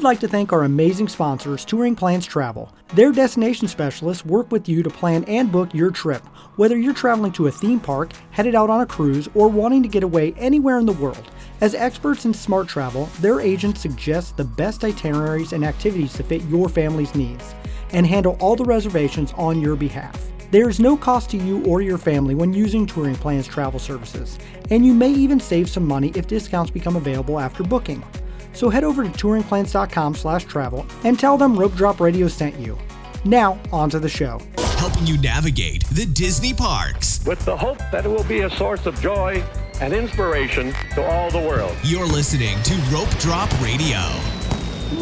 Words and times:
would 0.00 0.04
like 0.04 0.20
to 0.20 0.28
thank 0.28 0.50
our 0.50 0.64
amazing 0.64 1.08
sponsors, 1.08 1.62
Touring 1.62 1.94
Plans 1.94 2.24
Travel. 2.24 2.74
Their 2.94 3.12
destination 3.12 3.68
specialists 3.68 4.24
work 4.24 4.50
with 4.50 4.66
you 4.66 4.82
to 4.82 4.88
plan 4.88 5.24
and 5.24 5.52
book 5.52 5.74
your 5.74 5.90
trip, 5.90 6.26
whether 6.56 6.78
you're 6.78 6.94
traveling 6.94 7.32
to 7.32 7.48
a 7.48 7.50
theme 7.50 7.78
park, 7.78 8.12
headed 8.30 8.54
out 8.54 8.70
on 8.70 8.80
a 8.80 8.86
cruise, 8.86 9.28
or 9.34 9.48
wanting 9.48 9.82
to 9.82 9.90
get 9.90 10.02
away 10.02 10.32
anywhere 10.38 10.78
in 10.78 10.86
the 10.86 10.94
world. 10.94 11.30
As 11.60 11.74
experts 11.74 12.24
in 12.24 12.32
smart 12.32 12.66
travel, 12.66 13.10
their 13.20 13.42
agents 13.42 13.82
suggest 13.82 14.38
the 14.38 14.44
best 14.44 14.84
itineraries 14.84 15.52
and 15.52 15.66
activities 15.66 16.14
to 16.14 16.22
fit 16.22 16.44
your 16.44 16.70
family's 16.70 17.14
needs 17.14 17.54
and 17.92 18.06
handle 18.06 18.38
all 18.40 18.56
the 18.56 18.64
reservations 18.64 19.34
on 19.36 19.60
your 19.60 19.76
behalf. 19.76 20.18
There 20.50 20.70
is 20.70 20.80
no 20.80 20.96
cost 20.96 21.28
to 21.32 21.36
you 21.36 21.62
or 21.66 21.82
your 21.82 21.98
family 21.98 22.34
when 22.34 22.54
using 22.54 22.86
Touring 22.86 23.16
Plans 23.16 23.46
travel 23.46 23.78
services, 23.78 24.38
and 24.70 24.86
you 24.86 24.94
may 24.94 25.10
even 25.10 25.38
save 25.38 25.68
some 25.68 25.86
money 25.86 26.10
if 26.14 26.26
discounts 26.26 26.70
become 26.70 26.96
available 26.96 27.38
after 27.38 27.62
booking. 27.62 28.02
So 28.52 28.68
head 28.68 28.84
over 28.84 29.02
to 29.02 29.08
touringplans.com 29.08 30.14
slash 30.14 30.44
travel 30.44 30.86
and 31.04 31.18
tell 31.18 31.36
them 31.36 31.58
Rope 31.58 31.74
Drop 31.74 32.00
Radio 32.00 32.28
sent 32.28 32.58
you. 32.58 32.78
Now, 33.24 33.60
on 33.72 33.90
to 33.90 33.98
the 33.98 34.08
show. 34.08 34.40
Helping 34.78 35.06
you 35.06 35.18
navigate 35.18 35.84
the 35.90 36.06
Disney 36.06 36.54
parks. 36.54 37.24
With 37.26 37.44
the 37.44 37.56
hope 37.56 37.78
that 37.92 38.06
it 38.06 38.08
will 38.08 38.24
be 38.24 38.40
a 38.40 38.50
source 38.50 38.86
of 38.86 38.98
joy 39.00 39.44
and 39.80 39.92
inspiration 39.92 40.72
to 40.94 41.04
all 41.04 41.30
the 41.30 41.38
world. 41.38 41.76
You're 41.82 42.06
listening 42.06 42.62
to 42.62 42.74
Rope 42.92 43.10
Drop 43.18 43.50
Radio. 43.60 43.98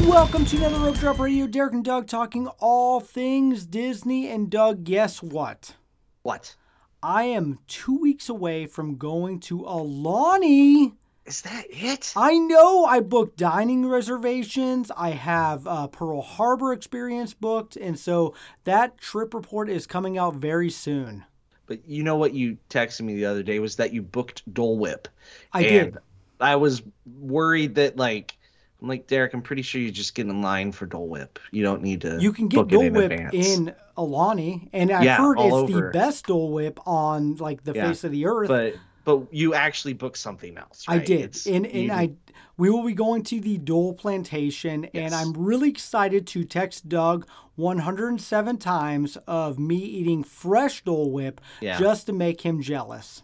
Welcome 0.07 0.45
to 0.47 0.57
another 0.59 0.85
Rope 0.85 0.99
Drop 0.99 1.19
Radio. 1.19 1.47
Derek 1.47 1.73
and 1.73 1.85
Doug 1.85 2.09
talking 2.09 2.49
all 2.59 3.01
things 3.01 3.65
Disney. 3.67 4.29
And 4.29 4.51
Doug, 4.51 4.85
guess 4.85 5.23
what? 5.23 5.77
What? 6.23 6.57
I 7.03 7.23
am 7.25 7.61
two 7.69 7.99
weeks 7.99 8.29
away 8.29 8.67
from 8.67 8.97
going 8.97 9.41
to 9.41 9.61
Aulani. 9.61 10.95
Is 11.29 11.43
that 11.43 11.67
it? 11.69 12.13
I 12.17 12.39
know 12.39 12.87
I 12.87 13.01
booked 13.01 13.37
dining 13.37 13.87
reservations. 13.87 14.91
I 14.97 15.11
have 15.11 15.67
uh, 15.67 15.87
Pearl 15.89 16.23
Harbor 16.23 16.73
experience 16.73 17.35
booked. 17.35 17.77
And 17.77 17.99
so 17.99 18.35
that 18.65 18.99
trip 18.99 19.35
report 19.35 19.69
is 19.69 19.87
coming 19.87 20.17
out 20.17 20.35
very 20.37 20.71
soon. 20.71 21.27
But 21.67 21.87
you 21.87 22.03
know 22.03 22.17
what 22.17 22.33
you 22.33 22.57
texted 22.71 23.03
me 23.03 23.15
the 23.15 23.27
other 23.27 23.43
day 23.43 23.59
was 23.59 23.77
that 23.77 23.93
you 23.93 24.03
booked 24.03 24.43
Dole 24.53 24.79
Whip. 24.79 25.09
I 25.53 25.61
and 25.61 25.69
did. 25.69 25.99
I 26.41 26.57
was 26.57 26.83
worried 27.05 27.75
that 27.75 27.97
like 27.97 28.39
I'm 28.81 28.89
like 28.89 29.07
Derek. 29.07 29.35
I'm 29.35 29.43
pretty 29.43 29.63
sure 29.63 29.81
you 29.81 29.91
just 29.91 30.15
get 30.15 30.27
in 30.27 30.41
line 30.41 30.73
for 30.73 30.87
Dole 30.87 31.09
Whip. 31.09 31.39
You 31.51 31.63
don't 31.63 31.83
need 31.83 32.01
to. 32.03 32.19
You 32.21 32.33
can 32.33 32.49
get 32.49 32.57
book 32.57 32.71
Dole 32.71 32.85
in 32.85 32.97
Whip 32.97 33.13
advance. 33.13 33.35
in 33.35 33.75
Aulani, 33.99 34.69
and 34.73 34.91
I 34.91 35.05
Yeah, 35.05 35.19
heard 35.19 35.37
all 35.37 35.65
it's 35.65 35.73
the 35.73 35.83
best 35.83 36.27
Dole 36.27 36.53
Whip 36.53 36.81
on 36.87 37.37
like 37.37 37.65
the 37.65 37.75
Yeah, 37.75 37.91
face 37.91 38.05
of 38.05 38.13
the 38.13 38.27
earth. 38.27 38.49
But 38.49 38.75
but 39.09 39.33
you 39.33 39.55
actually 39.55 39.95
booked 39.95 40.19
something 40.19 40.59
else. 40.59 40.85
I 40.87 40.99
did, 40.99 41.21
It's- 41.21 41.47
and 41.47 41.65
and 41.67 41.75
you- 41.85 41.93
I 41.93 42.13
we 42.59 42.69
will 42.69 42.85
be 42.85 42.93
going 42.93 43.23
to 43.23 43.41
the 43.41 43.57
Dole 43.57 43.95
Plantation, 43.95 44.85
and 44.93 45.15
I'm 45.15 45.33
really 45.33 45.71
excited 45.71 46.27
to 46.27 46.45
text 46.45 46.89
Doug 46.91 47.27
107 47.57 48.59
times 48.59 49.17
of 49.27 49.59
me 49.59 49.77
eating 49.77 50.23
fresh 50.23 50.85
Dole 50.85 51.11
Whip 51.11 51.41
Yeah. 51.63 51.79
just 51.79 52.05
to 52.07 52.13
make 52.13 52.43
him 52.43 52.61
jealous. 52.61 53.23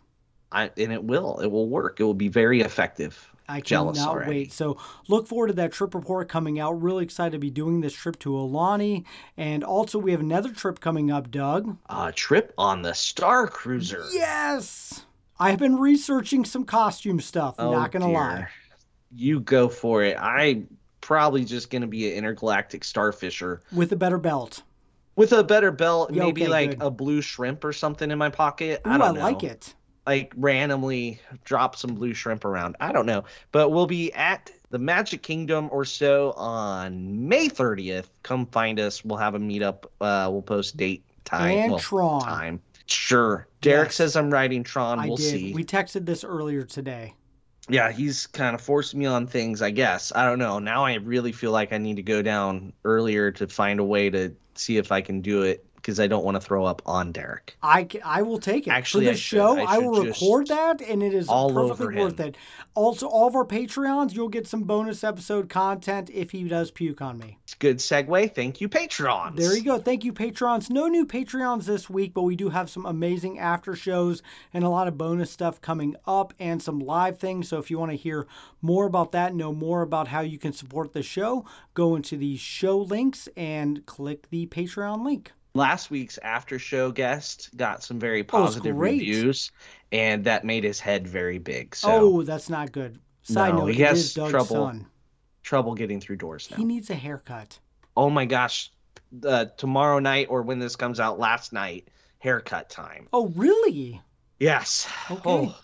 I 0.51 0.71
and 0.79 0.91
it 0.91 1.05
will. 1.05 1.39
It 1.41 1.49
will 1.49 1.69
work. 1.69 2.01
It 2.01 2.05
will 2.05 2.15
be 2.15 2.29
very 2.29 2.63
effective. 2.63 3.31
I 3.47 3.61
cannot 3.61 3.99
already. 3.99 4.31
wait. 4.31 4.53
So 4.55 4.79
look 5.07 5.27
forward 5.29 5.49
to 5.49 5.53
that 5.55 5.71
trip 5.73 5.95
report 5.95 6.31
coming 6.31 6.59
out. 6.59 6.81
Really 6.81 7.05
excited 7.05 7.33
to 7.33 7.39
be 7.39 7.51
doing 7.51 7.83
this 7.83 7.93
trip 7.93 8.19
to 8.21 8.31
Aulani, 8.31 9.05
and 9.37 9.63
also 9.63 9.99
we 9.99 10.13
have 10.13 10.21
another 10.21 10.51
trip 10.51 10.81
coming 10.81 11.11
up, 11.11 11.31
Doug. 11.31 11.77
A 11.91 12.11
trip 12.11 12.55
on 12.57 12.81
the 12.81 12.95
Star 12.95 13.47
Cruiser. 13.47 14.07
Yes. 14.13 15.05
I've 15.39 15.59
been 15.59 15.77
researching 15.77 16.45
some 16.45 16.65
costume 16.65 17.21
stuff, 17.21 17.57
Oh, 17.59 17.73
not 17.73 17.91
gonna 17.93 18.07
dear. 18.07 18.15
lie. 18.15 18.49
You 19.15 19.41
go 19.41 19.69
for 19.69 20.03
it. 20.03 20.17
I 20.19 20.63
probably 21.01 21.45
just 21.45 21.71
gonna 21.71 21.87
be 21.87 22.11
an 22.11 22.17
intergalactic 22.17 22.83
starfisher 22.83 23.61
With 23.73 23.93
a 23.93 23.97
better 23.97 24.19
belt. 24.19 24.63
with 25.17 25.33
a 25.33 25.45
better 25.45 25.71
belt, 25.71 26.13
Yeah, 26.13 26.25
maybe 26.25 26.43
okay, 26.43 26.51
like 26.51 26.71
good. 26.71 26.83
a 26.83 26.91
blue 26.91 27.21
shrimp 27.21 27.65
or 27.65 27.73
something 27.73 28.11
in 28.11 28.19
my 28.19 28.31
pocket. 28.31 28.81
Ooh, 28.87 28.91
I 28.91 28.95
I, 28.95 28.99
don't 28.99 29.15
know. 29.15 29.21
like 29.23 29.43
it. 29.45 29.75
Like 30.07 30.33
randomly 30.37 31.21
drop 31.45 31.77
some 31.77 31.95
blue 31.95 32.13
shrimp 32.15 32.45
around. 32.45 32.77
I 32.81 32.93
don't 32.93 33.07
know. 33.07 33.25
But 33.53 33.71
we'll 33.71 33.87
be 33.87 34.13
at 34.13 34.51
the 34.71 34.79
Magic 34.79 35.23
Kingdom 35.23 35.69
or 35.73 35.85
so 35.85 36.33
on 36.33 37.27
May 37.29 37.49
30th. 37.49 38.07
Come 38.23 38.47
find 38.47 38.79
us. 38.81 39.05
We'll 39.05 39.19
have 39.19 39.35
a 39.35 39.39
meetup. 39.39 39.85
Uh, 40.01 40.29
we'll 40.31 40.43
post 40.43 40.77
date 40.77 41.05
time. 41.25 41.57
And 41.57 41.71
well, 41.73 41.79
Tron. 41.81 42.21
time. 42.23 42.61
Sure. 42.87 43.47
Derek 43.61 43.89
Yes. 43.89 43.95
says 43.97 44.17
I'm 44.17 44.31
writing 44.31 44.63
Tron. 44.63 44.99
I 44.99 45.07
we'll 45.09 45.17
did. 45.17 45.25
see. 45.31 45.55
We 45.55 45.65
texted 45.65 46.05
this 46.07 46.25
earlier 46.25 46.63
today. 46.65 47.15
yeah, 47.69 47.91
he's 47.93 48.27
kind 48.27 48.55
of 48.55 48.61
forced 48.61 48.95
me 48.95 49.07
on 49.07 49.27
things, 49.27 49.63
I 49.63 49.71
guess. 49.71 50.13
I 50.15 50.27
don't 50.27 50.39
know. 50.39 50.59
Now 50.59 50.85
I 50.85 50.95
really 50.97 51.33
feel 51.33 51.51
like 51.51 51.73
I 51.73 51.79
need 51.79 51.97
to 51.97 52.03
go 52.03 52.21
down 52.23 52.73
earlier 52.85 53.31
to 53.33 53.49
find 53.49 53.81
a 53.81 53.85
way 53.85 54.11
to 54.11 54.35
see 54.55 54.77
if 54.77 54.93
I 54.93 55.01
can 55.01 55.21
do 55.23 55.43
it 55.43 55.65
because 55.85 56.01
I 56.01 56.07
don't 56.07 56.25
want 56.25 56.37
to 56.37 56.41
throw 56.41 56.65
up 56.65 56.81
on 56.87 57.13
Derek. 57.13 57.59
I, 57.63 57.87
I 58.03 58.23
will 58.23 58.39
take 58.39 58.67
it. 58.67 58.71
Actually, 58.71 59.05
For 59.05 59.11
I 59.11 59.13
this 59.13 59.21
should. 59.21 59.37
show, 59.37 59.59
I 59.59 59.75
I, 59.75 59.79
will 59.79 60.03
record 60.03 60.47
that, 60.47 60.81
and 60.81 61.03
it 61.03 61.13
is 61.13 61.29
all 61.29 61.53
perfectly 61.53 61.97
worth 61.97 62.19
it. 62.21 62.39
Also, 62.75 63.07
all 63.07 63.29
of 63.29 63.37
our 63.37 63.45
Patreons, 63.45 64.15
you'll 64.15 64.31
get 64.31 64.47
some 64.47 64.63
bonus 64.63 65.05
episode 65.05 65.51
content 65.51 66.09
if 66.11 66.31
he 66.31 66.45
does 66.45 66.71
puke 66.71 67.03
on 67.03 67.19
me. 67.19 67.39
It's 67.45 67.53
good 67.53 67.79
segue. 67.79 68.35
Thank 68.35 68.63
you, 68.63 68.69
Patrons. 68.71 69.37
There 69.37 69.55
you 69.55 69.63
go. 69.63 69.79
Thank 69.79 70.05
you, 70.05 70.15
Patrons. 70.15 70.71
No 70.71 70.89
new 70.89 71.05
Patreons 71.05 71.67
this 71.67 71.91
week, 71.91 72.15
but 72.15 72.23
we 72.23 72.35
do 72.35 72.49
have 72.49 72.71
some 72.71 72.87
amazing 72.87 73.39
after 73.39 73.77
shows 73.77 74.23
and 74.55 74.65
a 74.65 74.71
lot 74.71 74.89
of 74.89 74.97
bonus 74.97 75.31
stuff 75.31 75.61
coming 75.61 75.97
up 76.07 76.33
and 76.39 76.63
some 76.63 76.79
live 76.79 77.19
things. 77.19 77.49
So 77.49 77.59
if 77.59 77.71
you 77.71 77.79
want 77.79 77.91
to 77.91 77.97
hear 77.97 78.27
more 78.63 78.87
about 78.87 79.13
that, 79.13 79.35
know 79.35 79.53
more 79.53 79.83
about 79.83 80.09
how 80.09 80.23
you 80.23 80.39
can 80.39 80.55
support 80.55 80.95
the 80.95 81.03
show, 81.03 81.45
go 81.75 81.95
into 81.95 82.17
the 82.17 82.39
show 82.39 82.79
links 82.79 83.29
and 83.37 83.85
click 83.85 84.31
the 84.31 84.47
Patreon 84.47 85.05
link. 85.05 85.33
Last 85.57 85.89
week's 85.89 86.19
after 86.19 86.59
show 86.59 86.91
guest 86.91 87.51
got 87.57 87.85
some 87.85 88.01
very 88.01 88.25
positive 88.25 88.75
great. 88.75 88.99
reviews, 88.99 89.53
and 89.93 90.25
that 90.25 90.45
made 90.45 90.65
his 90.65 90.81
head 90.81 91.07
very 91.07 91.39
big. 91.39 91.77
So 91.77 91.91
oh, 91.93 92.23
that's 92.23 92.51
not 92.51 92.73
good. 92.73 92.99
Side 93.23 93.55
No, 93.55 93.61
note, 93.61 93.75
he 93.75 93.83
has 93.83 94.15
trouble 94.15 94.45
son. 94.47 94.87
trouble 95.45 95.75
getting 95.75 96.01
through 96.01 96.17
doors 96.17 96.51
now. 96.51 96.57
He 96.57 96.65
needs 96.65 96.91
a 96.91 96.95
haircut. 96.95 97.57
oh 97.97 98.11
my 98.11 98.25
gosh, 98.25 98.73
uh, 99.25 99.45
tomorrow 99.57 100.01
night 100.01 100.27
or 100.29 100.43
when 100.43 100.59
this 100.59 100.75
comes 100.75 100.99
out, 100.99 101.21
last 101.21 101.53
night, 101.53 101.87
haircut 102.19 102.69
time. 102.69 103.07
Oh, 103.13 103.29
really? 103.37 104.01
Yes. 104.41 104.89
Okay. 105.09 105.21
Oh, 105.25 105.57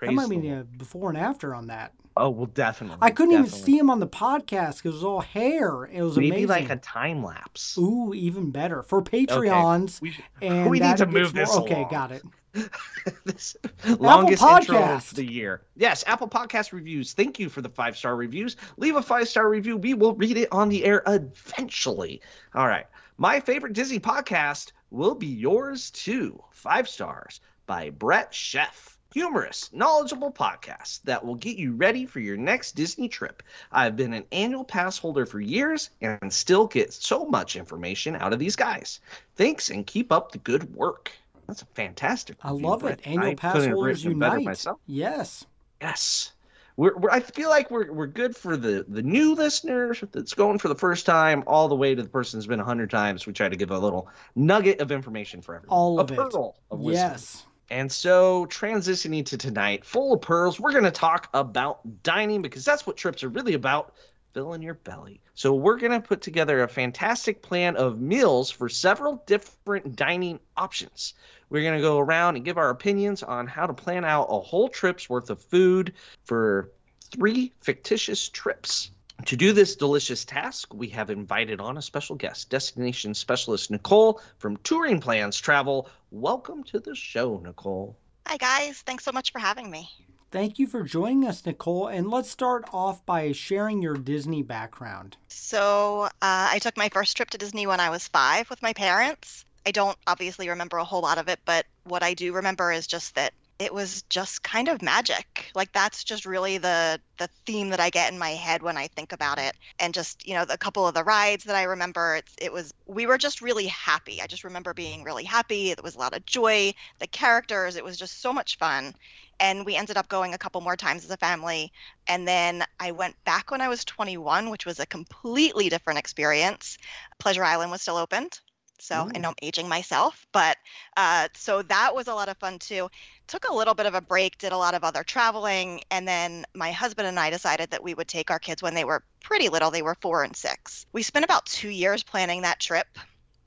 That 0.00 0.12
might 0.12 0.28
be 0.28 0.48
a 0.48 0.64
before 0.64 1.08
and 1.08 1.16
after 1.18 1.54
on 1.54 1.68
that. 1.68 1.92
Oh, 2.18 2.30
well, 2.30 2.46
definitely. 2.46 2.98
I 3.02 3.10
couldn't 3.10 3.34
even 3.34 3.46
see 3.46 3.76
him 3.78 3.90
on 3.90 4.00
the 4.00 4.06
podcast 4.06 4.76
because 4.78 4.84
it 4.84 4.88
was 4.94 5.04
all 5.04 5.20
hair. 5.20 5.84
It 5.84 6.00
was 6.02 6.16
Maybe 6.16 6.30
amazing. 6.30 6.48
like 6.48 6.70
a 6.70 6.76
time 6.76 7.22
lapse. 7.22 7.76
Ooh, 7.76 8.14
even 8.14 8.50
better 8.50 8.82
for 8.82 9.02
Patreons. 9.02 10.00
We, 10.00 10.12
should- 10.12 10.24
And 10.40 10.70
we 10.70 10.80
need 10.80 10.96
to 10.96 11.06
move 11.06 11.34
more- 11.34 11.44
this. 11.44 11.54
Okay, 11.56 11.86
got 11.90 12.12
it. 12.12 12.22
this 13.26 13.54
longest 13.98 14.42
intro 14.42 14.76
Podcast. 14.78 15.10
of 15.10 15.16
the 15.16 15.30
year. 15.30 15.60
Yes, 15.76 16.04
Apple 16.06 16.26
Podcast 16.28 16.72
reviews. 16.72 17.12
Thank 17.12 17.38
you 17.38 17.50
for 17.50 17.60
the 17.60 17.68
five 17.68 17.98
star 17.98 18.16
reviews. 18.16 18.56
Leave 18.78 18.96
a 18.96 19.02
five 19.02 19.28
star 19.28 19.50
review. 19.50 19.76
We 19.76 19.92
will 19.92 20.14
read 20.14 20.38
it 20.38 20.48
on 20.52 20.70
the 20.70 20.84
air 20.86 21.02
eventually. 21.06 22.22
All 22.54 22.66
right. 22.66 22.86
My 23.18 23.40
favorite 23.40 23.74
Disney 23.74 23.98
podcast 24.00 24.72
will 24.90 25.14
be 25.14 25.26
yours 25.26 25.90
too. 25.90 26.42
Five 26.50 26.88
stars 26.88 27.40
by 27.66 27.90
Brett 27.90 28.32
Sheff. 28.32 28.95
Humorous, 29.16 29.72
knowledgeable 29.72 30.30
podcast 30.30 31.00
that 31.04 31.24
will 31.24 31.36
get 31.36 31.56
you 31.56 31.72
ready 31.72 32.04
for 32.04 32.20
your 32.20 32.36
next 32.36 32.72
Disney 32.72 33.08
trip. 33.08 33.42
I've 33.72 33.96
been 33.96 34.12
an 34.12 34.24
annual 34.30 34.62
pass 34.62 34.98
holder 34.98 35.24
for 35.24 35.40
years 35.40 35.88
and 36.02 36.30
still 36.30 36.66
get 36.66 36.92
so 36.92 37.24
much 37.24 37.56
information 37.56 38.14
out 38.16 38.34
of 38.34 38.38
these 38.38 38.56
guys. 38.56 39.00
Thanks 39.34 39.70
and 39.70 39.86
keep 39.86 40.12
up 40.12 40.32
the 40.32 40.38
good 40.38 40.74
work. 40.74 41.12
That's 41.46 41.62
a 41.62 41.64
fantastic. 41.64 42.36
I 42.42 42.50
love 42.50 42.80
Brett. 42.80 42.98
it. 42.98 43.06
Annual 43.06 43.30
I 43.30 43.34
pass 43.36 43.64
holders 43.64 44.04
it 44.04 44.10
unite. 44.10 44.44
myself. 44.44 44.80
Yes. 44.86 45.46
Yes. 45.80 46.32
We're, 46.76 46.94
we're, 46.98 47.10
I 47.10 47.20
feel 47.20 47.48
like 47.48 47.70
we're, 47.70 47.90
we're 47.90 48.08
good 48.08 48.36
for 48.36 48.58
the, 48.58 48.84
the 48.86 49.02
new 49.02 49.34
listeners 49.34 50.04
that's 50.12 50.34
going 50.34 50.58
for 50.58 50.68
the 50.68 50.74
first 50.74 51.06
time, 51.06 51.42
all 51.46 51.68
the 51.68 51.74
way 51.74 51.94
to 51.94 52.02
the 52.02 52.08
person 52.10 52.36
who's 52.36 52.46
been 52.46 52.60
a 52.60 52.64
hundred 52.64 52.90
times. 52.90 53.24
We 53.26 53.32
try 53.32 53.48
to 53.48 53.56
give 53.56 53.70
a 53.70 53.78
little 53.78 54.10
nugget 54.34 54.82
of 54.82 54.92
information 54.92 55.40
for 55.40 55.54
everyone. 55.54 55.74
All 55.74 55.98
a 56.00 56.02
of 56.02 56.10
it. 56.10 56.16
pearl 56.16 56.58
of 56.70 56.80
wisdom. 56.80 57.12
Yes. 57.12 57.46
And 57.68 57.90
so, 57.90 58.46
transitioning 58.46 59.26
to 59.26 59.36
tonight, 59.36 59.84
full 59.84 60.14
of 60.14 60.20
pearls, 60.20 60.60
we're 60.60 60.72
going 60.72 60.84
to 60.84 60.90
talk 60.92 61.28
about 61.34 62.02
dining 62.04 62.40
because 62.40 62.64
that's 62.64 62.86
what 62.86 62.96
trips 62.96 63.24
are 63.24 63.28
really 63.28 63.54
about 63.54 63.92
filling 64.34 64.62
your 64.62 64.74
belly. 64.74 65.20
So, 65.34 65.52
we're 65.52 65.78
going 65.78 65.92
to 65.92 66.00
put 66.00 66.20
together 66.20 66.62
a 66.62 66.68
fantastic 66.68 67.42
plan 67.42 67.74
of 67.74 68.00
meals 68.00 68.52
for 68.52 68.68
several 68.68 69.22
different 69.26 69.96
dining 69.96 70.38
options. 70.56 71.14
We're 71.50 71.62
going 71.62 71.76
to 71.76 71.82
go 71.82 71.98
around 71.98 72.36
and 72.36 72.44
give 72.44 72.56
our 72.56 72.70
opinions 72.70 73.24
on 73.24 73.48
how 73.48 73.66
to 73.66 73.74
plan 73.74 74.04
out 74.04 74.28
a 74.30 74.38
whole 74.38 74.68
trip's 74.68 75.10
worth 75.10 75.30
of 75.30 75.40
food 75.40 75.92
for 76.24 76.70
three 77.10 77.52
fictitious 77.60 78.28
trips. 78.28 78.90
To 79.24 79.36
do 79.36 79.52
this 79.52 79.74
delicious 79.74 80.24
task, 80.24 80.72
we 80.72 80.88
have 80.90 81.10
invited 81.10 81.60
on 81.60 81.78
a 81.78 81.82
special 81.82 82.14
guest, 82.14 82.48
destination 82.48 83.14
specialist 83.14 83.70
Nicole 83.70 84.20
from 84.38 84.56
Touring 84.58 85.00
Plans 85.00 85.36
Travel. 85.38 85.88
Welcome 86.10 86.62
to 86.64 86.78
the 86.78 86.94
show, 86.94 87.40
Nicole. 87.42 87.96
Hi, 88.26 88.36
guys. 88.36 88.82
Thanks 88.82 89.04
so 89.04 89.10
much 89.12 89.32
for 89.32 89.40
having 89.40 89.70
me. 89.70 89.88
Thank 90.30 90.58
you 90.58 90.66
for 90.66 90.82
joining 90.82 91.26
us, 91.26 91.44
Nicole. 91.44 91.88
And 91.88 92.10
let's 92.10 92.30
start 92.30 92.66
off 92.72 93.04
by 93.06 93.32
sharing 93.32 93.82
your 93.82 93.94
Disney 93.94 94.42
background. 94.42 95.16
So, 95.28 96.02
uh, 96.02 96.10
I 96.22 96.58
took 96.60 96.76
my 96.76 96.88
first 96.90 97.16
trip 97.16 97.30
to 97.30 97.38
Disney 97.38 97.66
when 97.66 97.80
I 97.80 97.90
was 97.90 98.06
five 98.06 98.48
with 98.50 98.62
my 98.62 98.74
parents. 98.74 99.44
I 99.64 99.72
don't 99.72 99.98
obviously 100.06 100.48
remember 100.48 100.76
a 100.76 100.84
whole 100.84 101.00
lot 101.00 101.18
of 101.18 101.28
it, 101.28 101.40
but 101.44 101.66
what 101.84 102.02
I 102.02 102.14
do 102.14 102.32
remember 102.32 102.70
is 102.70 102.86
just 102.86 103.14
that 103.16 103.32
it 103.58 103.72
was 103.72 104.02
just 104.10 104.42
kind 104.42 104.68
of 104.68 104.82
magic. 104.82 105.50
Like 105.54 105.72
that's 105.72 106.04
just 106.04 106.26
really 106.26 106.58
the 106.58 107.00
the 107.18 107.28
theme 107.46 107.70
that 107.70 107.80
I 107.80 107.88
get 107.88 108.12
in 108.12 108.18
my 108.18 108.30
head 108.30 108.62
when 108.62 108.76
I 108.76 108.88
think 108.88 109.12
about 109.12 109.38
it. 109.38 109.54
And 109.78 109.94
just, 109.94 110.26
you 110.26 110.34
know, 110.34 110.44
a 110.48 110.58
couple 110.58 110.86
of 110.86 110.94
the 110.94 111.04
rides 111.04 111.44
that 111.44 111.56
I 111.56 111.62
remember, 111.62 112.16
it's, 112.16 112.34
it 112.38 112.52
was 112.52 112.74
we 112.86 113.06
were 113.06 113.16
just 113.16 113.40
really 113.40 113.66
happy. 113.66 114.20
I 114.20 114.26
just 114.26 114.44
remember 114.44 114.74
being 114.74 115.02
really 115.02 115.24
happy. 115.24 115.70
It 115.70 115.82
was 115.82 115.94
a 115.94 115.98
lot 115.98 116.14
of 116.14 116.26
joy, 116.26 116.74
the 116.98 117.06
characters, 117.06 117.76
it 117.76 117.84
was 117.84 117.96
just 117.96 118.20
so 118.20 118.32
much 118.32 118.58
fun. 118.58 118.94
And 119.40 119.64
we 119.66 119.76
ended 119.76 119.96
up 119.96 120.08
going 120.08 120.34
a 120.34 120.38
couple 120.38 120.60
more 120.60 120.76
times 120.76 121.04
as 121.04 121.10
a 121.10 121.16
family. 121.16 121.72
And 122.06 122.26
then 122.26 122.64
I 122.80 122.92
went 122.92 123.22
back 123.24 123.50
when 123.50 123.60
I 123.60 123.68
was 123.68 123.84
21, 123.84 124.50
which 124.50 124.66
was 124.66 124.80
a 124.80 124.86
completely 124.86 125.68
different 125.68 125.98
experience. 125.98 126.78
Pleasure 127.18 127.44
Island 127.44 127.70
was 127.70 127.82
still 127.82 127.96
opened. 127.96 128.40
So 128.78 128.94
Ooh. 128.94 129.10
I 129.14 129.18
know 129.18 129.30
I'm 129.30 129.34
aging 129.42 129.68
myself, 129.68 130.26
but 130.32 130.56
uh, 130.96 131.28
so 131.34 131.62
that 131.62 131.94
was 131.94 132.08
a 132.08 132.14
lot 132.14 132.28
of 132.28 132.36
fun 132.38 132.58
too. 132.58 132.88
Took 133.28 133.48
a 133.48 133.54
little 133.54 133.74
bit 133.74 133.86
of 133.86 133.94
a 133.94 134.00
break, 134.00 134.38
did 134.38 134.52
a 134.52 134.56
lot 134.56 134.74
of 134.74 134.84
other 134.84 135.02
traveling, 135.02 135.80
and 135.90 136.06
then 136.06 136.44
my 136.54 136.70
husband 136.70 137.08
and 137.08 137.18
I 137.18 137.28
decided 137.30 137.70
that 137.70 137.82
we 137.82 137.92
would 137.92 138.06
take 138.06 138.30
our 138.30 138.38
kids 138.38 138.62
when 138.62 138.74
they 138.74 138.84
were 138.84 139.02
pretty 139.20 139.48
little. 139.48 139.72
They 139.72 139.82
were 139.82 139.96
four 140.00 140.22
and 140.22 140.36
six. 140.36 140.86
We 140.92 141.02
spent 141.02 141.24
about 141.24 141.44
two 141.46 141.68
years 141.68 142.04
planning 142.04 142.42
that 142.42 142.60
trip, 142.60 142.86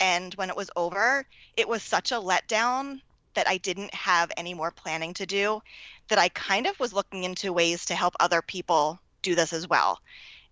and 0.02 0.34
when 0.34 0.50
it 0.50 0.56
was 0.58 0.70
over, 0.76 1.26
it 1.56 1.68
was 1.68 1.82
such 1.82 2.12
a 2.12 2.16
letdown 2.16 3.00
that 3.36 3.48
I 3.48 3.58
didn't 3.58 3.94
have 3.94 4.32
any 4.36 4.54
more 4.54 4.72
planning 4.72 5.14
to 5.14 5.26
do. 5.26 5.62
That 6.10 6.20
I 6.20 6.28
kind 6.30 6.68
of 6.68 6.78
was 6.80 6.92
looking 6.92 7.24
into 7.24 7.54
ways 7.54 7.86
to 7.86 7.96
help 7.96 8.16
other 8.20 8.42
people 8.42 9.00
do 9.22 9.34
this 9.34 9.54
as 9.54 9.70
well, 9.70 10.02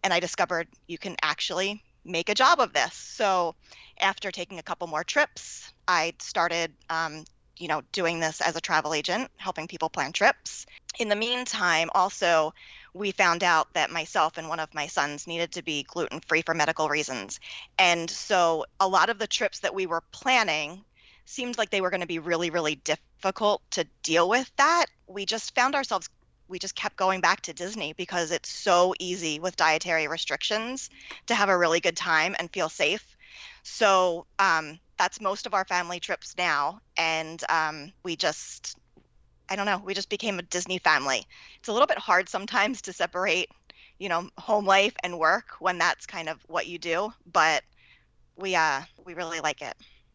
and 0.04 0.14
I 0.14 0.22
discovered 0.22 0.70
you 0.88 0.98
can 0.98 1.18
actually 1.22 1.84
make 2.06 2.30
a 2.30 2.36
job 2.36 2.62
of 2.62 2.72
this. 2.72 2.94
So 2.94 3.56
after 4.00 4.32
taking 4.32 4.60
a 4.60 4.64
couple 4.64 4.88
more 4.88 5.04
trips, 5.04 5.74
I 5.86 6.14
started, 6.20 6.72
um, 6.90 7.26
you 7.58 7.68
know, 7.68 7.82
doing 7.92 8.20
this 8.20 8.42
as 8.42 8.56
a 8.56 8.62
travel 8.62 8.94
agent, 8.94 9.30
helping 9.38 9.68
people 9.68 9.90
plan 9.90 10.12
trips. 10.12 10.66
In 11.00 11.10
the 11.10 11.16
meantime, 11.16 11.90
also, 11.94 12.54
we 12.94 13.12
found 13.12 13.44
out 13.44 13.74
that 13.74 13.92
myself 13.92 14.38
and 14.38 14.50
one 14.50 14.60
of 14.60 14.74
my 14.74 14.88
sons 14.88 15.28
needed 15.28 15.54
to 15.54 15.64
be 15.64 15.84
gluten 15.84 16.20
free 16.22 16.42
for 16.42 16.54
medical 16.54 16.90
reasons. 16.90 17.40
And 17.78 18.10
so 18.10 18.66
a 18.80 18.88
lot 18.88 19.10
of 19.10 19.20
the 19.20 19.28
trips 19.28 19.60
that 19.60 19.76
we 19.76 19.86
were 19.86 20.04
planning 20.12 20.84
seemed 21.26 21.58
like 21.58 21.70
they 21.70 21.82
were 21.82 21.90
going 21.90 22.02
to 22.02 22.08
be 22.08 22.20
really, 22.20 22.50
really 22.50 22.76
difficult 22.76 23.62
to 23.72 23.86
deal 24.02 24.28
with 24.28 24.52
that. 24.58 24.86
We 25.08 25.26
just 25.26 25.54
found 25.56 25.76
ourselves 25.76 26.10
we 26.50 26.60
just 26.60 26.76
kept 26.76 26.96
going 26.96 27.22
back 27.22 27.42
to 27.42 27.54
Disney 27.54 27.94
because 27.94 28.32
it's 28.32 28.50
so 28.50 28.94
easy 29.00 29.40
with 29.40 29.56
dietary 29.56 30.08
restrictions 30.08 30.90
to 31.28 31.36
have 31.36 31.50
a 31.50 31.58
really 31.58 31.80
good 31.80 31.98
time 31.98 32.36
and 32.40 32.52
feel 32.52 32.70
safe. 32.70 33.18
So 33.64 34.26
um, 34.40 34.80
that's 34.98 35.22
most 35.22 35.46
of 35.46 35.54
our 35.54 35.66
family 35.66 36.00
trips 36.00 36.36
now. 36.38 36.80
And 36.98 37.42
um, 37.50 37.92
we 38.04 38.16
just, 38.16 38.78
I 39.50 39.56
don't 39.56 39.66
know, 39.66 39.82
we 39.84 39.94
just 39.94 40.10
became 40.10 40.40
a 40.40 40.44
Disney 40.44 40.80
family. 40.80 41.24
It's 41.60 41.68
a 41.68 41.74
little 41.74 41.88
bit 41.88 41.98
hard 41.98 42.30
sometimes 42.30 42.82
to 42.84 42.94
separate, 42.94 43.50
you 44.00 44.10
know, 44.10 44.30
home 44.38 44.66
life 44.66 44.96
and 45.04 45.20
work 45.20 45.56
when 45.60 45.78
that's 45.78 46.06
kind 46.06 46.30
of 46.30 46.40
what 46.48 46.68
you 46.68 46.78
do. 46.78 47.12
But 47.32 47.64
we, 48.36 48.56
uh, 48.56 48.82
we 49.06 49.14
really 49.14 49.40
like 49.40 49.62
it. 49.62 49.74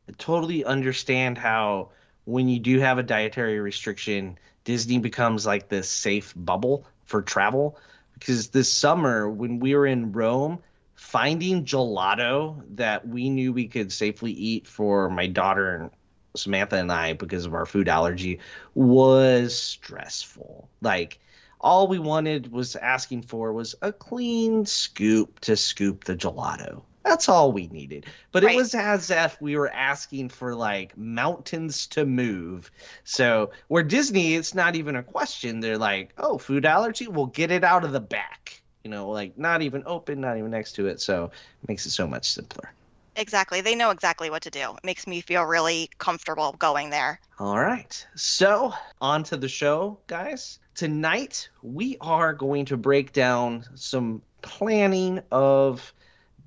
I 0.08 0.12
totally 0.19 0.64
understand 0.64 1.38
how 1.38 1.90
when 2.25 2.49
you 2.49 2.58
do 2.58 2.78
have 2.81 2.99
a 2.99 3.02
dietary 3.02 3.61
restriction, 3.61 4.38
Disney 4.64 4.99
becomes 4.99 5.46
like 5.46 5.69
this 5.69 5.88
safe 5.88 6.32
bubble 6.37 6.85
for 7.05 7.23
travel. 7.23 7.78
Because 8.14 8.49
this 8.49 8.73
summer, 8.73 9.28
when 9.28 9.58
we 9.58 9.75
were 9.75 9.87
in 9.87 10.12
Rome, 10.12 10.61
finding 11.02 11.64
gelato 11.64 12.62
that 12.76 13.06
we 13.06 13.28
knew 13.28 13.52
we 13.52 13.66
could 13.66 13.93
safely 13.93 14.31
eat 14.31 14.69
for 14.69 15.10
my 15.10 15.26
daughter 15.26 15.75
and 15.75 15.90
Samantha 16.37 16.76
and 16.76 16.93
I 16.93 17.12
because 17.12 17.44
of 17.44 17.54
our 17.54 17.66
food 17.66 17.88
allergy 17.88 18.38
was 18.72 19.58
stressful. 19.58 20.70
Like 20.81 21.19
all 21.60 21.88
we 21.88 21.99
wanted 21.99 22.52
was 22.52 22.76
asking 22.76 23.22
for 23.22 23.52
was 23.52 23.75
a 23.82 23.93
clean 23.93 24.64
scoop 24.64 25.40
to 25.40 25.56
scoop 25.56 26.04
the 26.04 26.14
gelato. 26.14 26.82
That's 27.04 27.28
all 27.28 27.50
we 27.50 27.66
needed. 27.66 28.06
But 28.31 28.44
right. 28.44 28.54
it 28.54 28.56
was 28.56 28.72
as 28.75 29.10
if 29.10 29.43
we 29.43 29.56
were 29.56 29.70
asking 29.70 30.28
for 30.28 30.54
like 30.54 30.96
mountains 30.96 31.88
to 31.88 32.06
move. 32.06 32.70
So 33.02 33.50
where 33.66 33.82
Disney, 33.82 34.37
it's 34.37 34.54
not 34.54 34.76
even 34.76 34.94
a 34.94 35.02
question. 35.02 35.58
They're 35.58 35.78
like, 35.78 36.14
oh, 36.16 36.38
food 36.38 36.64
allergy, 36.64 37.08
we'll 37.08 37.26
get 37.26 37.50
it 37.50 37.64
out 37.64 37.84
of 37.84 37.90
the 37.90 38.00
back 38.00 38.62
you 38.84 38.90
know, 38.90 39.11
like 39.11 39.37
not 39.38 39.62
even 39.62 39.82
open, 39.87 40.20
not 40.20 40.37
even 40.37 40.50
next 40.50 40.73
to 40.73 40.87
it. 40.87 41.00
So 41.00 41.31
it 41.62 41.69
makes 41.69 41.87
it 41.87 41.90
so 41.90 42.06
much 42.06 42.31
simpler. 42.31 42.73
Exactly. 43.17 43.61
They 43.61 43.75
know 43.75 43.90
exactly 43.90 44.31
what 44.31 44.43
to 44.43 44.50
do. 44.50 44.75
It 44.75 44.84
makes 44.84 45.06
me 45.06 45.20
feel 45.20 45.44
really 45.44 45.90
comfortable 45.99 46.56
going 46.58 46.90
there. 46.90 47.20
All 47.38 47.58
right. 47.58 48.06
So, 48.14 48.73
on 49.00 49.23
to 49.25 49.37
the 49.37 49.49
show, 49.49 49.99
guys. 50.06 50.58
Tonight, 50.75 51.50
we 51.62 51.99
are 52.00 52.32
going 52.32 52.64
to 52.67 52.76
break 52.79 53.12
down 53.12 53.64
some 53.75 54.23
planning 54.40 55.20
of 55.31 55.93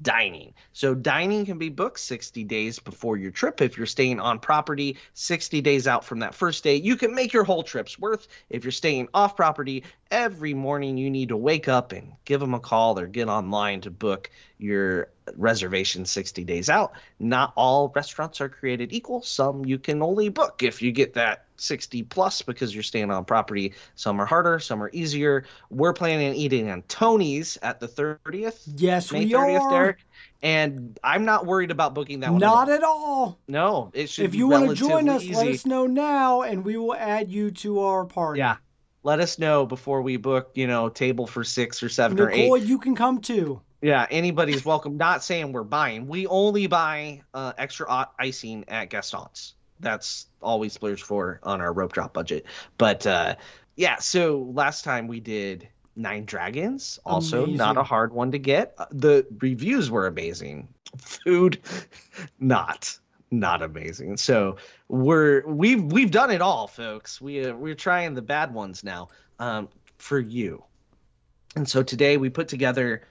dining. 0.02 0.54
So 0.74 0.94
dining 0.94 1.46
can 1.46 1.58
be 1.58 1.70
booked 1.70 2.00
60 2.00 2.44
days 2.44 2.80
before 2.80 3.18
your 3.18 3.32
trip 3.32 3.62
if 3.62 3.78
you're 3.78 3.86
staying 3.86 4.20
on 4.20 4.40
property, 4.40 4.98
60 5.14 5.62
days 5.62 5.88
out 5.88 6.04
from 6.04 6.20
that 6.20 6.36
first 6.36 6.64
day. 6.64 6.76
You 6.76 6.96
can 6.96 7.16
make 7.16 7.34
your 7.34 7.44
whole 7.44 7.64
trip's 7.64 8.00
worth. 8.00 8.28
If 8.50 8.64
you're 8.64 8.72
staying 8.72 9.10
off 9.14 9.36
property, 9.36 9.84
every 10.12 10.54
morning 10.54 10.98
you 10.98 11.10
need 11.10 11.30
to 11.30 11.38
wake 11.38 11.68
up 11.68 11.92
and 11.92 12.14
give 12.26 12.40
them 12.40 12.54
a 12.54 12.60
call 12.60 13.00
or 13.00 13.08
get 13.08 13.28
online 13.28 13.82
to 13.82 13.92
book 13.92 14.30
your 14.58 15.10
reservation 15.36 16.06
60 16.06 16.44
days 16.44 16.70
out. 16.70 16.94
Not 17.20 17.54
all 17.56 17.92
restaurants 17.96 18.42
are 18.42 18.50
created 18.50 18.94
equal. 18.94 19.22
Some 19.22 19.66
you 19.66 19.78
can 19.80 20.02
only 20.02 20.30
book 20.30 20.64
if 20.64 20.82
you 20.82 20.92
get 20.92 21.14
that 21.16 21.46
60 21.58 22.04
plus 22.04 22.42
because 22.42 22.74
you're 22.74 22.84
staying 22.84 23.12
on 23.12 23.26
property. 23.26 23.74
Some 23.96 24.20
are 24.20 24.26
harder, 24.26 24.60
some 24.60 24.82
are 24.84 24.90
easier. 24.94 25.46
We're 25.70 25.94
planning 25.94 26.30
on 26.30 26.36
eating 26.36 26.70
on 26.70 26.84
Tony's 26.84 27.58
at 27.62 27.80
the 27.80 27.88
30th. 27.88 28.62
Yes, 28.76 29.12
May 29.12 29.26
we 29.26 29.32
30th, 29.32 29.62
are. 29.62 29.70
Derek. 29.72 29.98
And 30.42 31.00
I'm 31.04 31.26
not 31.26 31.46
worried 31.46 31.72
about 31.72 31.96
booking 31.96 32.20
that 32.20 32.32
one. 32.32 32.40
Not 32.40 32.70
at 32.70 32.84
all. 32.84 33.40
No, 33.48 33.90
it 33.94 34.10
should. 34.10 34.24
Be. 34.24 34.26
If 34.26 34.36
you 34.36 34.48
want 34.48 34.70
to 34.70 34.76
join 34.76 35.10
us, 35.10 35.24
easy. 35.24 35.34
let 35.34 35.48
us 35.48 35.66
know 35.66 35.88
now, 35.88 36.44
and 36.44 36.64
we 36.64 36.78
will 36.78 36.94
add 36.94 37.32
you 37.32 37.50
to 37.52 37.80
our 37.80 38.06
party. 38.06 38.40
Yeah, 38.40 38.58
let 39.02 39.20
us 39.20 39.40
know 39.40 39.66
before 39.66 40.04
we 40.04 40.18
book. 40.18 40.52
You 40.54 40.68
know, 40.68 40.90
table 40.90 41.26
for 41.26 41.44
six 41.44 41.82
or 41.82 41.90
seven 41.90 42.18
Nicole, 42.18 42.52
or 42.52 42.58
eight. 42.58 42.64
you 42.64 42.78
can 42.78 42.96
come 42.96 43.22
too. 43.22 43.62
Yeah, 43.86 44.08
anybody's 44.10 44.66
welcome. 44.66 44.98
Not 44.98 45.24
saying 45.24 45.52
we're 45.52 45.64
buying. 45.64 46.08
We 46.08 46.26
only 46.26 46.66
buy 46.66 47.22
uh, 47.36 47.54
extra 47.56 48.10
icing 48.18 48.66
at 48.68 48.90
Gaston's. 48.90 49.54
That's 49.80 50.26
all 50.42 50.60
we 50.60 50.70
splurge 50.70 51.04
for 51.04 51.40
on 51.44 51.62
our 51.62 51.72
rope 51.72 51.94
drop 51.94 52.12
budget. 52.12 52.48
But 52.80 53.06
uh, 53.06 53.36
yeah, 53.76 53.98
so 53.98 54.52
last 54.56 54.86
time 54.86 55.08
we 55.08 55.20
did 55.20 55.68
Nine 55.96 56.26
Dragons. 56.26 56.98
Also, 57.06 57.44
amazing. 57.44 57.58
not 57.58 57.78
a 57.78 57.84
hard 57.84 58.12
one 58.12 58.32
to 58.32 58.40
get. 58.40 58.74
Uh, 58.80 58.88
the 58.90 59.28
reviews 59.38 59.92
were 59.92 60.08
amazing. 60.08 60.68
Food, 60.98 61.60
not 62.40 62.98
not 63.30 63.62
amazing. 63.62 64.18
So 64.18 64.56
we're 64.88 65.46
we've 65.46 65.84
we've 65.84 66.10
done 66.10 66.32
it 66.32 66.42
all, 66.42 66.68
folks. 66.68 67.22
We 67.22 67.46
uh, 67.46 67.54
we're 67.54 67.76
trying 67.76 68.16
the 68.16 68.24
bad 68.24 68.52
ones 68.52 68.84
now 68.84 69.10
um, 69.38 69.70
for 70.00 70.20
you. 70.20 70.64
And 71.56 71.70
so 71.70 71.84
today 71.84 72.18
we 72.18 72.32
put 72.32 72.48
together 72.48 73.04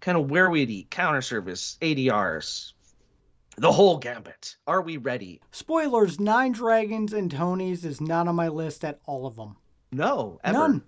kind 0.00 0.18
of 0.18 0.30
where 0.30 0.50
we'd 0.50 0.70
eat, 0.70 0.90
counter 0.90 1.22
service, 1.22 1.78
ADRs, 1.80 2.72
the 3.56 3.70
whole 3.70 3.98
gambit. 3.98 4.56
Are 4.66 4.80
we 4.80 4.96
ready? 4.96 5.40
Spoilers: 5.50 6.18
Nine 6.18 6.52
Dragons 6.52 7.12
and 7.12 7.30
Tony's 7.30 7.84
is 7.84 8.00
not 8.00 8.28
on 8.28 8.34
my 8.34 8.48
list 8.48 8.84
at 8.84 9.00
all 9.06 9.26
of 9.26 9.36
them. 9.36 9.56
No, 9.92 10.40
ever. 10.44 10.58
None. 10.58 10.82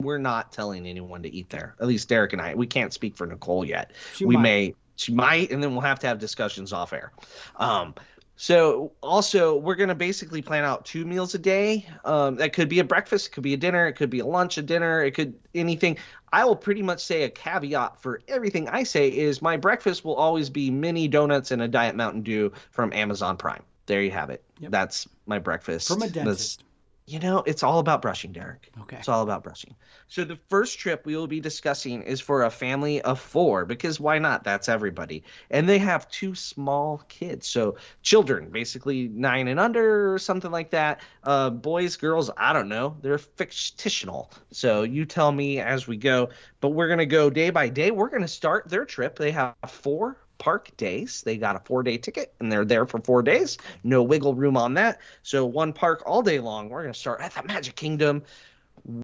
We're 0.00 0.18
not 0.18 0.52
telling 0.52 0.86
anyone 0.86 1.22
to 1.24 1.28
eat 1.34 1.50
there. 1.50 1.74
At 1.80 1.88
least 1.88 2.08
Derek 2.08 2.32
and 2.32 2.40
I. 2.40 2.54
We 2.54 2.66
can't 2.66 2.92
speak 2.92 3.16
for 3.16 3.26
Nicole 3.26 3.64
yet. 3.64 3.92
She 4.14 4.24
we 4.24 4.36
might. 4.36 4.42
may. 4.42 4.74
She 4.96 5.12
might, 5.12 5.52
and 5.52 5.62
then 5.62 5.72
we'll 5.72 5.82
have 5.82 6.00
to 6.00 6.08
have 6.08 6.18
discussions 6.18 6.72
off 6.72 6.92
air. 6.92 7.12
Um, 7.56 7.94
so 8.40 8.92
also 9.02 9.56
we're 9.56 9.74
gonna 9.74 9.96
basically 9.96 10.40
plan 10.40 10.62
out 10.62 10.84
two 10.84 11.04
meals 11.04 11.34
a 11.34 11.40
day. 11.40 11.84
Um, 12.04 12.36
that 12.36 12.52
could 12.52 12.68
be 12.68 12.78
a 12.78 12.84
breakfast, 12.84 13.26
it 13.26 13.30
could 13.30 13.42
be 13.42 13.52
a 13.52 13.56
dinner, 13.56 13.88
it 13.88 13.94
could 13.94 14.10
be 14.10 14.20
a 14.20 14.26
lunch, 14.26 14.56
a 14.58 14.62
dinner, 14.62 15.02
it 15.02 15.10
could 15.10 15.34
anything. 15.56 15.98
I 16.32 16.44
will 16.44 16.54
pretty 16.54 16.82
much 16.82 17.04
say 17.04 17.24
a 17.24 17.30
caveat 17.30 18.00
for 18.00 18.20
everything 18.28 18.68
I 18.68 18.84
say 18.84 19.08
is 19.08 19.42
my 19.42 19.56
breakfast 19.56 20.04
will 20.04 20.14
always 20.14 20.50
be 20.50 20.70
mini 20.70 21.08
donuts 21.08 21.50
and 21.50 21.60
a 21.60 21.66
diet 21.66 21.96
Mountain 21.96 22.22
Dew 22.22 22.52
from 22.70 22.92
Amazon 22.92 23.36
Prime. 23.36 23.64
There 23.86 24.02
you 24.02 24.12
have 24.12 24.30
it. 24.30 24.44
Yep. 24.60 24.70
That's 24.70 25.08
my 25.26 25.40
breakfast. 25.40 25.88
From 25.88 26.02
a 26.02 26.08
dentist. 26.08 26.62
You 27.08 27.18
know, 27.20 27.42
it's 27.46 27.62
all 27.62 27.78
about 27.78 28.02
brushing, 28.02 28.32
Derek. 28.32 28.70
Okay. 28.82 28.98
It's 28.98 29.08
all 29.08 29.22
about 29.22 29.42
brushing. 29.42 29.74
So 30.08 30.24
the 30.24 30.38
first 30.50 30.78
trip 30.78 31.06
we 31.06 31.16
will 31.16 31.26
be 31.26 31.40
discussing 31.40 32.02
is 32.02 32.20
for 32.20 32.44
a 32.44 32.50
family 32.50 33.00
of 33.00 33.18
four 33.18 33.64
because 33.64 33.98
why 33.98 34.18
not? 34.18 34.44
That's 34.44 34.68
everybody. 34.68 35.24
And 35.50 35.66
they 35.66 35.78
have 35.78 36.10
two 36.10 36.34
small 36.34 37.02
kids. 37.08 37.46
So 37.46 37.76
children, 38.02 38.50
basically 38.50 39.08
nine 39.08 39.48
and 39.48 39.58
under 39.58 40.12
or 40.12 40.18
something 40.18 40.50
like 40.50 40.68
that. 40.70 41.00
Uh, 41.24 41.48
boys, 41.48 41.96
girls, 41.96 42.30
I 42.36 42.52
don't 42.52 42.68
know. 42.68 42.98
They're 43.00 43.16
fictional. 43.16 44.30
So 44.52 44.82
you 44.82 45.06
tell 45.06 45.32
me 45.32 45.60
as 45.60 45.86
we 45.86 45.96
go. 45.96 46.28
But 46.60 46.70
we're 46.70 46.88
going 46.88 46.98
to 46.98 47.06
go 47.06 47.30
day 47.30 47.48
by 47.48 47.70
day. 47.70 47.90
We're 47.90 48.10
going 48.10 48.20
to 48.20 48.28
start 48.28 48.68
their 48.68 48.84
trip. 48.84 49.18
They 49.18 49.30
have 49.30 49.54
four 49.66 50.18
park 50.38 50.74
days. 50.76 51.22
They 51.22 51.36
got 51.36 51.56
a 51.56 51.60
four 51.60 51.82
day 51.82 51.98
ticket 51.98 52.32
and 52.40 52.50
they're 52.50 52.64
there 52.64 52.86
for 52.86 53.00
four 53.00 53.22
days. 53.22 53.58
No 53.84 54.02
wiggle 54.02 54.34
room 54.34 54.56
on 54.56 54.74
that. 54.74 55.00
So 55.22 55.44
one 55.44 55.72
park 55.72 56.02
all 56.06 56.22
day 56.22 56.38
long. 56.40 56.68
We're 56.68 56.82
going 56.82 56.92
to 56.94 56.98
start 56.98 57.20
at 57.20 57.34
the 57.34 57.42
Magic 57.42 57.76
Kingdom. 57.76 58.22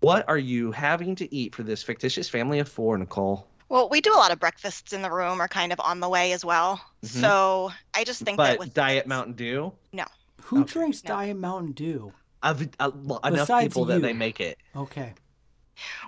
What 0.01 0.27
are 0.29 0.39
you 0.39 0.73
having 0.73 1.15
to 1.17 1.35
eat 1.35 1.55
for 1.55 1.63
this 1.63 1.83
fictitious 1.83 2.29
family 2.29 2.59
of 2.61 2.69
four, 2.69 2.97
Nicole? 2.97 3.47
Well, 3.69 3.89
we 3.89 4.01
do 4.01 4.13
a 4.13 4.17
lot 4.17 4.31
of 4.31 4.39
breakfasts 4.39 4.93
in 4.93 5.03
the 5.03 5.11
room 5.11 5.43
or 5.43 5.49
kind 5.49 5.73
of 5.73 5.81
on 5.81 6.01
the 6.01 6.09
way 6.09 6.33
as 6.33 6.45
well. 6.45 6.81
Mhm. 7.05 7.09
So 7.21 7.73
I 7.95 8.05
just 8.05 8.23
think 8.23 8.39
that 8.39 8.59
with 8.59 8.73
Diet 8.73 9.03
kids- 9.03 9.09
Mountain 9.09 9.35
Dew? 9.35 9.73
No. 9.93 10.05
Who 10.45 10.61
Okay. 10.63 10.73
drinks 10.73 11.03
No. 11.05 11.09
Diet 11.09 11.37
Mountain 11.37 11.73
Dew? 11.73 12.13
I've, 12.43 12.69
uh, 12.79 12.91
well, 12.95 13.21
enough 13.25 13.49
Besides 13.49 13.69
people 13.69 13.87
that 13.87 14.03
they 14.03 14.13
make 14.13 14.41
it. 14.41 14.59
Okay. 14.77 15.15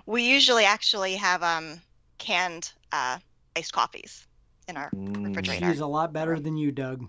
we 0.06 0.23
usually 0.23 0.64
actually 0.64 1.16
have 1.16 1.42
um 1.42 1.80
canned 2.18 2.71
uh, 2.92 3.18
iced 3.56 3.73
coffees 3.73 4.26
in 4.69 4.77
our 4.77 4.91
Mm, 4.91 5.29
refrigerator. 5.29 5.71
She's 5.71 5.81
a 5.81 5.87
lot 5.87 6.13
better 6.13 6.39
than 6.41 6.57
you, 6.57 6.73
Doug. 6.73 7.07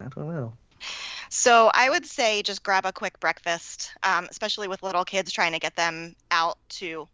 I 0.00 0.08
don't 0.08 0.28
know. 0.28 0.52
So 1.30 1.70
I 1.72 1.88
would 1.88 2.04
say 2.04 2.42
just 2.42 2.62
grab 2.62 2.84
a 2.84 2.92
quick 2.92 3.18
breakfast, 3.20 3.92
um, 4.02 4.26
especially 4.30 4.68
with 4.68 4.82
little 4.82 5.04
kids 5.04 5.32
trying 5.32 5.52
to 5.52 5.58
get 5.58 5.76
them 5.76 6.14
out 6.30 6.58
to, 6.80 7.08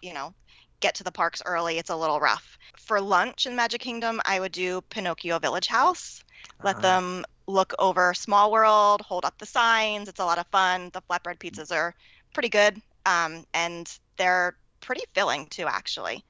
you 0.00 0.14
know, 0.14 0.34
get 0.80 0.94
to 0.96 1.04
the 1.04 1.12
parks 1.12 1.42
early. 1.44 1.78
It's 1.78 1.90
a 1.90 1.96
little 1.96 2.18
rough. 2.20 2.58
For 2.76 3.00
lunch 3.00 3.46
in 3.46 3.54
Magic 3.54 3.80
Kingdom, 3.80 4.20
I 4.24 4.40
would 4.40 4.52
do 4.52 4.80
Pinocchio 4.90 5.38
Village 5.38 5.68
Haus. 5.68 6.24
Let 6.62 6.76
Uh, 6.76 6.80
them 6.80 7.24
look 7.46 7.74
over 7.78 8.12
Small 8.14 8.50
World, 8.50 9.02
hold 9.02 9.24
up 9.24 9.38
the 9.38 9.46
signs. 9.46 10.08
It's 10.08 10.20
a 10.20 10.24
lot 10.24 10.38
of 10.38 10.46
fun. 10.48 10.90
The 10.92 11.02
flatbread 11.02 11.38
pizzas 11.38 11.70
are 11.70 11.94
pretty 12.34 12.48
good, 12.48 12.80
um, 13.06 13.44
and 13.54 13.88
they're 14.16 14.56
pretty 14.80 15.04
filling 15.14 15.46
too, 15.46 15.66
actually. 15.68 16.24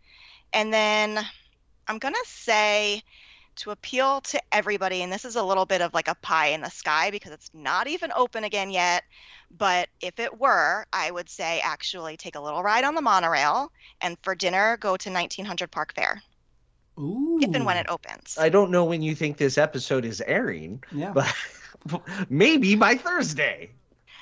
And 0.53 0.73
then 0.73 1.25
I'm 1.89 1.99
gonna 1.99 2.17
say 2.25 3.03
to 3.57 3.71
appeal 3.71 4.21
to 4.23 4.41
everybody, 4.51 5.03
and 5.03 5.13
this 5.13 5.25
is 5.25 5.37
a 5.37 5.43
little 5.43 5.67
bit 5.67 5.83
of 5.83 5.93
like 5.93 6.09
a 6.09 6.15
pie 6.17 6.49
in 6.49 6.63
the 6.63 6.71
sky 6.71 7.11
because 7.11 7.33
it's 7.33 7.51
not 7.53 7.87
even 7.87 8.11
open 8.17 8.45
again 8.45 8.71
yet. 8.71 9.05
But 9.57 9.89
if 10.01 10.19
it 10.19 10.41
were, 10.41 10.87
I 10.93 11.11
would 11.11 11.29
say 11.29 11.61
actually 11.63 12.17
take 12.17 12.35
a 12.35 12.41
little 12.41 12.63
ride 12.63 12.85
on 12.85 12.95
the 12.95 13.03
monorail, 13.03 13.71
and 14.01 14.17
for 14.23 14.35
dinner 14.35 14.77
go 14.79 14.97
to 14.97 15.11
1900 15.11 15.71
Park 15.71 15.95
Fare 15.95 16.23
Ooh. 16.99 17.39
if 17.43 17.55
and 17.55 17.67
when 17.67 17.77
it 17.77 17.87
opens. 17.91 18.39
I 18.41 18.49
don't 18.49 18.71
know 18.71 18.85
when 18.85 19.03
you 19.03 19.15
think 19.15 19.37
this 19.37 19.59
episode 19.59 20.05
is 20.07 20.23
airing, 20.23 20.83
Yeah. 20.91 21.13
but 21.13 21.35
maybe 22.31 22.75
by 22.77 22.95
Thursday. 22.95 23.71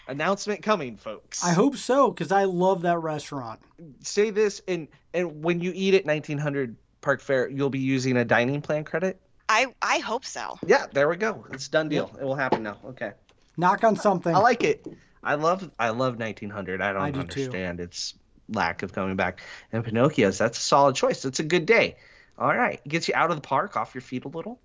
Announcement 0.09 0.63
coming, 0.63 0.97
folks. 0.97 1.45
I 1.45 1.53
hope 1.53 1.77
so, 1.77 2.11
because 2.11 2.33
I 2.33 2.43
love 2.45 2.83
that 2.83 2.99
restaurant. 2.99 3.61
Say 4.03 4.31
this, 4.31 4.61
and 4.67 4.89
and 5.15 5.45
when 5.45 5.61
you 5.61 5.71
eat 5.73 5.95
at 5.95 6.05
1900 6.05 6.75
Park 7.01 7.21
Fare, 7.21 7.49
you'll 7.49 7.71
be 7.71 7.79
using 7.79 8.17
a 8.17 8.25
dining 8.25 8.61
plan 8.61 8.85
credit. 8.85 9.21
I 9.49 9.67
I 9.83 9.99
hope 9.99 10.25
so. 10.25 10.59
Yeah, 10.67 10.87
there 10.93 11.09
we 11.09 11.17
go. 11.17 11.45
It's 11.53 11.69
done 11.69 11.89
deal. 11.89 12.11
It 12.21 12.25
will 12.25 12.37
happen 12.37 12.63
now. 12.63 12.79
Okay. 12.85 13.13
Knock 13.57 13.83
on 13.85 13.97
something. 13.97 14.35
I 14.35 14.39
like 14.39 14.63
it. 14.63 14.87
I 15.23 15.35
love 15.35 15.71
I 15.79 15.91
love 15.91 16.19
1900. 16.19 16.81
I 16.81 16.93
don't 16.93 17.03
I 17.03 17.11
do 17.11 17.23
too. 17.25 17.41
understand 17.43 17.81
its 17.81 18.15
lack 18.49 18.83
of 18.83 18.93
coming 18.93 19.17
back. 19.17 19.43
And 19.73 19.85
Pinocchio's 19.85 20.39
that's 20.39 20.59
a 20.59 20.63
solid 20.63 20.95
choice. 20.95 21.25
It's 21.25 21.41
a 21.41 21.45
good 21.45 21.67
day. 21.67 21.97
All 22.39 22.57
right, 22.57 22.81
gets 22.89 23.07
you 23.09 23.15
out 23.15 23.31
of 23.31 23.37
the 23.37 23.43
park, 23.43 23.77
off 23.77 23.95
your 23.95 24.01
feet 24.01 24.25
a 24.25 24.29
little. 24.29 24.59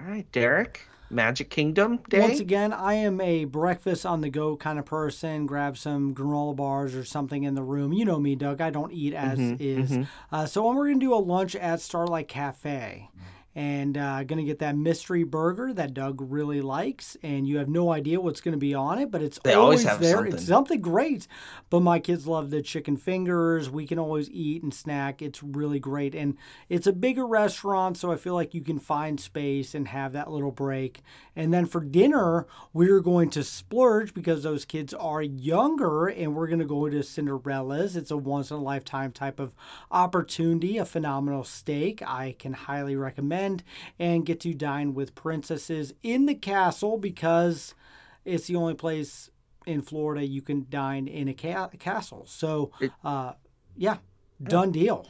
All 0.00 0.06
right, 0.06 0.30
Derek, 0.32 0.80
Magic 1.10 1.50
Kingdom 1.50 2.00
day. 2.08 2.20
Once 2.20 2.40
again, 2.40 2.72
I 2.72 2.94
am 2.94 3.20
a 3.20 3.44
breakfast 3.44 4.04
on 4.06 4.20
the 4.20 4.30
go 4.30 4.56
kind 4.56 4.78
of 4.78 4.84
person. 4.84 5.46
Grab 5.46 5.76
some 5.76 6.14
granola 6.14 6.56
bars 6.56 6.94
or 6.94 7.04
something 7.04 7.44
in 7.44 7.54
the 7.54 7.62
room. 7.62 7.92
You 7.92 8.04
know 8.04 8.18
me, 8.18 8.34
Doug. 8.34 8.60
I 8.60 8.70
don't 8.70 8.92
eat 8.92 9.14
as 9.14 9.38
Mhm, 9.38 9.56
is. 9.60 9.90
mhm. 9.90 10.06
Uh, 10.32 10.46
so 10.46 10.66
we're 10.74 10.88
gonna 10.88 10.98
do 11.00 11.14
a 11.14 11.16
lunch 11.16 11.54
at 11.56 11.80
Starlight 11.80 12.28
Cafe, 12.28 13.10
and 13.54 13.96
uh, 13.98 14.24
gonna 14.24 14.44
get 14.44 14.58
that 14.60 14.76
mystery 14.76 15.24
burger 15.24 15.72
that 15.74 15.94
Doug 15.94 16.20
really 16.20 16.60
likes. 16.60 17.16
And 17.22 17.46
you 17.46 17.58
have 17.58 17.68
no 17.68 17.92
idea 17.92 18.20
what's 18.20 18.40
gonna 18.40 18.56
be 18.56 18.74
on 18.74 18.98
it, 18.98 19.10
but 19.10 19.22
it's 19.22 19.38
They 19.44 19.54
always 19.54 19.84
always, 19.86 20.00
there. 20.00 20.16
something. 20.16 20.32
It's 20.34 20.46
something 20.46 20.80
great. 20.80 21.26
But 21.70 21.80
my 21.80 21.98
kids 21.98 22.26
love 22.26 22.50
the 22.50 22.62
chicken 22.62 22.96
fingers. 22.96 23.68
We 23.70 23.86
can 23.86 23.98
always 23.98 24.30
eat 24.30 24.62
and 24.62 24.72
snack. 24.72 25.22
It's 25.22 25.42
really 25.42 25.78
great, 25.78 26.14
and 26.14 26.36
it's 26.68 26.86
a 26.86 26.92
bigger 26.92 27.26
restaurant, 27.26 27.96
so 27.96 28.12
I 28.12 28.16
feel 28.16 28.34
like 28.34 28.54
you 28.54 28.62
can 28.62 28.78
find 28.78 29.18
space 29.20 29.74
and 29.74 29.88
have 29.88 30.12
that 30.12 30.30
little 30.30 30.52
break. 30.52 31.02
And 31.36 31.52
then 31.52 31.66
for 31.66 31.80
dinner, 31.80 32.46
we're 32.72 33.00
going 33.00 33.30
to 33.30 33.42
splurge 33.42 34.14
because 34.14 34.42
those 34.42 34.64
kids 34.64 34.94
are 34.94 35.22
younger, 35.22 36.06
and 36.06 36.34
we're 36.34 36.46
going 36.46 36.58
to 36.60 36.64
go 36.64 36.88
to 36.88 37.02
Cinderella's. 37.02 37.96
It's 37.96 38.10
a 38.10 38.16
once 38.16 38.50
in 38.50 38.56
a 38.58 38.62
lifetime 38.62 39.10
type 39.12 39.40
of 39.40 39.54
opportunity, 39.90 40.78
a 40.78 40.84
phenomenal 40.84 41.44
steak 41.44 42.02
I 42.06 42.36
can 42.38 42.52
highly 42.52 42.94
recommend, 42.96 43.43
and 43.98 44.26
get 44.26 44.40
to 44.40 44.54
dine 44.54 44.94
with 44.94 45.14
princesses 45.14 45.92
in 46.02 46.26
the 46.26 46.34
castle 46.34 46.98
because 46.98 47.74
it's 48.24 48.46
the 48.46 48.56
only 48.56 48.74
place 48.74 49.30
in 49.66 49.82
Florida 49.82 50.24
you 50.26 50.42
can 50.42 50.66
dine 50.68 51.06
in 51.08 51.28
a 51.28 51.34
ca- 51.34 51.68
castle. 51.78 52.24
So, 52.26 52.72
uh, 53.04 53.32
yeah, 53.76 53.96
done 54.42 54.72
deal. 54.72 55.06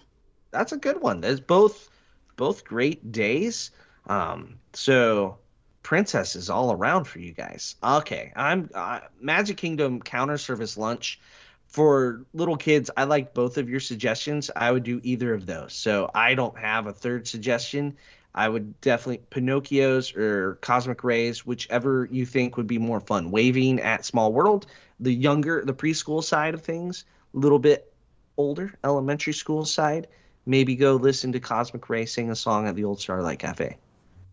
that's 0.51 0.73
a 0.73 0.77
good 0.77 1.01
one. 1.01 1.21
There's 1.21 1.41
both 1.41 1.89
both 2.37 2.65
great 2.65 3.13
days. 3.13 3.71
Um, 4.07 4.59
so 4.73 5.39
princess 5.83 6.37
is 6.37 6.51
all 6.51 6.73
around 6.73 7.05
for 7.05 7.19
you 7.19 7.33
guys. 7.33 7.77
Okay, 7.83 8.33
I'm 8.37 8.71
uh, 8.75 9.01
Magic 9.21 9.57
Kingdom 9.57 10.01
counter 10.01 10.39
service 10.39 10.77
lunch 10.77 11.21
for 11.67 12.25
little 12.33 12.57
kids. 12.57 12.91
I 12.97 13.05
like 13.05 13.35
both 13.35 13.59
of 13.59 13.69
your 13.69 13.81
suggestions. 13.81 14.51
I 14.55 14.71
would 14.71 14.85
do 14.85 15.01
either 15.03 15.35
of 15.35 15.47
those. 15.47 15.73
So 15.73 16.11
I 16.15 16.35
don't 16.35 16.57
have 16.59 16.87
a 16.87 16.93
third 16.93 17.27
suggestion. 17.27 17.97
I 18.35 18.49
would 18.49 18.81
definitely 18.81 19.25
Pinocchio's 19.31 20.15
or 20.17 20.57
Cosmic 20.61 21.05
Rays, 21.05 21.47
whichever 21.47 22.09
you 22.11 22.27
think 22.27 22.57
would 22.57 22.67
be 22.67 22.79
more 22.79 23.01
fun. 23.01 23.31
Waving 23.31 23.81
at 23.81 24.05
Small 24.05 24.33
World, 24.33 24.67
the 24.99 25.15
younger, 25.15 25.63
the 25.65 25.75
preschool 25.75 26.23
side 26.23 26.55
of 26.55 26.63
things, 26.63 27.05
a 27.35 27.39
little 27.39 27.61
bit 27.61 27.93
older, 28.37 28.75
elementary 28.83 29.33
school 29.33 29.65
side, 29.65 30.09
maybe 30.47 30.75
go 30.75 30.97
listen 30.97 31.33
to 31.33 31.41
Cosmic 31.41 31.89
Ray 31.89 32.07
sing 32.07 32.31
a 32.31 32.37
song 32.37 32.67
at 32.67 32.75
the 32.75 32.85
old 32.85 33.01
Starlight 33.01 33.39
Cafe. 33.39 33.77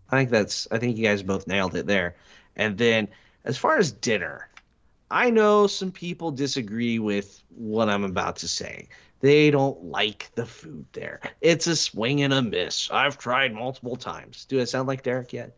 I 0.09 0.17
think 0.17 0.29
that's 0.29 0.67
I 0.71 0.79
think 0.79 0.97
you 0.97 1.05
guys 1.05 1.23
both 1.23 1.47
nailed 1.47 1.75
it 1.75 1.85
there. 1.85 2.15
And 2.55 2.77
then 2.77 3.07
as 3.45 3.57
far 3.57 3.77
as 3.77 3.91
dinner, 3.91 4.49
I 5.09 5.29
know 5.29 5.67
some 5.67 5.91
people 5.91 6.31
disagree 6.31 6.99
with 6.99 7.43
what 7.55 7.89
I'm 7.89 8.03
about 8.03 8.37
to 8.37 8.47
say. 8.47 8.89
They 9.21 9.51
don't 9.51 9.83
like 9.85 10.31
the 10.35 10.45
food 10.45 10.85
there. 10.93 11.21
It's 11.41 11.67
a 11.67 11.75
swing 11.75 12.23
and 12.23 12.33
a 12.33 12.41
miss. 12.41 12.89
I've 12.91 13.17
tried 13.17 13.53
multiple 13.53 13.95
times. 13.95 14.45
Do 14.45 14.59
I 14.59 14.65
sound 14.65 14.87
like 14.87 15.03
Derek 15.03 15.31
yet? 15.31 15.55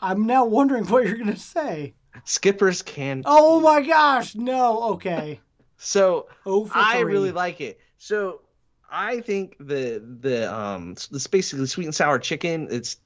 I'm 0.00 0.26
now 0.26 0.44
wondering 0.44 0.84
what 0.86 1.04
you're 1.06 1.16
going 1.16 1.32
to 1.32 1.40
say. 1.40 1.94
Skippers 2.24 2.82
can. 2.82 3.22
Oh 3.24 3.60
my 3.60 3.80
gosh, 3.80 4.34
no. 4.34 4.82
Okay. 4.94 5.40
So 5.78 6.26
Oh, 6.46 6.70
I 6.74 7.00
really 7.00 7.32
like 7.32 7.60
it. 7.60 7.78
So 7.98 8.40
I 8.90 9.20
think 9.20 9.56
the 9.60 10.02
the 10.20 10.50
um 10.52 10.92
it's 10.92 11.26
basically 11.26 11.66
sweet 11.66 11.84
and 11.84 11.94
sour 11.94 12.18
chicken. 12.18 12.68
It's 12.70 12.96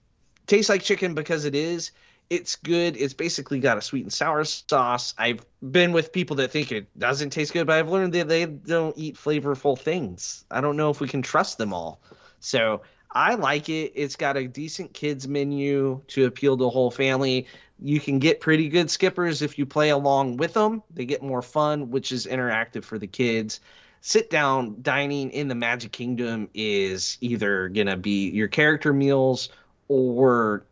tastes 0.46 0.68
like 0.68 0.80
chicken 0.80 1.12
because 1.12 1.44
it 1.46 1.56
is. 1.56 1.90
It's 2.30 2.54
good. 2.54 2.96
It's 2.96 3.12
basically 3.12 3.58
got 3.58 3.76
a 3.76 3.82
sweet 3.82 4.04
and 4.04 4.12
sour 4.12 4.44
sauce. 4.44 5.14
I've 5.18 5.44
been 5.68 5.90
with 5.90 6.12
people 6.12 6.36
that 6.36 6.52
think 6.52 6.70
it 6.70 6.86
doesn't 6.96 7.30
taste 7.30 7.52
good, 7.52 7.66
but 7.66 7.76
I've 7.76 7.88
learned 7.88 8.12
that 8.12 8.28
they 8.28 8.46
don't 8.46 8.96
eat 8.96 9.16
flavorful 9.16 9.76
things. 9.76 10.44
I 10.48 10.60
don't 10.60 10.76
know 10.76 10.90
if 10.90 11.00
we 11.00 11.08
can 11.08 11.22
trust 11.22 11.58
them 11.58 11.72
all. 11.72 12.00
So 12.38 12.82
I 13.10 13.34
like 13.34 13.68
it. 13.68 13.92
It's 13.96 14.14
got 14.14 14.36
a 14.36 14.46
decent 14.46 14.92
kids 14.92 15.26
menu 15.26 16.00
to 16.06 16.26
appeal 16.26 16.56
to 16.56 16.62
the 16.62 16.70
whole 16.70 16.92
family. 16.92 17.48
You 17.80 17.98
can 17.98 18.20
get 18.20 18.40
pretty 18.40 18.68
good 18.68 18.90
skippers 18.90 19.42
if 19.42 19.58
you 19.58 19.66
play 19.66 19.90
along 19.90 20.36
with 20.36 20.52
them. 20.52 20.84
They 20.94 21.06
get 21.06 21.22
more 21.22 21.42
fun, 21.42 21.90
which 21.90 22.12
is 22.12 22.26
interactive 22.26 22.84
for 22.84 22.98
the 22.98 23.08
kids. 23.08 23.60
Sit 24.02 24.30
down 24.30 24.76
dining 24.82 25.30
in 25.30 25.48
the 25.48 25.56
Magic 25.56 25.90
Kingdom 25.90 26.48
is 26.54 27.18
either 27.20 27.68
gonna 27.68 27.96
be 27.96 28.30
your 28.30 28.48
character 28.48 28.92
meals 28.92 29.48
or 29.88 30.64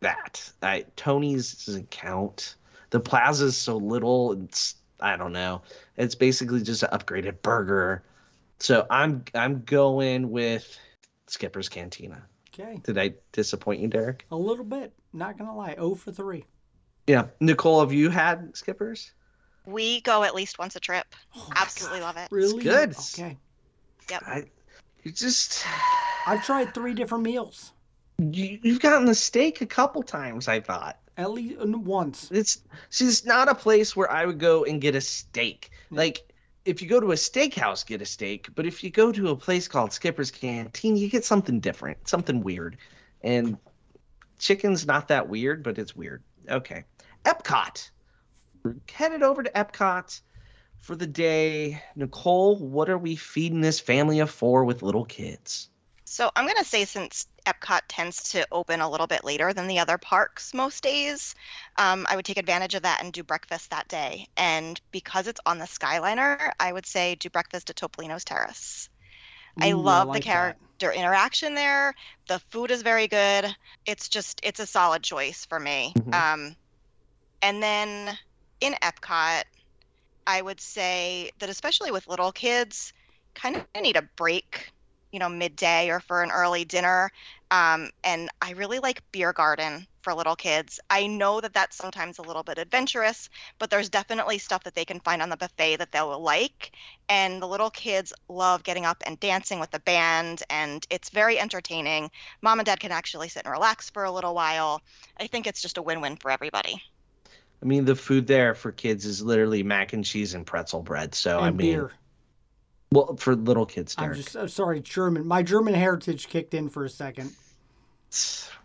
that. 0.00 0.50
I, 0.62 0.84
Tony's 0.96 1.64
doesn't 1.64 1.90
count. 1.90 2.56
The 2.90 3.00
plaza's 3.00 3.56
so 3.56 3.76
little. 3.76 4.32
It's 4.44 4.76
I 5.00 5.16
don't 5.16 5.32
know. 5.32 5.62
It's 5.96 6.14
basically 6.14 6.62
just 6.62 6.82
an 6.82 6.90
upgraded 6.90 7.42
burger. 7.42 8.02
So 8.58 8.86
I'm 8.90 9.24
I'm 9.34 9.62
going 9.64 10.30
with 10.30 10.78
Skipper's 11.26 11.68
Canteen. 11.68 12.16
Okay. 12.52 12.80
Did 12.82 12.98
I 12.98 13.14
disappoint 13.32 13.80
you, 13.80 13.88
Derek? 13.88 14.26
A 14.30 14.36
little 14.36 14.64
bit. 14.64 14.92
Not 15.12 15.38
going 15.38 15.48
to 15.48 15.54
lie. 15.54 15.76
Oh 15.78 15.94
for 15.94 16.10
3. 16.10 16.44
Yeah. 17.06 17.26
Nicole, 17.40 17.80
have 17.80 17.92
you 17.92 18.10
had 18.10 18.56
Skipper's? 18.56 19.12
We 19.64 20.00
go 20.00 20.24
at 20.24 20.34
least 20.34 20.58
once 20.58 20.74
a 20.76 20.80
trip. 20.80 21.06
Oh 21.36 21.50
Absolutely 21.54 22.00
love 22.00 22.16
it. 22.16 22.28
Really? 22.30 22.62
good. 22.62 22.96
Okay. 22.96 23.36
Yep. 24.10 24.22
I, 24.26 24.44
you 25.04 25.12
just 25.12 25.64
I've 26.26 26.44
tried 26.44 26.74
three 26.74 26.94
different 26.94 27.24
meals. 27.24 27.72
You, 28.18 28.58
you've 28.62 28.80
gotten 28.80 29.06
the 29.06 29.14
steak 29.14 29.60
a 29.60 29.66
couple 29.66 30.02
times. 30.02 30.48
I 30.48 30.60
thought 30.60 30.98
At 31.16 31.30
least 31.30 31.56
once. 31.60 32.30
it's 32.30 32.62
see, 32.90 33.06
it's 33.06 33.24
not 33.24 33.48
a 33.48 33.54
place 33.54 33.94
where 33.94 34.10
I 34.10 34.26
would 34.26 34.38
go 34.38 34.64
and 34.64 34.80
get 34.80 34.94
a 34.94 35.00
steak. 35.00 35.70
Like 35.90 36.32
if 36.64 36.82
you 36.82 36.88
go 36.88 37.00
to 37.00 37.12
a 37.12 37.16
steakhouse, 37.16 37.86
get 37.86 38.02
a 38.02 38.06
steak. 38.06 38.48
But 38.54 38.66
if 38.66 38.82
you 38.84 38.90
go 38.90 39.12
to 39.12 39.28
a 39.28 39.36
place 39.36 39.68
called 39.68 39.92
Skipper's 39.92 40.30
Canteen, 40.30 40.96
you 40.96 41.08
get 41.08 41.24
something 41.24 41.60
different, 41.60 42.08
something 42.08 42.42
weird. 42.42 42.76
And 43.22 43.56
chicken's 44.38 44.86
not 44.86 45.08
that 45.08 45.28
weird, 45.28 45.62
but 45.62 45.78
it's 45.78 45.96
weird. 45.96 46.22
Okay, 46.48 46.84
Epcot. 47.24 47.90
We're 48.64 48.76
headed 48.92 49.22
over 49.22 49.42
to 49.42 49.50
Epcot 49.50 50.20
for 50.80 50.96
the 50.96 51.06
day. 51.06 51.82
Nicole, 51.94 52.58
what 52.58 52.90
are 52.90 52.98
we 52.98 53.14
feeding 53.16 53.60
this 53.60 53.78
family 53.78 54.18
of 54.18 54.30
four 54.30 54.64
with 54.64 54.82
little 54.82 55.04
kids? 55.04 55.70
So 56.04 56.30
I'm 56.34 56.46
gonna 56.46 56.64
say 56.64 56.84
since 56.84 57.26
Epcot 57.48 57.80
tends 57.88 58.30
to 58.30 58.46
open 58.52 58.80
a 58.80 58.90
little 58.90 59.06
bit 59.06 59.24
later 59.24 59.52
than 59.54 59.66
the 59.68 59.78
other 59.78 59.98
parks 59.98 60.52
most 60.54 60.82
days, 60.82 61.34
um, 61.78 62.06
I 62.08 62.16
would 62.16 62.24
take 62.24 62.36
advantage 62.38 62.74
of 62.74 62.82
that 62.82 63.02
and 63.02 63.12
do 63.12 63.22
breakfast 63.22 63.70
that 63.70 63.88
day. 63.88 64.28
And 64.36 64.80
because 64.92 65.26
it's 65.26 65.40
on 65.46 65.58
the 65.58 65.64
Skyliner, 65.64 66.52
I 66.60 66.72
would 66.72 66.86
say 66.86 67.14
do 67.14 67.30
breakfast 67.30 67.70
at 67.70 67.76
Topolino's 67.76 68.24
Terrace. 68.24 68.88
I 69.60 69.70
Ooh, 69.70 69.80
love 69.80 70.08
like 70.08 70.22
the 70.22 70.28
that. 70.28 70.56
character 70.56 70.92
interaction 70.92 71.54
there. 71.54 71.94
The 72.28 72.38
food 72.50 72.70
is 72.70 72.82
very 72.82 73.08
good. 73.08 73.46
It's 73.86 74.08
just 74.08 74.40
it's 74.44 74.60
a 74.60 74.66
solid 74.66 75.02
choice 75.02 75.46
for 75.46 75.58
me. 75.58 75.94
Mhm. 75.98 76.14
Um, 76.14 76.56
and 77.42 77.62
then 77.62 78.18
in 78.60 78.74
Epcot, 78.82 79.44
I 80.26 80.42
would 80.42 80.60
say 80.60 81.30
that 81.38 81.48
especially 81.48 81.90
with 81.90 82.06
little 82.08 82.32
kids, 82.32 82.92
kind 83.34 83.56
of 83.56 83.66
need 83.82 83.96
a 83.96 84.02
break, 84.16 84.72
you 85.12 85.18
know, 85.18 85.28
midday 85.28 85.90
or 85.90 86.00
for 86.00 86.22
an 86.22 86.30
early 86.30 86.64
dinner. 86.64 87.10
Um, 87.50 87.90
and 88.04 88.28
I 88.42 88.52
really 88.52 88.78
like 88.78 89.02
Beer 89.10 89.32
Garden 89.32 89.86
for 90.02 90.14
little 90.14 90.36
kids. 90.36 90.80
I 90.90 91.06
know 91.06 91.40
that 91.40 91.54
that's 91.54 91.76
sometimes 91.76 92.18
a 92.18 92.22
little 92.22 92.42
bit 92.42 92.58
adventurous, 92.58 93.30
but 93.58 93.70
there's 93.70 93.88
definitely 93.88 94.38
stuff 94.38 94.64
that 94.64 94.74
they 94.74 94.84
can 94.84 95.00
find 95.00 95.22
on 95.22 95.28
the 95.28 95.36
buffet 95.36 95.76
that 95.76 95.92
they'll 95.92 96.20
like. 96.20 96.72
And 97.08 97.40
the 97.42 97.48
little 97.48 97.70
kids 97.70 98.12
love 98.28 98.62
getting 98.62 98.84
up 98.84 99.02
and 99.06 99.18
dancing 99.18 99.60
with 99.60 99.70
the 99.70 99.80
band, 99.80 100.42
and 100.50 100.86
it's 100.90 101.10
very 101.10 101.38
entertaining. 101.38 102.10
Mom 102.42 102.58
and 102.58 102.66
dad 102.66 102.80
can 102.80 102.92
actually 102.92 103.28
sit 103.28 103.44
and 103.44 103.52
relax 103.52 103.90
for 103.90 104.04
a 104.04 104.12
little 104.12 104.34
while. 104.34 104.82
I 105.18 105.26
think 105.26 105.46
it's 105.46 105.62
just 105.62 105.78
a 105.78 105.82
win 105.82 106.00
win 106.00 106.16
for 106.16 106.30
everybody. 106.30 106.82
I 107.62 107.66
mean, 107.66 107.84
the 107.84 107.96
food 107.96 108.26
there 108.26 108.54
for 108.54 108.70
kids 108.70 109.04
is 109.04 109.22
literally 109.22 109.62
mac 109.62 109.92
and 109.92 110.04
cheese 110.04 110.34
and 110.34 110.46
pretzel 110.46 110.82
bread. 110.82 111.14
So 111.14 111.38
and 111.38 111.46
I 111.46 111.50
mean, 111.50 111.56
beer. 111.56 111.92
Well, 112.92 113.16
for 113.16 113.34
little 113.36 113.66
kids, 113.66 113.94
I'm 113.98 114.04
Derek. 114.10 114.16
just 114.18 114.36
uh, 114.36 114.46
sorry, 114.48 114.80
German. 114.80 115.26
My 115.26 115.42
German 115.42 115.74
heritage 115.74 116.28
kicked 116.28 116.54
in 116.54 116.68
for 116.68 116.84
a 116.84 116.90
second. 116.90 117.32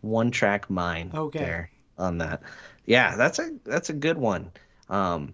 one 0.02 0.32
track 0.32 0.70
mind 0.70 1.14
Okay. 1.14 1.40
there 1.40 1.72
on 1.98 2.18
that. 2.20 2.42
Yeah, 2.86 3.16
that's 3.16 3.40
a 3.40 3.52
that's 3.66 3.90
a 3.90 3.94
good 3.94 4.18
one. 4.18 4.52
Um, 4.90 5.34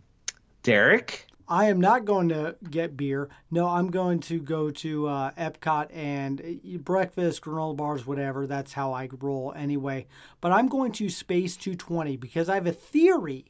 Derek, 0.64 1.26
I 1.48 1.66
am 1.66 1.80
not 1.80 2.06
going 2.06 2.30
to 2.30 2.56
get 2.70 2.96
beer. 2.98 3.30
No, 3.50 3.68
I'm 3.68 3.90
going 3.90 4.20
to 4.22 4.40
go 4.40 4.70
to 4.72 5.08
uh, 5.08 5.32
Epcot 5.32 5.88
and 5.96 6.42
eat 6.64 6.84
breakfast, 6.84 7.42
granola 7.42 7.76
bars, 7.76 8.06
whatever. 8.06 8.46
That's 8.46 8.74
how 8.74 8.94
I 8.94 9.10
roll 9.20 9.54
anyway. 9.56 10.06
But 10.42 10.52
I'm 10.52 10.68
going 10.68 10.92
to 10.94 11.10
Space 11.10 11.56
220 11.58 12.18
because 12.18 12.50
I 12.50 12.56
have 12.56 12.68
a 12.68 12.72
theory 12.72 13.46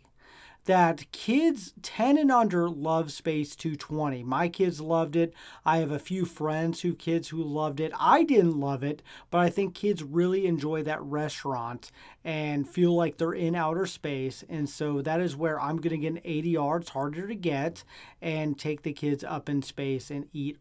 that 0.70 1.12
kids 1.12 1.74
10 1.82 2.16
and 2.20 2.32
under 2.32 2.70
love 2.70 3.12
Space 3.12 3.56
220. 3.56 4.24
My 4.24 4.48
kids 4.48 4.80
loved 4.80 5.16
it. 5.16 5.34
I 5.66 5.78
have 5.78 5.90
a 5.90 5.98
few 5.98 6.26
friends 6.26 6.82
who 6.82 6.94
kids 6.94 7.30
who 7.30 7.42
loved 7.42 7.80
it. 7.80 7.92
I 8.00 8.24
didn't 8.24 8.60
love 8.60 8.84
it, 8.84 9.02
but 9.32 9.40
I 9.40 9.50
think 9.50 9.74
kids 9.74 10.04
really 10.04 10.46
enjoy 10.46 10.84
that 10.84 11.02
restaurant 11.02 11.90
and 12.24 12.70
feel 12.70 12.96
like 12.96 13.18
they're 13.18 13.34
in 13.34 13.56
outer 13.56 13.88
space. 13.88 14.44
And 14.48 14.70
so 14.70 15.02
that 15.02 15.20
is 15.20 15.36
where 15.36 15.60
I'm 15.60 15.78
going 15.78 16.00
to 16.00 16.08
get 16.08 16.24
an 16.24 16.32
ADR. 16.32 16.82
It's 16.82 16.90
harder 16.90 17.28
to 17.28 17.36
get 17.36 17.84
and 18.22 18.56
take 18.56 18.84
the 18.84 18.94
kids 18.94 19.24
up 19.24 19.50
in 19.50 19.64
space 19.64 20.12
and 20.12 20.28
eat 20.34 20.60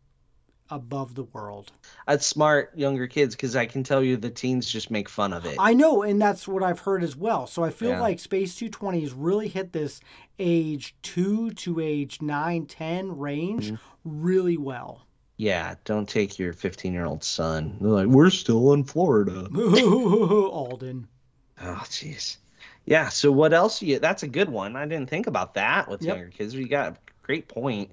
above 0.70 1.14
the 1.14 1.24
world. 1.24 1.72
that's 2.06 2.26
smart 2.26 2.70
younger 2.76 3.06
kids 3.06 3.34
because 3.34 3.56
I 3.56 3.66
can 3.66 3.82
tell 3.82 4.02
you 4.02 4.16
the 4.16 4.30
teens 4.30 4.70
just 4.70 4.90
make 4.90 5.08
fun 5.08 5.32
of 5.32 5.44
it. 5.46 5.56
I 5.58 5.74
know, 5.74 6.02
and 6.02 6.20
that's 6.20 6.46
what 6.48 6.62
I've 6.62 6.80
heard 6.80 7.02
as 7.02 7.16
well. 7.16 7.46
So 7.46 7.64
I 7.64 7.70
feel 7.70 7.90
Yeah. 7.90 8.00
like 8.00 8.18
Space 8.18 8.54
220 8.54 9.00
has 9.00 9.12
really 9.12 9.48
hit 9.48 9.72
this 9.72 10.00
age 10.38 10.94
2 11.02 11.50
to 11.52 11.80
age 11.80 12.20
9, 12.22 12.66
10 12.66 13.18
range 13.18 13.72
Mm-hmm. 13.72 14.22
really 14.22 14.56
well. 14.56 15.06
yeah, 15.36 15.74
don't 15.84 16.08
take 16.08 16.38
your 16.38 16.52
15 16.52 16.92
year 16.92 17.04
old 17.04 17.22
son. 17.24 17.76
They're 17.80 17.90
like, 17.90 18.06
we're 18.08 18.30
still 18.30 18.72
in 18.72 18.84
Florida. 18.84 19.48
Alden. 19.54 21.08
Oh, 21.62 21.82
jeez. 21.84 22.36
Yeah. 22.86 23.08
So 23.08 23.30
what 23.32 23.52
else? 23.52 23.82
You 23.82 23.98
that's 23.98 24.22
a 24.22 24.28
good 24.28 24.48
one. 24.48 24.76
I 24.76 24.86
didn't 24.86 25.10
think 25.10 25.26
about 25.26 25.54
that 25.54 25.88
with 25.88 26.02
Yep. 26.02 26.16
younger 26.16 26.30
kids. 26.30 26.54
We 26.56 26.64
got 26.68 26.92
a 26.92 26.96
great 27.22 27.48
point. 27.48 27.90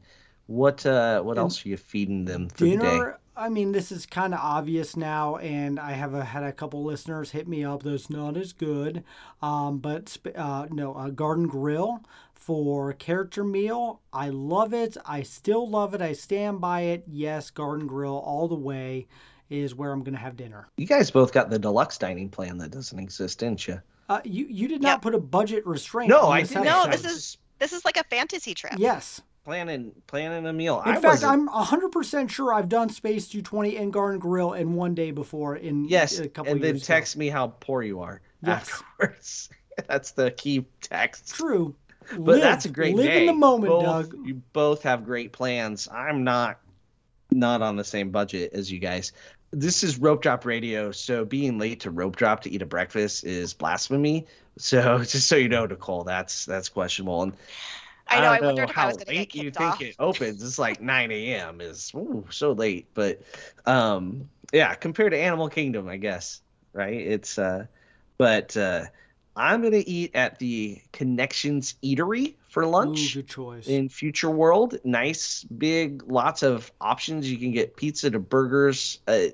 What 0.47 0.85
uh 0.85 1.21
what 1.21 1.31
And 1.31 1.39
else 1.39 1.65
are 1.65 1.69
you 1.69 1.77
feeding 1.77 2.25
them 2.25 2.49
for 2.49 2.65
the 2.65 2.77
day? 2.77 2.77
Dinner, 2.77 3.19
I 3.37 3.49
mean, 3.49 3.71
this 3.71 3.91
is 3.91 4.05
kind 4.05 4.33
of 4.33 4.39
obvious 4.39 4.95
now, 4.95 5.35
and 5.37 5.79
I 5.79 5.91
have 5.91 6.13
a, 6.13 6.23
had 6.23 6.43
a 6.43 6.53
couple 6.53 6.83
listeners 6.83 7.31
hit 7.31 7.47
me 7.47 7.65
up. 7.65 7.83
That's 7.83 8.09
not 8.09 8.37
as 8.37 8.53
good, 8.53 9.03
um, 9.41 9.79
but 9.79 10.07
sp- 10.07 10.37
uh, 10.37 10.67
no, 10.69 10.95
a 10.97 11.11
garden 11.11 11.47
grill 11.47 12.01
for 12.33 12.93
character 12.93 13.43
meal. 13.43 14.01
I 14.13 14.29
love 14.29 14.73
it. 14.73 14.95
I 15.05 15.23
still 15.23 15.67
love 15.69 15.93
it. 15.93 16.01
I 16.01 16.13
stand 16.13 16.61
by 16.61 16.81
it. 16.81 17.03
Yes, 17.07 17.49
garden 17.49 17.87
grill 17.87 18.17
all 18.19 18.47
the 18.47 18.55
way 18.55 19.07
is 19.49 19.75
where 19.75 19.91
I'm 19.91 20.03
going 20.03 20.13
to 20.13 20.19
have 20.19 20.37
dinner. 20.37 20.67
You 20.77 20.85
guys 20.87 21.11
both 21.11 21.33
got 21.33 21.49
the 21.49 21.59
deluxe 21.59 21.97
dining 21.97 22.29
plan 22.29 22.57
that 22.59 22.71
doesn't 22.71 22.97
exist, 22.99 23.39
didn't 23.39 23.67
you? 23.67 23.81
Uh, 24.07 24.21
you 24.23 24.45
you 24.47 24.67
did 24.67 24.81
not 24.81 24.89
Yep. 24.97 25.01
put 25.01 25.15
a 25.15 25.19
budget 25.19 25.65
restraint. 25.65 26.09
No, 26.09 26.21
on 26.27 26.33
I 26.37 26.43
didn't. 26.43 26.63
No, 26.63 26.85
this 26.87 27.03
is 27.03 27.37
this 27.59 27.73
is 27.73 27.83
like 27.83 27.97
a 27.97 28.03
fantasy 28.05 28.53
trip. 28.53 28.73
yes. 28.77 29.21
Planning 29.45 29.91
planning 30.07 30.45
a 30.47 30.53
meal. 30.53 30.81
In 30.85 30.91
I 30.91 30.93
fact, 30.95 31.05
wasn't- 31.23 31.31
I'm 31.33 31.47
100% 31.49 32.29
sure 32.29 32.53
I've 32.53 32.67
done 32.67 32.89
Space 32.89 33.27
220 33.27 33.77
and 33.77 33.93
Garden 33.93 34.19
Grill 34.19 34.53
in 34.53 34.73
one 34.73 34.95
day 34.95 35.11
before 35.11 35.55
in 35.55 35.85
yes, 35.85 36.19
a 36.19 36.27
couple 36.27 36.51
and 36.51 36.61
then 36.61 36.75
years 36.75 36.83
ago. 36.83 36.93
text 36.95 37.15
me 37.15 37.29
how 37.29 37.47
poor 37.59 37.83
you 37.83 38.01
are 38.01 38.21
Yes. 38.41 38.61
afterwards. 38.99 39.49
That's 39.87 40.11
the 40.11 40.31
key 40.31 40.65
text. 40.81 41.33
True. 41.35 41.75
But 42.19 42.39
that's 42.39 42.65
a 42.65 42.69
great 42.69 42.95
live 42.95 43.07
day. 43.07 43.21
in 43.21 43.25
the 43.25 43.33
moment, 43.33 43.71
Both- 43.71 43.83
Doug. 44.11 44.27
You 44.27 44.35
both 44.53 44.83
have 44.83 45.03
great 45.05 45.33
plans. 45.33 45.87
I'm 45.91 46.23
not 46.23 46.59
not 47.31 47.61
on 47.63 47.75
the 47.75 47.83
same 47.83 48.11
budget 48.11 48.51
as 48.53 48.71
you 48.71 48.77
guys. 48.79 49.11
This 49.51 49.83
is 49.83 49.97
rope 49.97 50.21
drop 50.21 50.45
radio, 50.45 50.91
so 50.91 51.25
being 51.25 51.57
late 51.57 51.79
to 51.81 51.89
rope 51.89 52.15
drop 52.15 52.41
to 52.41 52.49
eat 52.51 52.61
a 52.61 52.65
breakfast 52.65 53.23
is 53.25 53.53
blasphemy. 53.55 54.27
So 54.57 54.99
just 55.03 55.27
so 55.27 55.35
you 55.35 55.49
know, 55.49 55.65
Nicole, 55.65 56.03
that's 56.03 56.45
that's 56.45 56.69
questionable. 56.69 57.23
And 57.23 57.33
I 58.07 58.19
know. 58.21 58.29
I, 58.31 58.39
don't 58.39 58.45
wondered 58.47 58.69
if 58.69 58.77
I 58.77 58.81
how 58.81 58.87
was 58.87 58.97
going 58.97 59.07
to 59.07 59.13
get 59.13 59.19
late 59.19 59.35
you 59.35 59.51
think 59.51 59.61
off. 59.61 59.81
it 59.81 59.95
opens. 59.99 60.43
It's 60.43 60.59
like 60.59 60.81
9 60.81 61.11
a.m. 61.11 61.61
is 61.61 61.91
ooh, 61.95 62.25
so 62.29 62.51
late, 62.51 62.87
but 62.93 63.21
um, 63.65 64.29
yeah, 64.53 64.73
compared 64.75 65.11
to 65.11 65.17
Animal 65.19 65.49
Kingdom, 65.49 65.87
I 65.87 65.97
guess, 65.97 66.41
right? 66.73 66.93
It's 66.93 67.37
uh, 67.37 67.65
but 68.17 68.55
uh, 68.55 68.85
I'm 69.35 69.61
gonna 69.61 69.83
eat 69.85 70.15
at 70.15 70.39
the 70.39 70.81
Connections 70.93 71.75
Eatery 71.83 72.35
for 72.49 72.63
Ooh, 72.63 72.69
lunch 72.69 73.13
good 73.13 73.27
choice. 73.27 73.67
in 73.67 73.89
Future 73.89 74.29
World. 74.29 74.77
Nice, 74.83 75.43
big, 75.43 76.03
lots 76.07 76.43
of 76.43 76.71
options. 76.79 77.29
You 77.29 77.37
can 77.37 77.51
get 77.51 77.75
pizza 77.75 78.09
to 78.11 78.19
burgers. 78.19 78.99
Uh, 79.07 79.27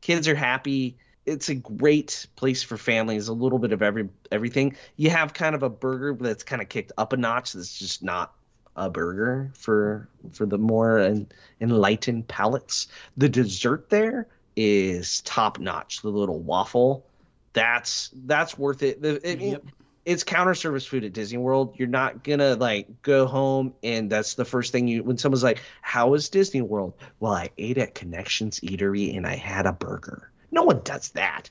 kids 0.00 0.26
are 0.28 0.34
happy. 0.34 0.96
It's 1.28 1.48
a 1.48 1.54
great 1.54 2.26
place 2.36 2.62
for 2.62 2.76
families. 2.76 3.28
A 3.28 3.32
little 3.32 3.58
bit 3.58 3.72
of 3.72 3.82
every 3.82 4.08
everything. 4.32 4.76
You 4.96 5.10
have 5.10 5.34
kind 5.34 5.54
of 5.54 5.62
a 5.62 5.68
burger 5.70 6.14
that's 6.18 6.42
kind 6.42 6.62
of 6.62 6.68
kicked 6.68 6.92
up 6.98 7.12
a 7.12 7.16
notch. 7.16 7.52
That's 7.52 7.78
just 7.78 8.02
not 8.02 8.34
a 8.76 8.88
burger 8.90 9.50
for 9.54 10.08
for 10.32 10.46
the 10.46 10.58
more 10.58 10.98
en- 10.98 11.28
enlightened 11.60 12.28
palates. 12.28 12.88
The 13.16 13.28
dessert 13.28 13.90
there 13.90 14.26
is 14.56 15.20
top 15.22 15.58
notch. 15.58 16.02
The 16.02 16.08
little 16.10 16.38
waffle. 16.40 17.04
That's 17.52 18.10
that's 18.26 18.56
worth 18.58 18.82
it. 18.82 19.02
The, 19.02 19.16
it- 19.28 19.40
Yep. 19.40 19.64
it's 20.04 20.24
counter 20.24 20.54
service 20.54 20.86
food 20.86 21.04
at 21.04 21.12
Disney 21.12 21.38
World. 21.38 21.74
You're 21.78 21.88
not 21.88 22.22
gonna 22.24 22.54
like 22.56 23.02
go 23.02 23.26
home 23.26 23.74
and 23.82 24.10
that's 24.10 24.34
the 24.34 24.44
first 24.44 24.72
thing 24.72 24.88
you 24.88 25.02
when 25.02 25.18
someone's 25.18 25.42
like, 25.42 25.60
"How 25.82 26.08
was 26.08 26.28
Disney 26.28 26.62
World?" 26.62 26.94
Well, 27.20 27.32
I 27.32 27.50
ate 27.58 27.78
at 27.78 27.94
Connections 27.94 28.60
Eatery 28.60 29.16
and 29.16 29.26
I 29.26 29.34
had 29.36 29.66
a 29.66 29.72
burger. 29.72 30.30
No 30.50 30.62
one 30.62 30.80
does 30.84 31.10
that. 31.10 31.50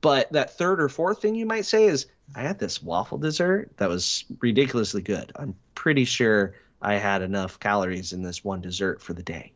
But 0.00 0.30
that 0.32 0.56
third 0.56 0.80
or 0.80 0.88
fourth 0.88 1.20
thing 1.20 1.34
you 1.34 1.46
might 1.46 1.64
say 1.64 1.84
is, 1.86 2.06
"I 2.34 2.42
had 2.42 2.58
this 2.58 2.82
waffle 2.82 3.18
dessert 3.18 3.70
that 3.78 3.88
was 3.88 4.24
ridiculously 4.40 5.02
good." 5.02 5.32
I'm 5.36 5.54
pretty 5.74 6.04
sure 6.04 6.54
I 6.82 6.94
had 6.94 7.22
enough 7.22 7.58
calories 7.58 8.12
in 8.12 8.22
this 8.22 8.44
one 8.44 8.60
dessert 8.60 9.00
for 9.02 9.14
the 9.14 9.22
day. 9.22 9.52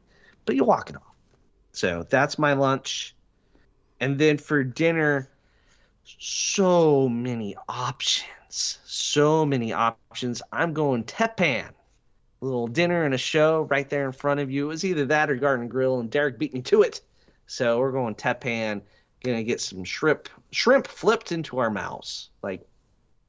But 0.46 0.56
you 0.56 0.64
walk 0.64 0.90
it 0.90 0.96
off. 0.96 1.14
So 1.72 2.04
that's 2.08 2.38
my 2.38 2.54
lunch. 2.54 3.14
And 4.00 4.18
then 4.18 4.38
for 4.38 4.64
dinner, 4.64 5.30
so 6.04 7.08
many 7.08 7.54
options. 7.68 8.78
So 8.84 9.44
many 9.44 9.72
options. 9.72 10.42
I'm 10.50 10.72
going 10.72 11.04
Teppan 11.04 11.68
a 12.40 12.44
little 12.44 12.66
dinner 12.66 13.04
and 13.04 13.14
a 13.14 13.18
show 13.18 13.62
right 13.70 13.88
there 13.88 14.06
in 14.06 14.12
front 14.12 14.40
of 14.40 14.50
you. 14.50 14.64
It 14.64 14.68
was 14.68 14.84
either 14.84 15.04
that 15.06 15.30
or 15.30 15.36
Garden 15.36 15.68
Grill, 15.68 16.00
and 16.00 16.10
Derek 16.10 16.38
beat 16.38 16.54
me 16.54 16.62
to 16.62 16.82
it. 16.82 17.02
So 17.50 17.80
we're 17.80 17.90
going 17.90 18.14
Teppan. 18.14 18.80
Gonna 19.24 19.42
get 19.42 19.60
some 19.60 19.82
shrimp 19.82 20.28
shrimp 20.52 20.86
flipped 20.86 21.32
into 21.32 21.58
our 21.58 21.68
mouths 21.68 22.30
like 22.42 22.64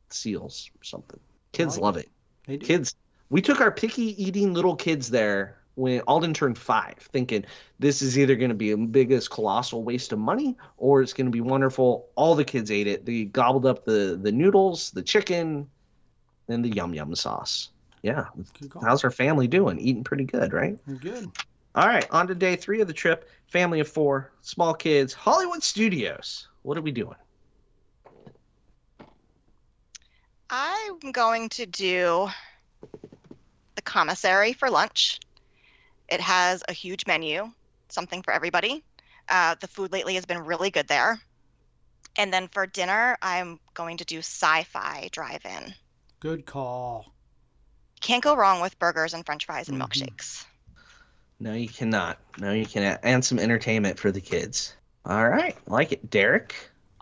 seals 0.10 0.70
or 0.80 0.84
something. 0.84 1.20
Kids 1.54 1.76
like 1.76 1.82
love 1.82 1.98
it. 1.98 2.10
Do. 2.48 2.60
Kids, 2.60 2.96
we 3.32 3.42
took 3.42 3.60
our 3.60 3.72
picky 3.72 4.24
eating 4.24 4.54
little 4.54 4.76
kids 4.76 5.10
there 5.10 5.58
when 5.74 6.02
Alden 6.02 6.36
turned 6.36 6.60
five, 6.60 6.98
thinking 7.12 7.46
this 7.80 8.04
is 8.04 8.18
either 8.20 8.36
going 8.36 8.50
to 8.50 8.56
be 8.56 8.72
a 8.72 8.78
biggest 8.78 9.32
colossal 9.32 9.84
waste 9.84 10.12
of 10.12 10.20
money 10.20 10.56
or 10.78 11.02
it's 11.02 11.14
going 11.14 11.26
to 11.26 11.32
be 11.32 11.42
wonderful. 11.42 12.08
All 12.14 12.36
the 12.36 12.46
kids 12.46 12.70
ate 12.70 12.86
it. 12.86 13.06
They 13.06 13.26
gobbled 13.26 13.66
up 13.66 13.86
the 13.86 14.20
the 14.22 14.32
noodles, 14.32 14.92
the 14.92 15.02
chicken, 15.02 15.68
and 16.48 16.64
the 16.64 16.70
yum 16.70 16.94
yum 16.94 17.16
sauce. 17.16 17.72
Yeah, 18.04 18.26
how's 18.84 19.04
our 19.04 19.12
family 19.12 19.48
doing? 19.48 19.80
Eating 19.80 20.04
pretty 20.04 20.26
good, 20.26 20.54
right? 20.54 20.78
Good. 21.00 21.32
All 21.74 21.88
right, 21.88 22.08
on 22.12 22.28
to 22.28 22.36
day 22.36 22.58
three 22.58 22.82
of 22.82 22.88
the 22.88 22.94
trip. 22.94 23.30
Family 23.48 23.80
of 23.80 23.88
four, 23.88 24.32
small 24.42 24.74
kids, 24.74 25.14
Hollywood 25.14 25.64
Studios. 25.64 26.48
What 26.64 26.78
are 26.78 26.82
we 26.82 26.92
doing? 26.92 27.16
I'm 30.50 31.00
going 31.12 31.50
to 31.50 31.66
do 31.66 32.28
the 33.76 33.82
commissary 33.82 34.54
for 34.54 34.70
lunch. 34.70 35.20
It 36.10 36.20
has 36.20 36.62
a 36.68 36.74
huge 36.74 37.08
menu, 37.08 37.52
something 37.90 38.22
for 38.22 38.34
everybody. 38.34 38.84
Uh, 39.30 39.56
the 39.62 39.68
food 39.68 39.94
lately 39.94 40.16
has 40.16 40.26
been 40.26 40.40
really 40.40 40.72
good 40.72 40.88
there. 40.90 41.22
And 42.18 42.34
then 42.34 42.50
for 42.50 42.68
dinner, 42.68 43.18
I'm 43.22 43.60
going 43.74 43.98
to 43.98 44.06
do 44.06 44.20
sci 44.20 44.64
fi 44.64 45.08
drive 45.12 45.46
in. 45.46 45.74
Good 46.20 46.46
call. 46.46 47.14
Can't 48.02 48.24
go 48.24 48.36
wrong 48.36 48.62
with 48.62 48.78
burgers 48.80 49.14
and 49.14 49.26
french 49.26 49.46
fries 49.46 49.70
and 49.70 49.78
Mhm. 49.78 49.88
milkshakes. 49.88 50.46
No, 51.42 51.54
you 51.54 51.68
cannot. 51.68 52.20
No, 52.38 52.54
you 52.54 52.68
cannot. 52.68 53.00
And 53.02 53.26
some 53.26 53.40
entertainment 53.40 53.98
for 53.98 54.12
the 54.12 54.22
kids. 54.22 54.76
All 55.06 55.28
right, 55.28 55.58
like 55.66 55.92
it, 55.92 56.08
Derek. 56.12 56.54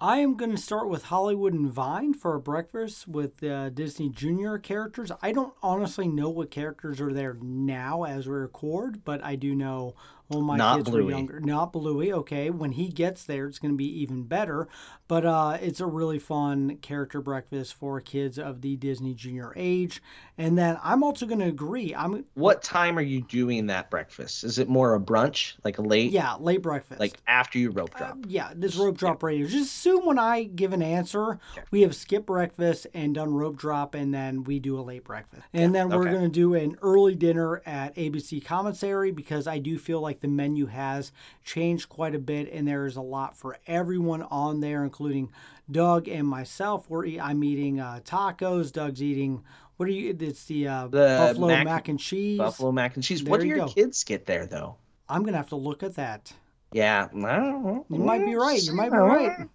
I 0.02 0.20
am 0.20 0.38
going 0.38 0.52
to 0.52 0.58
start 0.58 0.88
with 0.88 1.04
Hollywood 1.04 1.54
and 1.54 1.70
Vine 1.70 2.14
for 2.14 2.36
a 2.36 2.40
breakfast 2.40 3.06
with 3.06 3.44
uh, 3.44 3.68
Disney 3.68 4.08
Junior 4.08 4.58
characters. 4.58 5.12
I 5.22 5.34
don't 5.34 5.54
honestly 5.62 6.08
know 6.08 6.30
what 6.30 6.52
characters 6.52 7.02
are 7.02 7.12
there 7.12 7.38
now 7.42 8.04
as 8.04 8.28
we 8.28 8.36
record, 8.36 9.04
but 9.04 9.22
I 9.26 9.36
do 9.36 9.54
know 9.54 9.94
well 10.30 10.42
my 10.42 10.58
Not 10.58 10.78
kids 10.78 10.90
Bluey. 10.90 11.04
were 11.04 11.12
younger. 11.12 11.40
Not 11.40 11.74
Bluey. 11.74 12.14
Okay, 12.14 12.50
when 12.50 12.72
he 12.74 12.88
gets 12.90 13.24
there, 13.24 13.48
it's 13.48 13.60
going 13.60 13.74
to 13.74 13.78
be 13.78 14.02
even 14.02 14.24
better. 14.24 14.68
But 15.08 15.26
uh, 15.26 15.58
it's 15.60 15.80
a 15.80 15.88
really 15.88 16.20
fun 16.20 16.78
character 16.78 17.20
breakfast 17.20 17.74
for 17.74 18.00
kids 18.00 18.38
of 18.38 18.62
the 18.62 18.76
Disney 18.76 19.16
Junior 19.16 19.52
age. 19.56 20.04
And 20.38 20.56
then 20.58 20.78
I'm 20.84 21.04
also 21.04 21.26
going 21.26 21.40
to 21.40 21.48
agree. 21.48 21.96
I'm 21.96 22.26
What 22.36 22.62
time 22.62 22.98
are 22.98 23.02
you 23.02 23.22
doing 23.22 23.66
that 23.68 23.90
breakfast? 23.90 24.44
Is 24.44 24.60
it 24.60 24.70
more 24.70 24.94
a 24.94 25.00
brunch, 25.00 25.56
like 25.64 25.80
a 25.80 25.82
late, 25.82 26.12
yeah 26.12 26.36
late 26.36 26.62
breakfast. 26.62 27.00
like 27.00 27.18
after 27.28 27.58
you 27.58 27.72
rope 27.72 27.92
Uh, 27.96 27.98
drop? 27.98 28.18
yeah, 28.28 28.52
this 28.56 28.76
rope 28.76 28.98
drop 28.98 29.24
radio. 29.24 29.48
Just 29.48 29.72
assume 29.76 30.06
when 30.06 30.20
I 30.20 30.44
give 30.44 30.74
an 30.74 30.84
answer, 30.84 31.40
we 31.72 31.82
have 31.82 31.96
skipped 31.96 32.28
breakfast 32.28 32.86
and 32.94 33.16
done 33.16 33.34
rope 33.34 33.58
drop, 33.58 33.96
and 33.96 34.14
then 34.14 34.44
we 34.44 34.60
do 34.60 34.80
a 34.80 34.82
late 34.82 35.04
breakfast. 35.04 35.42
And 35.54 35.74
then 35.74 35.90
we're 35.90 36.02
okay. 36.04 36.12
going 36.12 36.24
to 36.24 36.30
do 36.30 36.54
an 36.54 36.78
early 36.84 37.16
dinner 37.16 37.62
at 37.66 37.96
ABC 37.96 38.46
Commissary 38.46 39.12
because 39.12 39.48
I 39.48 39.58
do 39.58 39.78
feel 39.80 40.00
like 40.02 40.19
the 40.22 40.28
menu 40.28 40.66
has 40.68 41.12
changed 41.44 41.90
quite 41.90 42.16
a 42.16 42.20
bit, 42.20 42.52
and 42.52 42.68
there 42.68 42.86
is 42.86 42.96
a 42.96 43.02
lot 43.02 43.36
for 43.38 43.58
everyone 43.68 44.24
on 44.24 44.60
there, 44.62 44.84
including 44.84 45.32
Doug 45.72 46.08
and 46.08 46.28
myself. 46.28 46.90
We're 46.90 47.20
I'm 47.20 47.44
eating 47.44 47.80
uh, 47.80 48.00
tacos. 48.04 48.72
Doug's 48.72 49.02
eating. 49.02 49.44
What 49.78 49.88
are 49.88 49.92
you? 49.92 50.16
It's 50.20 50.44
the, 50.46 50.68
uh, 50.68 50.88
The 50.88 51.16
buffalo 51.20 51.48
mac, 51.48 51.66
mac- 51.66 51.88
and 51.88 52.00
cheese. 52.00 52.38
Buffalo 52.38 52.72
mac 52.72 52.96
and 52.96 53.04
cheese. 53.04 53.24
There 53.24 53.32
what 53.32 53.40
do 53.40 53.48
you 53.48 53.56
your 53.56 53.68
go. 53.68 53.72
kids 53.74 54.04
get 54.04 54.26
there 54.26 54.46
though? 54.46 54.76
I'm 55.08 55.24
gonna 55.24 55.38
have 55.38 55.50
to 55.50 55.56
look 55.56 55.84
at 55.84 55.96
that. 55.96 56.34
Yeah, 56.74 57.06
I 57.06 57.08
don't 57.12 57.64
know. 57.64 57.86
You 57.90 58.00
might 58.00 58.26
be 58.26 58.36
right. 58.36 58.62
You 58.62 58.74
might 58.74 58.92
be 58.92 58.98
right. 58.98 59.48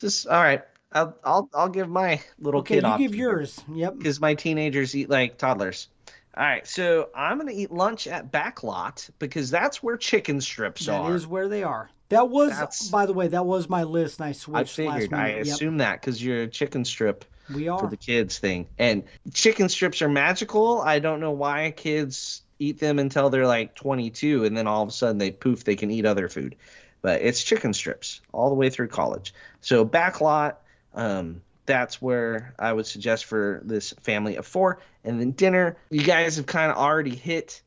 Just 0.00 0.26
all 0.28 0.40
right. 0.42 0.62
I'll 0.92 1.18
I'll 1.24 1.48
I'll 1.52 1.68
give 1.68 1.88
my 1.88 2.20
little 2.38 2.60
Okay, 2.60 2.76
kid 2.80 2.86
you 2.86 2.98
give 2.98 3.14
yours. 3.16 3.60
Yep. 3.72 3.98
because 3.98 4.20
my 4.20 4.34
teenagers 4.34 4.94
eat 4.94 5.10
like 5.10 5.38
toddlers. 5.38 5.88
All 6.36 6.42
right, 6.44 6.66
so 6.66 7.10
I'm 7.14 7.38
gonna 7.38 7.52
eat 7.52 7.70
lunch 7.70 8.08
at 8.08 8.32
Backlot 8.32 9.08
because 9.20 9.50
that's 9.50 9.82
where 9.82 9.96
chicken 9.96 10.40
strips 10.40 10.86
That 10.86 11.00
are. 11.00 11.10
That 11.10 11.14
is 11.14 11.26
where 11.26 11.48
they 11.48 11.62
are. 11.62 11.90
That 12.08 12.28
was, 12.28 12.50
That's- 12.50 12.88
by 12.88 13.06
the 13.06 13.12
way, 13.12 13.28
that 13.28 13.46
was 13.46 13.68
my 13.68 13.84
list, 13.84 14.18
and 14.18 14.26
I 14.26 14.28
I 14.30 14.32
switched 14.32 14.78
last 14.78 15.00
figured. 15.00 15.14
I. 15.14 15.36
Yep, 15.36 15.46
assume 15.46 15.78
that 15.78 16.00
because 16.00 16.22
you're 16.22 16.42
a 16.42 16.48
chicken 16.48 16.84
strip 16.84 17.24
we 17.54 17.66
for 17.66 17.88
the 17.88 17.96
kids 17.96 18.38
thing, 18.38 18.66
and 18.78 19.04
chicken 19.32 19.68
strips 19.68 20.02
are 20.02 20.08
magical. 20.08 20.80
I 20.80 20.98
don't 20.98 21.20
know 21.20 21.30
why 21.30 21.70
kids 21.70 22.42
eat 22.58 22.80
them 22.80 22.98
until 22.98 23.30
they're 23.30 23.46
like 23.46 23.74
22, 23.74 24.44
and 24.44 24.56
then 24.56 24.66
all 24.66 24.82
of 24.82 24.88
a 24.88 24.92
sudden 24.92 25.18
they 25.18 25.30
poof, 25.30 25.64
they 25.64 25.76
can 25.76 25.90
eat 25.90 26.04
other 26.04 26.28
food. 26.28 26.56
But 27.00 27.22
it's 27.22 27.42
chicken 27.44 27.72
strips 27.74 28.20
all 28.32 28.48
the 28.48 28.54
way 28.54 28.70
through 28.70 28.88
college. 28.88 29.34
So 29.60 29.84
backlot, 29.84 30.56
um, 30.94 31.42
that's 31.66 32.00
where 32.00 32.54
I 32.58 32.72
would 32.72 32.86
suggest 32.86 33.24
for 33.24 33.62
this 33.64 33.92
family 34.02 34.36
of 34.36 34.46
four, 34.46 34.80
and 35.02 35.20
then 35.20 35.32
dinner. 35.32 35.76
You 35.90 36.02
guys 36.02 36.36
have 36.36 36.46
kind 36.46 36.70
of 36.70 36.76
already 36.76 37.14
hit 37.14 37.62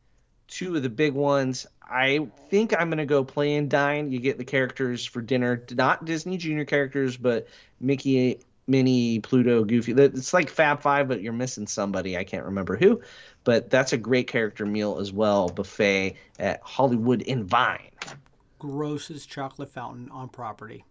two 0.47 0.75
of 0.75 0.83
the 0.83 0.89
big 0.89 1.13
ones. 1.13 1.67
I 1.81 2.27
think 2.49 2.73
I'm 2.77 2.89
gonna 2.89 3.05
go 3.05 3.23
play 3.23 3.55
and 3.55 3.69
dine. 3.69 4.11
You 4.11 4.19
get 4.19 4.37
the 4.37 4.45
characters 4.45 5.05
for 5.05 5.21
dinner, 5.21 5.63
not 5.71 6.05
Disney 6.05 6.37
Junior 6.37 6.65
characters, 6.65 7.17
but 7.17 7.47
Mickey, 7.79 8.39
Minnie, 8.67 9.19
Pluto, 9.19 9.63
Goofy. 9.63 9.93
It's 9.93 10.33
like 10.33 10.49
Fab 10.49 10.81
Five, 10.81 11.07
but 11.07 11.21
you're 11.21 11.33
missing 11.33 11.67
somebody. 11.67 12.17
I 12.17 12.23
can't 12.23 12.45
remember 12.45 12.75
who, 12.75 13.01
but 13.43 13.69
that's 13.69 13.93
a 13.93 13.97
great 13.97 14.27
character 14.27 14.65
meal 14.65 14.99
as 14.99 15.11
well. 15.11 15.47
Buffet 15.47 16.15
at 16.37 16.61
Hollywood 16.61 17.21
in 17.21 17.45
Vine. 17.45 17.91
Grossest 18.59 19.29
chocolate 19.29 19.69
fountain 19.69 20.09
on 20.11 20.29
property. 20.29 20.83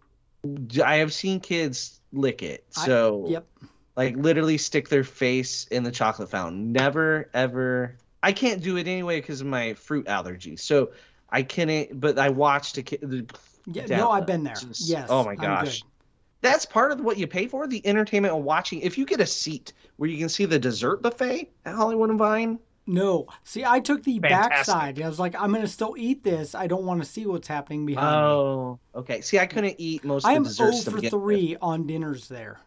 I 0.83 0.97
have 0.97 1.13
seen 1.13 1.39
kids 1.39 1.99
lick 2.13 2.41
it, 2.43 2.63
I- 2.77 2.85
so 2.85 3.25
Yep. 3.29 3.45
like 3.95 4.15
literally 4.15 4.57
stick 4.57 4.89
their 4.89 5.03
face 5.03 5.65
in 5.71 5.83
the 5.83 5.91
chocolate 5.91 6.29
fountain. 6.29 6.71
Never 6.71 7.29
ever. 7.33 7.95
I 8.23 8.31
can't 8.31 8.61
do 8.61 8.77
it 8.77 8.87
anyway 8.87 9.19
because 9.21 9.41
of 9.41 9.47
my 9.47 9.73
fruit 9.73 10.07
allergy. 10.07 10.55
So 10.57 10.91
I 11.29 11.43
couldn't. 11.43 11.99
But 11.99 12.17
I 12.19 12.29
watched 12.29 12.77
a 12.77 12.83
kid. 12.83 13.31
Yeah, 13.65 13.85
down- 13.85 13.99
no, 13.99 14.11
I've 14.11 14.25
been 14.25 14.43
there. 14.43 14.55
just- 14.55 14.87
yes. 14.89 15.07
Oh 15.09 15.23
my 15.23 15.35
gosh. 15.35 15.83
That's 16.41 16.65
part 16.65 16.91
of 16.91 17.01
what 17.01 17.17
you 17.17 17.25
pay 17.27 17.47
for 17.47 17.67
the 17.67 17.85
entertainment 17.85 18.33
of 18.33 18.43
watching. 18.43 18.79
If 18.81 18.97
you 18.97 19.05
get 19.05 19.19
a 19.19 19.25
seat 19.25 19.73
where 19.97 20.09
you 20.09 20.17
can 20.19 20.29
see 20.29 20.45
the 20.45 20.59
dessert 20.59 21.01
buffet 21.01 21.49
at 21.65 21.73
Hollywood 21.75 22.09
and 22.11 22.19
Vine, 22.19 22.59
No, 22.87 23.27
see, 23.43 23.65
I 23.65 23.79
took 23.81 24.03
the 24.03 24.17
Fantastic. 24.19 24.49
backside. 24.49 25.01
I 25.01 25.07
was 25.07 25.19
like, 25.19 25.35
I'm 25.39 25.51
gonna 25.51 25.67
still 25.67 25.95
eat 25.97 26.23
this. 26.23 26.55
I 26.55 26.67
don't 26.67 26.85
want 26.85 27.03
to 27.03 27.07
see 27.09 27.25
what's 27.25 27.47
happening 27.47 27.85
behind 27.85 28.07
me. 28.07 28.13
oh, 28.17 28.79
okay. 28.95 29.21
See, 29.21 29.37
I 29.39 29.45
couldn't 29.45 29.75
eat 29.77 30.03
most 30.05 30.25
I 30.25 30.33
of 30.33 30.45
the 30.45 30.49
0 30.49 30.71
desserts 30.71 30.85
to 30.85 30.91
for 30.91 31.01
three 31.09 31.57
on 31.61 31.85
dinners 31.85 32.27
there. 32.29 32.59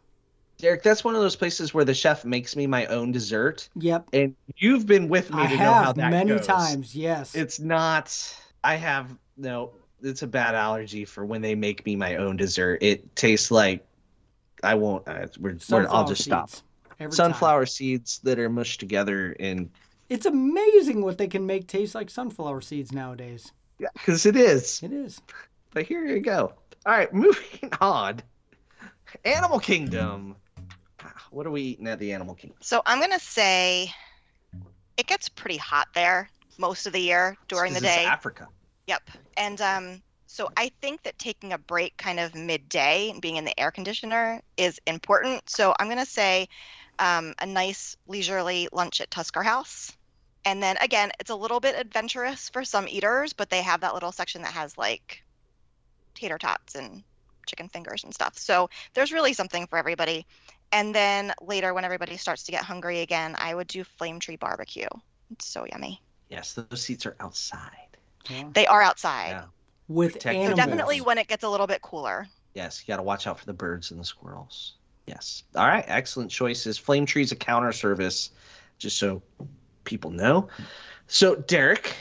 Derek, 0.58 0.82
that's 0.82 1.02
one 1.02 1.14
of 1.14 1.22
those 1.22 1.36
places 1.36 1.72
where 1.72 1.86
the 1.86 1.94
chef 1.94 2.22
makes 2.26 2.54
me 2.54 2.66
my 2.66 2.84
own 2.86 3.12
dessert, 3.12 3.70
Yep, 3.76 4.08
and 4.12 4.36
you've 4.56 4.84
been 4.86 5.08
with 5.08 5.32
me 5.32 5.42
I 5.42 5.46
to 5.46 5.56
know 5.56 5.72
how 5.72 5.92
that 5.94 6.10
many 6.10 6.32
goes. 6.36 6.46
times. 6.46 6.94
Yes. 6.94 7.34
It's 7.34 7.58
not. 7.58 8.14
I 8.62 8.74
have 8.74 9.16
no. 9.38 9.72
It's 10.02 10.20
a 10.22 10.26
bad 10.26 10.54
allergy 10.54 11.06
for 11.06 11.24
when 11.24 11.40
they 11.40 11.54
make 11.54 11.86
me 11.86 11.96
my 11.96 12.16
own 12.16 12.36
dessert. 12.36 12.82
It 12.82 13.16
tastes 13.16 13.50
like 13.50 13.86
I 14.62 14.74
won't. 14.74 15.08
Uh, 15.08 15.28
we're, 15.38 15.56
we're, 15.70 15.88
I'll 15.88 16.06
just 16.06 16.24
stop. 16.24 16.50
seeds 16.50 16.62
every 16.98 17.04
time. 17.06 17.12
Sunflower 17.12 17.64
seeds 17.64 18.18
that 18.24 18.38
are 18.38 18.50
mushed 18.50 18.80
together 18.80 19.34
and 19.40 19.70
It's 20.10 20.26
amazing 20.26 21.02
what 21.02 21.16
they 21.18 21.28
can 21.28 21.46
make 21.46 21.66
taste 21.68 21.94
like 21.94 22.10
sunflower 22.10 22.60
seeds 22.62 22.92
nowadays. 22.92 23.52
yeah, 23.78 23.88
because 23.94 24.26
it 24.26 24.36
is. 24.36 24.82
It 24.82 24.92
is. 24.92 25.22
But 25.72 25.84
here 25.86 26.04
you 26.04 26.20
go. 26.20 26.52
All 26.84 26.92
right, 26.92 27.12
moving 27.24 27.70
on. 27.80 28.20
Animal 29.24 29.60
Kingdom. 29.60 30.36
Ah, 31.02 31.12
What 31.30 31.46
are 31.46 31.50
we 31.50 31.62
eating 31.62 31.86
at 31.86 31.98
the 32.00 32.12
Animal 32.12 32.34
Kingdom? 32.34 32.58
So 32.60 32.82
I'm 32.86 32.98
going 32.98 33.12
to 33.12 33.18
say 33.24 33.90
it 34.96 35.06
gets 35.06 35.28
pretty 35.28 35.56
hot 35.56 35.86
there 35.94 36.28
most 36.58 36.86
of 36.86 36.92
the 36.92 37.00
year 37.00 37.36
during 37.48 37.72
the 37.72 37.80
'Cause 37.80 37.88
it's 37.88 37.96
day. 37.96 38.04
Africa. 38.04 38.48
Yep. 38.88 39.10
And 39.36 39.60
um, 39.60 40.02
so 40.26 40.48
I 40.56 40.72
think 40.82 41.02
that 41.04 41.18
taking 41.18 41.52
a 41.52 41.58
break 41.58 41.96
kind 41.96 42.18
of 42.18 42.34
midday 42.34 43.10
and 43.10 43.22
being 43.22 43.36
in 43.36 43.44
the 43.44 43.58
air 43.58 43.70
conditioner 43.70 44.42
is 44.56 44.80
important. 44.86 45.48
So 45.48 45.72
I'm 45.78 45.86
going 45.86 45.98
to 46.04 46.04
say 46.06 46.48
um, 46.98 47.32
a 47.40 47.46
nice 47.46 47.96
leisurely 48.08 48.68
lunch 48.72 49.00
at 49.00 49.10
Tusker 49.10 49.42
House. 49.44 49.92
And 50.44 50.62
then 50.62 50.76
again, 50.80 51.12
it's 51.20 51.30
a 51.30 51.34
little 51.34 51.60
bit 51.60 51.74
adventurous 51.78 52.48
for 52.48 52.64
some 52.64 52.88
eaters, 52.88 53.32
but 53.32 53.50
they 53.50 53.62
have 53.62 53.82
that 53.82 53.94
little 53.94 54.12
section 54.12 54.42
that 54.42 54.52
has 54.52 54.76
like 54.78 55.22
tater 56.14 56.38
tots 56.38 56.74
and 56.74 57.02
chicken 57.46 57.68
fingers 57.68 58.04
and 58.04 58.14
stuff. 58.14 58.38
So 58.38 58.70
there's 58.94 59.12
really 59.12 59.32
something 59.32 59.66
for 59.66 59.78
everybody. 59.78 60.26
And 60.72 60.94
then 60.94 61.32
later, 61.42 61.74
when 61.74 61.84
everybody 61.84 62.16
starts 62.16 62.44
to 62.44 62.52
get 62.52 62.62
hungry 62.62 63.00
again, 63.00 63.34
I 63.38 63.54
would 63.54 63.66
do 63.66 63.84
Flame 63.84 64.20
Tree 64.20 64.36
Barbecue. 64.36 64.88
It's 65.32 65.46
so 65.46 65.66
yummy. 65.70 66.00
Yes, 66.28 66.54
those 66.54 66.80
seats 66.80 67.06
are 67.06 67.16
outside. 67.20 67.70
Yeah. 68.28 68.48
They 68.52 68.66
are 68.66 68.80
outside. 68.80 69.30
Yeah. 69.30 69.44
With 69.88 70.12
Protect 70.12 70.36
animals. 70.36 70.60
So 70.60 70.66
definitely 70.66 71.00
when 71.00 71.18
it 71.18 71.26
gets 71.26 71.42
a 71.42 71.48
little 71.48 71.66
bit 71.66 71.82
cooler. 71.82 72.28
Yes, 72.54 72.80
you 72.80 72.92
got 72.92 72.98
to 72.98 73.02
watch 73.02 73.26
out 73.26 73.40
for 73.40 73.46
the 73.46 73.52
birds 73.52 73.90
and 73.90 73.98
the 73.98 74.04
squirrels. 74.04 74.74
Yes. 75.06 75.42
All 75.56 75.66
right, 75.66 75.84
excellent 75.88 76.30
choices. 76.30 76.78
Flame 76.78 77.06
Tree's 77.06 77.32
a 77.32 77.36
counter 77.36 77.72
service, 77.72 78.30
just 78.78 78.96
so 78.96 79.22
people 79.90 80.12
know. 80.12 80.46
So, 81.08 81.34
Derek, 81.34 81.96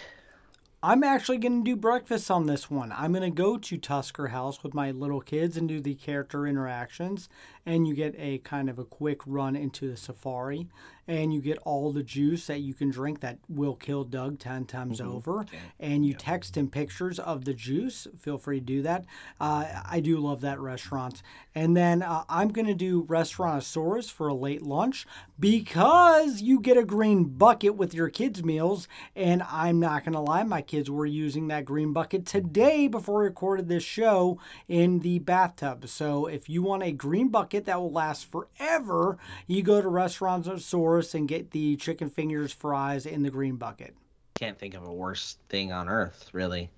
I'm 0.83 1.03
actually 1.03 1.39
going 1.39 1.65
to 1.65 1.71
do 1.71 1.75
breakfast 1.75 2.29
on 2.29 2.45
this 2.45 2.69
one. 2.69 2.93
I'm 2.93 3.11
going 3.11 3.23
to 3.23 3.35
go 3.35 3.57
to 3.57 3.77
Tusker 3.77 4.27
House 4.27 4.63
with 4.63 4.75
my 4.75 4.91
little 4.91 5.19
kids 5.19 5.57
and 5.57 5.67
do 5.67 5.81
the 5.81 5.95
character 5.95 6.45
interactions. 6.45 7.27
And 7.65 7.87
you 7.87 7.95
get 7.95 8.13
a 8.17 8.37
kind 8.37 8.69
of 8.69 8.77
a 8.77 8.85
quick 8.85 9.21
run 9.25 9.55
into 9.55 9.89
the 9.89 9.97
safari. 9.97 10.67
And 11.09 11.33
you 11.33 11.41
get 11.41 11.57
all 11.63 11.91
the 11.91 12.03
juice 12.03 12.45
that 12.45 12.59
you 12.59 12.75
can 12.75 12.91
drink 12.91 13.21
that 13.21 13.39
will 13.49 13.73
kill 13.73 14.03
Doug 14.03 14.37
10 14.37 14.65
times 14.65 15.01
over. 15.01 15.43
And 15.79 16.05
you 16.05 16.13
text 16.13 16.55
him 16.55 16.69
pictures 16.69 17.17
of 17.17 17.45
the 17.45 17.53
juice. 17.55 18.07
Feel 18.15 18.37
free 18.37 18.59
to 18.59 18.65
do 18.65 18.83
that. 18.83 19.05
Uh, 19.41 19.65
I 19.89 20.01
do 20.01 20.19
love 20.19 20.41
that 20.41 20.59
restaurant. 20.59 21.23
And 21.55 21.75
then 21.75 22.03
uh, 22.03 22.25
I'm 22.29 22.49
going 22.49 22.67
to 22.67 22.75
do 22.75 23.05
Restaurantosaurus 23.05 24.11
for 24.11 24.27
a 24.27 24.35
late 24.35 24.61
lunch 24.61 25.07
because 25.39 26.43
you 26.43 26.59
get 26.59 26.77
a 26.77 26.83
green 26.83 27.23
bucket 27.23 27.73
with 27.73 27.95
your 27.95 28.09
kids' 28.09 28.43
meals. 28.43 28.87
And 29.15 29.41
I'm 29.49 29.79
not 29.79 30.05
going 30.05 30.13
to 30.13 30.19
lie, 30.19 30.43
my 30.43 30.61
kids 30.61 30.91
were 30.91 31.07
using 31.07 31.47
that 31.47 31.65
green 31.65 31.91
bucket 31.91 32.27
today 32.27 32.87
before 32.87 33.21
we 33.21 33.25
recorded 33.25 33.67
this 33.67 33.83
show 33.83 34.37
in 34.67 34.99
the 34.99 35.17
bathtub. 35.17 35.87
So 35.89 36.27
if 36.27 36.47
you 36.49 36.61
want 36.61 36.83
a 36.83 36.91
green 36.91 37.29
bucket 37.29 37.65
that 37.65 37.79
will 37.79 37.91
last 37.91 38.29
forever, 38.29 39.17
you 39.47 39.63
go 39.63 39.81
to 39.81 39.87
Restaurantosaurus 39.87 40.98
and 41.13 41.27
get 41.27 41.51
the 41.51 41.75
chicken 41.77 42.09
fingers, 42.09 42.51
fries 42.51 43.05
in 43.05 43.23
the 43.23 43.29
green 43.29 43.55
bucket. 43.55 43.95
can't 44.35 44.57
think 44.57 44.73
of 44.73 44.83
a 44.87 44.93
worse 44.93 45.37
thing 45.49 45.71
on 45.73 45.89
earth, 45.89 46.29
really. 46.31 46.69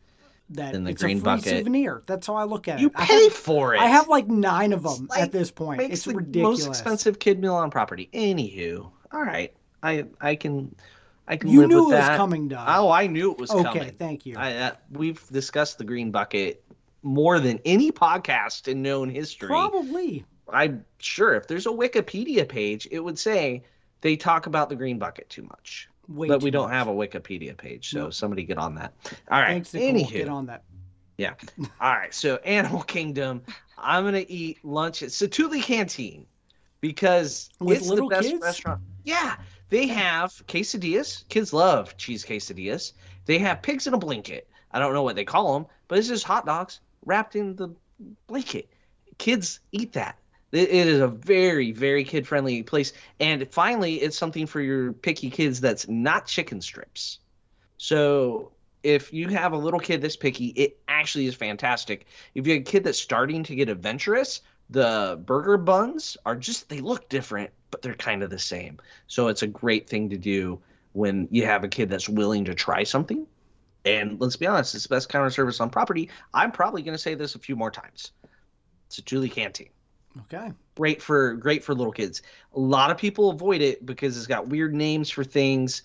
That 0.49 0.73
In 0.75 0.83
the 0.83 0.91
it's 0.91 1.01
green 1.01 1.17
a 1.17 1.19
free 1.19 1.25
bucket. 1.25 1.45
souvenir. 1.45 2.01
That's 2.07 2.25
how 2.27 2.33
I 2.35 2.43
look 2.43 2.67
at 2.67 2.79
You 2.79 2.87
it. 2.87 2.93
I 2.95 3.05
pay 3.05 3.23
have- 3.25 3.33
for 3.33 3.73
it. 3.75 3.79
I 3.79 3.85
have 3.85 4.07
like 4.07 4.27
nine 4.27 4.73
of 4.73 4.83
them 4.83 5.07
like- 5.09 5.21
at 5.21 5.31
this 5.31 5.49
point. 5.51 5.77
makes 5.77 5.93
It's 5.93 6.05
the 6.05 6.15
ridiculous. 6.15 6.59
most 6.59 6.67
expensive 6.67 7.19
kid 7.19 7.39
meal 7.39 7.55
on 7.55 7.69
property. 7.71 8.09
Anywho, 8.13 8.89
all 9.13 9.21
right, 9.21 9.53
I 9.83 10.05
I 10.19 10.35
can 10.35 10.75
I 11.27 11.37
can 11.37 11.49
You 11.51 11.61
live 11.61 11.69
knew 11.69 11.85
with 11.85 11.93
it 11.95 11.99
was 11.99 12.17
coming, 12.17 12.47
Doug. 12.49 12.65
Oh, 12.67 12.89
I 12.89 13.07
knew 13.07 13.31
it 13.31 13.37
was 13.37 13.51
Okay, 13.51 13.63
coming. 13.63 13.81
Okay, 13.83 13.91
thank 13.91 14.25
you. 14.25 14.35
I, 14.37 14.53
uh, 14.55 14.71
we've 14.91 15.25
discussed 15.29 15.77
the 15.77 15.83
green 15.85 16.11
bucket 16.11 16.63
more 17.03 17.39
than 17.39 17.59
any 17.63 17.91
podcast 17.91 18.67
in 18.67 18.81
known 18.81 19.09
history. 19.09 19.47
Probably. 19.47 20.25
I'm 20.51 20.83
sure 20.97 21.35
if 21.35 21.47
there's 21.47 21.65
a 21.67 21.69
Wikipedia 21.69 22.49
page, 22.49 22.87
it 22.91 22.99
would 22.99 23.17
say 23.17 23.63
they 24.01 24.15
talk 24.15 24.45
about 24.47 24.69
the 24.69 24.75
green 24.75 24.99
bucket 24.99 25.29
too 25.29 25.43
much. 25.43 25.87
Way 26.07 26.27
but 26.27 26.41
we 26.41 26.51
don't 26.51 26.69
much. 26.69 26.73
have 26.73 26.87
a 26.87 26.91
Wikipedia 26.91 27.55
page, 27.55 27.89
so 27.91 27.99
Nope. 27.99 28.13
somebody 28.13 28.43
get 28.43 28.57
on 28.57 28.75
that. 28.75 28.93
All 29.29 29.39
right. 29.39 29.47
Thanks, 29.65 29.73
Nicole. 29.73 29.93
Anywho, 29.93 30.11
Get 30.11 30.27
on 30.29 30.45
that. 30.47 30.63
yeah. 31.17 31.33
All 31.79 31.91
right. 31.93 32.13
So 32.13 32.35
Animal 32.37 32.81
Kingdom, 32.83 33.43
I'm 33.77 34.03
gonna 34.03 34.25
eat 34.27 34.57
lunch 34.65 35.03
at 35.03 35.09
Satuli 35.09 35.61
Canteen 35.61 36.25
because 36.81 37.49
With 37.59 37.77
it's 37.79 37.89
the 37.89 38.05
best 38.07 38.27
kids? 38.29 38.41
restaurant. 38.43 38.81
Yeah. 39.03 39.35
They 39.69 39.87
have 39.87 40.31
quesadillas. 40.47 41.25
Kids 41.29 41.53
love 41.53 41.95
cheese 41.95 42.25
quesadillas. 42.25 42.91
They 43.25 43.37
have 43.37 43.61
pigs 43.61 43.87
in 43.87 43.93
a 43.93 43.97
blanket. 43.97 44.49
I 44.71 44.79
don't 44.79 44.93
know 44.93 45.03
what 45.03 45.15
they 45.15 45.23
call 45.23 45.53
them, 45.53 45.67
but 45.87 45.97
it's 45.97 46.07
just 46.09 46.25
hot 46.25 46.45
dogs 46.45 46.81
wrapped 47.05 47.35
in 47.37 47.55
the 47.55 47.73
blanket. 48.27 48.69
Kids 49.17 49.59
eat 49.71 49.93
that. 49.93 50.17
It 50.51 50.69
is 50.69 50.99
a 50.99 51.07
very, 51.07 51.71
very 51.71 52.03
kid 52.03 52.27
friendly 52.27 52.61
place. 52.63 52.91
And 53.19 53.49
finally, 53.51 53.95
it's 53.95 54.17
something 54.17 54.47
for 54.47 54.59
your 54.59 54.91
picky 54.91 55.29
kids 55.29 55.61
that's 55.61 55.87
not 55.87 56.27
chicken 56.27 56.61
strips. 56.61 57.19
So 57.77 58.51
if 58.83 59.13
you 59.13 59.29
have 59.29 59.53
a 59.53 59.57
little 59.57 59.79
kid 59.79 60.01
this 60.01 60.17
picky, 60.17 60.47
it 60.47 60.77
actually 60.87 61.27
is 61.27 61.35
fantastic. 61.35 62.05
If 62.35 62.47
you 62.47 62.53
have 62.53 62.61
a 62.61 62.65
kid 62.65 62.83
that's 62.83 62.99
starting 62.99 63.43
to 63.43 63.55
get 63.55 63.69
adventurous, 63.69 64.41
the 64.69 65.21
burger 65.25 65.57
buns 65.57 66.17
are 66.25 66.35
just, 66.35 66.67
they 66.67 66.81
look 66.81 67.07
different, 67.07 67.51
but 67.69 67.81
they're 67.81 67.93
kind 67.93 68.21
of 68.21 68.29
the 68.29 68.39
same. 68.39 68.79
So 69.07 69.29
it's 69.29 69.43
a 69.43 69.47
great 69.47 69.87
thing 69.87 70.09
to 70.09 70.17
do 70.17 70.59
when 70.91 71.29
you 71.31 71.45
have 71.45 71.63
a 71.63 71.69
kid 71.69 71.89
that's 71.89 72.09
willing 72.09 72.45
to 72.45 72.55
try 72.55 72.83
something. 72.83 73.25
And 73.85 74.19
let's 74.19 74.35
be 74.35 74.47
honest, 74.47 74.75
it's 74.75 74.83
the 74.83 74.89
best 74.89 75.07
counter 75.07 75.29
service 75.29 75.61
on 75.61 75.69
property. 75.69 76.09
I'm 76.33 76.51
probably 76.51 76.81
going 76.81 76.93
to 76.95 77.01
say 77.01 77.15
this 77.15 77.35
a 77.35 77.39
few 77.39 77.55
more 77.55 77.71
times. 77.71 78.11
It's 78.87 78.99
Satuli 78.99 79.31
Canteen 79.31 79.69
Okay. 80.19 80.51
great 80.75 81.01
for 81.01 81.33
great 81.35 81.63
for 81.63 81.73
little 81.73 81.93
kids. 81.93 82.21
A 82.55 82.59
lot 82.59 82.91
of 82.91 82.97
people 82.97 83.29
avoid 83.29 83.61
it 83.61 83.85
because 83.85 84.17
it's 84.17 84.27
got 84.27 84.47
weird 84.47 84.73
names 84.73 85.09
for 85.09 85.23
things, 85.23 85.83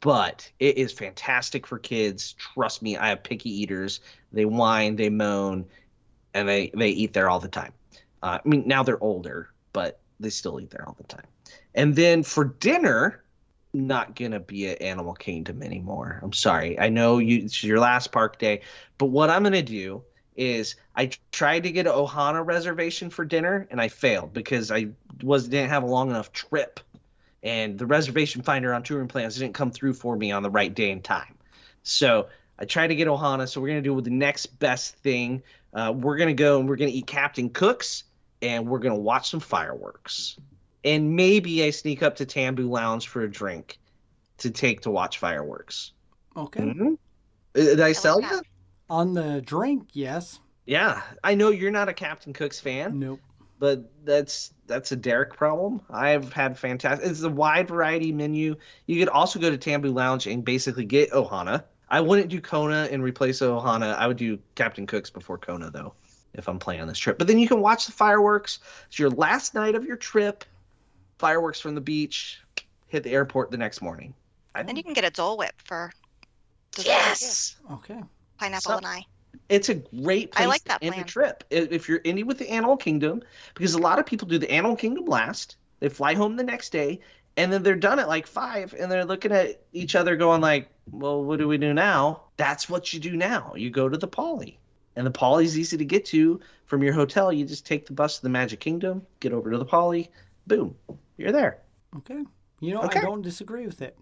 but 0.00 0.50
it 0.58 0.76
is 0.76 0.92
fantastic 0.92 1.66
for 1.66 1.78
kids. 1.78 2.34
Trust 2.34 2.82
me, 2.82 2.96
I 2.96 3.08
have 3.10 3.22
picky 3.22 3.50
eaters. 3.50 4.00
They 4.32 4.44
whine, 4.44 4.96
they 4.96 5.10
moan, 5.10 5.66
and 6.34 6.48
they 6.48 6.70
they 6.74 6.90
eat 6.90 7.12
there 7.12 7.30
all 7.30 7.40
the 7.40 7.48
time. 7.48 7.72
Uh, 8.22 8.38
I 8.44 8.48
mean, 8.48 8.64
now 8.66 8.82
they're 8.82 9.02
older, 9.02 9.50
but 9.72 10.00
they 10.20 10.30
still 10.30 10.60
eat 10.60 10.70
there 10.70 10.86
all 10.86 10.96
the 10.98 11.04
time. 11.04 11.26
And 11.74 11.94
then 11.94 12.22
for 12.24 12.44
dinner, 12.44 13.24
not 13.72 14.16
gonna 14.16 14.40
be 14.40 14.68
at 14.68 14.82
Animal 14.82 15.14
Kingdom 15.14 15.62
anymore. 15.62 16.20
I'm 16.22 16.32
sorry. 16.32 16.78
I 16.80 16.88
know 16.88 17.18
you 17.18 17.38
it's 17.44 17.62
your 17.62 17.78
last 17.78 18.12
park 18.12 18.38
day, 18.38 18.62
but 18.98 19.06
what 19.06 19.30
I'm 19.30 19.42
gonna 19.44 19.62
do 19.62 20.02
is 20.38 20.76
I 20.94 21.10
tried 21.32 21.64
to 21.64 21.72
get 21.72 21.86
an 21.86 21.92
Ohana 21.92 22.46
reservation 22.46 23.10
for 23.10 23.24
dinner 23.24 23.66
and 23.70 23.80
I 23.80 23.88
failed 23.88 24.32
because 24.32 24.70
I 24.70 24.88
was 25.22 25.48
didn't 25.48 25.70
have 25.70 25.82
a 25.82 25.86
long 25.86 26.10
enough 26.10 26.32
trip, 26.32 26.80
and 27.42 27.76
the 27.76 27.86
reservation 27.86 28.42
finder 28.42 28.72
on 28.72 28.84
touring 28.84 29.08
plans 29.08 29.36
didn't 29.36 29.54
come 29.54 29.72
through 29.72 29.94
for 29.94 30.16
me 30.16 30.30
on 30.30 30.42
the 30.44 30.50
right 30.50 30.72
day 30.72 30.92
and 30.92 31.02
time. 31.02 31.34
So 31.82 32.28
I 32.58 32.64
tried 32.64 32.88
to 32.88 32.94
get 32.94 33.08
Ohana. 33.08 33.48
So 33.48 33.60
we're 33.60 33.68
gonna 33.68 33.82
do 33.82 34.00
the 34.00 34.10
next 34.10 34.46
best 34.46 34.96
thing. 34.98 35.42
Uh, 35.74 35.92
we're 35.94 36.16
gonna 36.16 36.34
go 36.34 36.60
and 36.60 36.68
we're 36.68 36.76
gonna 36.76 36.92
eat 36.92 37.08
Captain 37.08 37.50
Cook's 37.50 38.04
and 38.40 38.68
we're 38.68 38.78
gonna 38.78 38.94
watch 38.94 39.30
some 39.30 39.40
fireworks. 39.40 40.38
And 40.84 41.16
maybe 41.16 41.64
I 41.64 41.70
sneak 41.70 42.04
up 42.04 42.16
to 42.16 42.26
Tambu 42.26 42.68
Lounge 42.70 43.08
for 43.08 43.22
a 43.22 43.30
drink 43.30 43.80
to 44.38 44.50
take 44.50 44.82
to 44.82 44.90
watch 44.90 45.18
fireworks. 45.18 45.92
Okay. 46.36 46.60
Mhm. 46.60 46.92
Uh, 46.92 46.96
Did 47.54 47.80
I 47.80 47.88
like 47.88 47.96
sell 47.96 48.20
that. 48.20 48.44
You? 48.88 48.94
On 48.94 49.14
the 49.14 49.40
drink, 49.42 49.88
yes. 49.92 50.40
Yeah, 50.66 51.02
I 51.24 51.34
know 51.34 51.48
you're 51.50 51.70
not 51.70 51.88
a 51.88 51.94
Captain 51.94 52.32
Cook's 52.32 52.60
fan, 52.60 52.98
Nope. 52.98 53.20
but 53.58 53.90
that's 54.04 54.52
that's 54.66 54.92
a 54.92 54.96
Derek 54.96 55.34
problem. 55.34 55.80
I've 55.90 56.30
had 56.32 56.58
fantastic. 56.58 57.08
It's 57.08 57.22
a 57.22 57.30
wide 57.30 57.68
variety 57.68 58.12
menu. 58.12 58.56
You 58.86 58.98
could 58.98 59.08
also 59.08 59.38
go 59.38 59.48
to 59.50 59.56
Tambu 59.56 59.92
Lounge 59.94 60.26
and 60.26 60.44
basically 60.44 60.84
get 60.84 61.10
Ohana. 61.12 61.64
I 61.88 62.02
wouldn't 62.02 62.28
do 62.28 62.38
Kona 62.42 62.86
and 62.92 63.02
replace 63.02 63.40
Ohana. 63.40 63.96
I 63.96 64.06
would 64.06 64.18
do 64.18 64.38
Captain 64.56 64.86
Cook's 64.86 65.08
before 65.08 65.38
Kona 65.38 65.70
though, 65.70 65.94
if 66.34 66.46
I'm 66.48 66.58
planning 66.58 66.86
this 66.86 66.98
trip. 66.98 67.16
But 67.16 67.28
then 67.28 67.38
you 67.38 67.48
can 67.48 67.62
watch 67.62 67.86
the 67.86 67.92
fireworks. 67.92 68.58
It's 68.88 68.98
your 68.98 69.08
last 69.08 69.54
night 69.54 69.74
of 69.74 69.84
your 69.86 69.96
trip. 69.96 70.44
Fireworks 71.18 71.60
from 71.60 71.74
the 71.74 71.80
beach. 71.80 72.40
Hit 72.88 73.04
the 73.04 73.10
airport 73.12 73.50
the 73.50 73.56
next 73.56 73.80
morning. 73.80 74.12
I- 74.54 74.60
And 74.60 74.76
you 74.76 74.84
can 74.84 74.92
get 74.92 75.04
a 75.04 75.10
Dole 75.10 75.38
Whip 75.38 75.54
for 75.64 75.90
dessert, 76.72 76.84
too. 76.84 76.90
yes. 76.90 77.56
Okay. 77.72 78.00
Pineapple 78.38 78.72
So- 78.72 78.76
and 78.78 78.86
I. 78.86 79.04
it's 79.48 79.68
a 79.68 79.74
great 79.74 80.32
place 80.32 80.44
I 80.44 80.48
like 80.48 80.62
to 80.62 80.68
that 80.68 80.82
end 80.82 80.92
the 80.92 80.96
plan. 80.96 81.06
trip 81.06 81.44
if 81.50 81.88
you're 81.88 82.00
ending 82.04 82.26
with 82.26 82.38
the 82.38 82.48
animal 82.48 82.76
kingdom 82.76 83.22
because 83.54 83.74
a 83.74 83.78
lot 83.78 83.98
of 83.98 84.06
people 84.06 84.28
do 84.28 84.38
the 84.38 84.50
animal 84.50 84.76
kingdom 84.76 85.04
last 85.06 85.56
they 85.80 85.88
fly 85.88 86.14
home 86.14 86.36
the 86.36 86.42
next 86.44 86.70
day 86.70 87.00
and 87.36 87.52
then 87.52 87.62
they're 87.62 87.76
done 87.76 87.98
at 87.98 88.08
like 88.08 88.26
five 88.26 88.74
and 88.78 88.90
they're 88.90 89.04
looking 89.04 89.32
at 89.32 89.62
each 89.72 89.94
other 89.94 90.16
going 90.16 90.40
like 90.40 90.68
well 90.90 91.22
what 91.24 91.38
do 91.38 91.46
we 91.48 91.58
do 91.58 91.72
now 91.74 92.22
that's 92.36 92.68
what 92.68 92.92
you 92.92 93.00
do 93.00 93.16
now 93.16 93.52
you 93.56 93.70
go 93.70 93.88
to 93.88 93.96
the 93.98 94.08
poly 94.08 94.58
and 94.96 95.06
the 95.06 95.10
poly's 95.10 95.56
easy 95.58 95.76
to 95.76 95.84
get 95.84 96.04
to 96.04 96.40
from 96.66 96.82
your 96.82 96.92
hotel 96.92 97.32
you 97.32 97.44
just 97.44 97.64
take 97.66 97.86
the 97.86 97.92
bus 97.92 98.16
to 98.16 98.22
the 98.22 98.28
magic 98.28 98.60
kingdom 98.60 99.02
get 99.20 99.32
over 99.32 99.50
to 99.50 99.58
the 99.58 99.64
poly 99.64 100.10
boom 100.46 100.74
you're 101.16 101.32
there 101.32 101.58
Okay. 101.96 102.22
You 102.60 102.74
know, 102.74 102.82
Okay. 102.82 102.98
I 102.98 103.02
don't 103.02 103.22
disagree 103.22 103.64
with 103.66 103.80
it. 103.80 103.96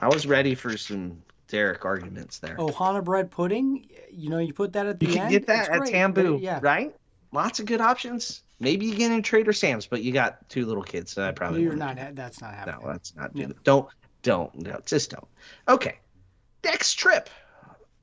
i 0.00 0.06
was 0.06 0.24
ready 0.26 0.54
for 0.54 0.76
some 0.76 1.20
derek 1.52 1.84
arguments 1.84 2.38
there 2.38 2.56
oh, 2.58 2.68
Ohana 2.68 3.04
bread 3.04 3.30
pudding, 3.30 3.86
you 4.10 4.30
know, 4.30 4.38
you 4.38 4.52
put 4.54 4.72
that 4.72 4.86
at 4.86 4.98
the 4.98 5.06
You 5.06 5.12
can 5.12 5.22
end. 5.22 5.30
get 5.30 5.46
that 5.48 5.68
at 5.68 5.78
great. 5.80 5.92
Tambu, 5.94 6.40
Yeah. 6.40 6.58
right? 6.62 6.94
Lots 7.30 7.60
of 7.60 7.66
good 7.66 7.80
options. 7.80 8.42
Maybe 8.58 8.86
you 8.86 8.94
get 8.94 9.10
in 9.12 9.22
Trader 9.22 9.52
Sam's, 9.52 9.86
but 9.86 10.02
you 10.02 10.12
got 10.12 10.48
two 10.48 10.64
little 10.66 10.82
kids, 10.82 11.12
so 11.12 11.22
I 11.26 11.32
probably 11.32 11.62
You're 11.62 11.74
not. 11.76 11.96
do 11.96 12.02
That's 12.14 12.40
not 12.40 12.52
that. 12.52 12.68
happening. 12.68 12.86
No, 12.86 12.92
that's 12.92 13.14
not. 13.16 13.30
Yeah. 13.34 13.46
Don't, 13.64 13.88
don't, 14.22 14.54
no, 14.54 14.80
just 14.86 15.10
don't. 15.10 15.26
Okay, 15.68 15.98
next 16.64 16.94
trip. 16.94 17.28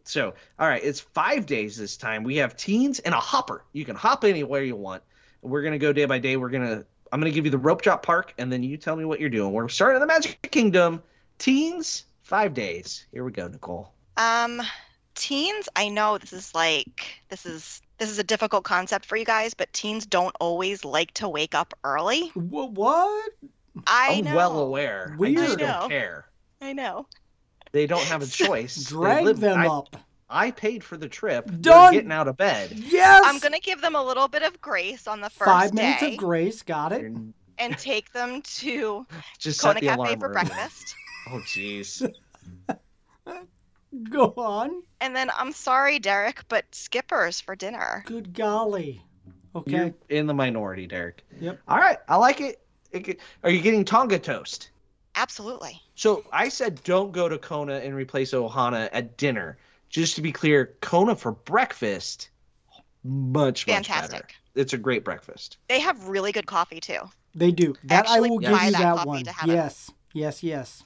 So, 0.03 0.33
all 0.57 0.67
right, 0.67 0.83
it's 0.83 0.99
five 0.99 1.45
days 1.45 1.77
this 1.77 1.95
time. 1.97 2.23
We 2.23 2.37
have 2.37 2.55
teens 2.57 2.99
and 2.99 3.13
a 3.13 3.19
hopper. 3.19 3.63
You 3.73 3.85
can 3.85 3.95
hop 3.95 4.23
anywhere 4.23 4.63
you 4.63 4.75
want. 4.75 5.03
We're 5.41 5.61
gonna 5.63 5.77
go 5.77 5.91
day 5.93 6.05
by 6.05 6.19
day. 6.19 6.35
We're 6.37 6.49
gonna. 6.49 6.83
I'm 7.11 7.19
gonna 7.19 7.31
give 7.31 7.45
you 7.45 7.51
the 7.51 7.57
rope 7.57 7.81
drop 7.81 8.03
park, 8.05 8.33
and 8.37 8.51
then 8.51 8.61
you 8.63 8.77
tell 8.77 8.95
me 8.95 9.05
what 9.05 9.19
you're 9.19 9.29
doing. 9.29 9.51
We're 9.53 9.69
starting 9.69 9.95
in 9.95 10.01
the 10.01 10.07
Magic 10.07 10.39
Kingdom. 10.51 11.01
Teens, 11.37 12.05
five 12.23 12.53
days. 12.53 13.05
Here 13.11 13.23
we 13.23 13.31
go, 13.31 13.47
Nicole. 13.47 13.93
Um, 14.17 14.61
teens, 15.15 15.69
I 15.75 15.89
know 15.89 16.17
this 16.17 16.33
is 16.33 16.53
like 16.55 17.21
this 17.29 17.45
is 17.45 17.81
this 17.97 18.09
is 18.09 18.19
a 18.19 18.23
difficult 18.23 18.63
concept 18.63 19.05
for 19.05 19.17
you 19.17 19.25
guys, 19.25 19.53
but 19.53 19.71
teens 19.73 20.05
don't 20.05 20.35
always 20.39 20.85
like 20.85 21.13
to 21.15 21.27
wake 21.29 21.53
up 21.55 21.73
early. 21.83 22.29
Wh- 22.29 22.71
what? 22.73 23.31
I 23.87 24.15
I'm 24.17 24.25
know. 24.25 24.35
well 24.35 24.59
aware. 24.59 25.07
I 25.07 25.09
just 25.09 25.19
Weird. 25.19 25.39
I 25.61 25.65
know. 25.65 25.79
don't 25.79 25.89
care. 25.89 26.25
I 26.61 26.73
know. 26.73 27.07
They 27.71 27.87
don't 27.87 28.03
have 28.03 28.21
a 28.21 28.27
choice. 28.45 28.85
Drag 28.85 29.25
live- 29.25 29.39
them 29.39 29.59
I, 29.59 29.67
up. 29.67 29.95
I 30.29 30.51
paid 30.51 30.83
for 30.83 30.95
the 30.97 31.07
trip. 31.09 31.45
They're 31.47 31.57
Done. 31.73 31.93
getting 31.93 32.11
out 32.11 32.27
of 32.27 32.37
bed. 32.37 32.71
Yes. 32.75 33.23
I'm 33.25 33.39
gonna 33.39 33.59
give 33.59 33.81
them 33.81 33.95
a 33.95 34.03
little 34.03 34.27
bit 34.27 34.43
of 34.43 34.59
grace 34.61 35.07
on 35.07 35.21
the 35.21 35.29
first 35.29 35.49
Five 35.49 35.71
day 35.71 35.81
minutes 35.83 36.03
of 36.03 36.17
grace. 36.17 36.61
Got 36.61 36.91
it. 36.91 37.03
And 37.05 37.33
and 37.57 37.77
take 37.77 38.11
them 38.13 38.41
to 38.41 39.05
Just 39.39 39.59
set 39.59 39.67
Kona 39.69 39.79
the 39.81 39.85
Cafe 39.87 39.95
alarm 40.01 40.19
for 40.19 40.25
early. 40.27 40.33
breakfast. 40.33 40.95
Oh, 41.31 41.39
jeez. 41.45 42.11
Go 44.11 44.33
on. 44.37 44.83
And 45.01 45.15
then 45.15 45.31
I'm 45.37 45.51
sorry, 45.51 45.99
Derek, 45.99 46.43
but 46.47 46.65
Skippers 46.73 47.41
for 47.41 47.55
dinner. 47.55 48.03
Good 48.05 48.33
golly. 48.33 49.01
Okay. 49.55 49.71
You're 49.71 49.93
in 50.09 50.27
the 50.27 50.33
minority, 50.33 50.85
Derek. 50.85 51.25
Yep. 51.39 51.59
All 51.67 51.77
right, 51.77 51.97
I 52.07 52.15
like 52.17 52.39
it. 52.39 52.61
It 52.91 52.99
get- 53.03 53.19
Are 53.43 53.49
you 53.49 53.61
getting 53.61 53.83
Tonga 53.85 54.19
toast? 54.19 54.69
Absolutely. 55.15 55.81
So 55.95 56.23
I 56.31 56.49
said 56.49 56.83
don't 56.83 57.11
go 57.11 57.27
to 57.27 57.37
Kona 57.37 57.75
and 57.75 57.95
replace 57.95 58.31
Ohana 58.31 58.89
at 58.93 59.17
dinner. 59.17 59.57
Just 59.89 60.15
to 60.15 60.21
be 60.21 60.31
clear, 60.31 60.75
Kona 60.81 61.15
for 61.15 61.31
breakfast, 61.31 62.29
much 63.03 63.65
much 63.65 63.65
better. 63.65 63.83
Fantastic. 63.83 64.35
It's 64.53 64.73
a 64.73 64.77
great 64.77 65.03
breakfast. 65.03 65.57
They 65.67 65.79
have 65.79 66.07
really 66.07 66.31
good 66.31 66.45
coffee 66.45 66.79
too. 66.79 66.99
They 67.33 67.51
do. 67.51 67.73
That 67.85 68.07
I 68.07 68.13
Actually 68.13 68.29
will 68.29 68.39
give 68.39 68.51
you 68.51 68.71
that 68.71 68.95
that 68.95 69.07
one. 69.07 69.23
to 69.23 69.31
have 69.31 69.49
it. 69.49 69.53
Yes. 69.53 69.91
Yes, 70.13 70.43
yes. 70.43 70.83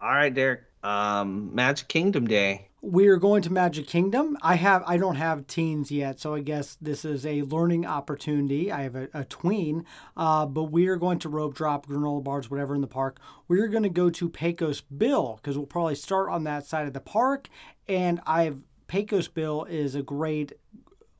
All 0.00 0.10
right, 0.10 0.32
Derek. 0.32 0.62
Um, 0.82 1.54
Magic 1.54 1.88
Kingdom 1.88 2.26
Day. 2.26 2.68
We're 2.80 3.16
going 3.16 3.42
to 3.42 3.52
Magic 3.52 3.88
Kingdom. 3.88 4.38
I 4.40 4.54
have 4.54 4.84
I 4.86 4.96
don't 4.96 5.16
have 5.16 5.48
teens 5.48 5.90
yet, 5.90 6.20
so 6.20 6.34
I 6.34 6.40
guess 6.40 6.76
this 6.80 7.04
is 7.04 7.26
a 7.26 7.42
learning 7.42 7.84
opportunity. 7.84 8.70
I 8.70 8.82
have 8.82 8.94
a, 8.94 9.08
a 9.12 9.24
tween, 9.24 9.84
uh, 10.16 10.46
but 10.46 10.64
we 10.64 10.86
are 10.86 10.94
going 10.94 11.18
to 11.20 11.28
rope 11.28 11.54
drop 11.54 11.86
granola 11.86 12.22
bars, 12.22 12.48
whatever 12.48 12.76
in 12.76 12.80
the 12.80 12.86
park. 12.86 13.18
We're 13.48 13.66
going 13.66 13.82
to 13.82 13.88
go 13.88 14.10
to 14.10 14.28
Pecos 14.28 14.80
Bill 14.80 15.40
because 15.42 15.56
we'll 15.56 15.66
probably 15.66 15.96
start 15.96 16.30
on 16.30 16.44
that 16.44 16.66
side 16.66 16.86
of 16.86 16.92
the 16.92 17.00
park. 17.00 17.48
And 17.88 18.20
I've 18.24 18.60
Pecos 18.86 19.26
Bill 19.26 19.64
is 19.64 19.96
a 19.96 20.02
great 20.02 20.52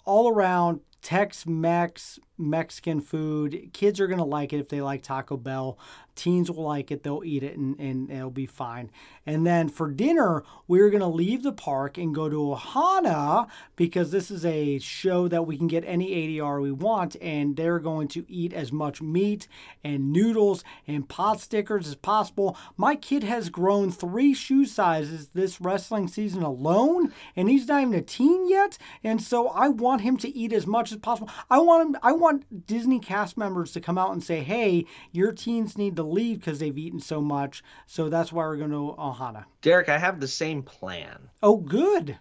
all 0.05 0.29
around 0.29 0.81
Tex 1.03 1.47
Mex 1.47 2.19
Mexican 2.37 3.01
food. 3.01 3.71
Kids 3.73 4.01
are 4.01 4.07
going 4.07 4.19
to 4.19 4.25
like 4.25 4.53
it 4.53 4.61
if 4.61 4.69
they 4.69 4.81
like 4.81 5.03
Taco 5.03 5.37
Bell. 5.37 5.79
Teens 6.18 6.50
will 6.50 6.64
like 6.64 6.90
it. 6.90 7.04
They'll 7.04 7.22
eat 7.24 7.44
it 7.44 7.57
and, 7.57 7.78
and 7.78 8.11
it'll 8.11 8.31
be 8.31 8.44
fine. 8.44 8.90
And 9.24 9.46
then 9.46 9.68
for 9.68 9.88
dinner, 9.88 10.42
we're 10.66 10.90
going 10.90 11.00
to 11.00 11.07
leave 11.07 11.44
the 11.44 11.52
park 11.52 11.96
and 11.96 12.14
go 12.14 12.28
to 12.28 12.37
Ohana 12.37 13.48
because 13.76 14.11
this 14.11 14.31
is 14.31 14.44
a 14.44 14.81
show 14.81 15.28
that 15.28 15.46
we 15.46 15.57
can 15.57 15.68
get 15.68 15.85
any 15.87 16.11
ADR 16.11 16.61
we 16.61 16.72
want. 16.72 17.14
And 17.22 17.57
they're 17.57 17.78
going 17.78 18.09
to 18.09 18.26
eat 18.28 18.52
as 18.52 18.72
much 18.72 19.00
meat 19.00 19.46
and 19.85 20.12
noodles 20.12 20.64
and 20.87 21.09
pot 21.09 21.40
stickers 21.40 21.87
as 21.87 21.94
possible. 21.94 22.57
My 22.76 22.96
kid 22.96 23.22
has 23.22 23.48
grown 23.48 23.92
three 23.92 24.35
shoe 24.35 24.66
sizes 24.66 25.28
this 25.28 25.61
wrestling 25.61 26.09
season 26.09 26.42
alone, 26.42 27.12
and 27.37 27.48
he's 27.48 27.68
not 27.68 27.83
even 27.83 27.94
a 27.94 28.02
teen 28.02 28.48
yet. 28.48 28.76
And 29.04 29.22
so 29.22 29.48
I 29.48 29.68
want 29.68 30.00
him 30.00 30.16
to 30.18 30.37
eat 30.37 30.52
as 30.52 30.66
much 30.66 30.90
as 30.90 30.98
possible. 30.98 31.31
I 31.48 31.59
want 31.61 31.90
him. 31.90 32.00
I 32.02 32.12
want 32.12 32.66
Disney 32.66 32.98
cast 32.98 33.37
members 33.37 33.72
to 33.72 33.81
come 33.81 33.98
out 33.98 34.12
and 34.12 34.22
say, 34.22 34.40
"Hey, 34.40 34.85
your 35.12 35.33
teens 35.33 35.78
need 35.78 35.96
to 35.96 36.02
leave 36.09 36.40
because 36.40 36.59
they've 36.59 36.77
eaten 36.79 37.01
so 37.01 37.21
much." 37.21 37.62
So 37.87 38.09
that's 38.09 38.33
why 38.33 38.44
we're 38.47 38.57
going 38.57 38.71
to 38.71 38.94
Ohana. 38.99 39.44
Derek, 39.62 39.88
I 39.88 39.99
have 39.99 40.21
the 40.21 40.29
same 40.29 40.62
plan. 40.62 41.29
Oh, 41.42 41.57
good. 41.57 42.16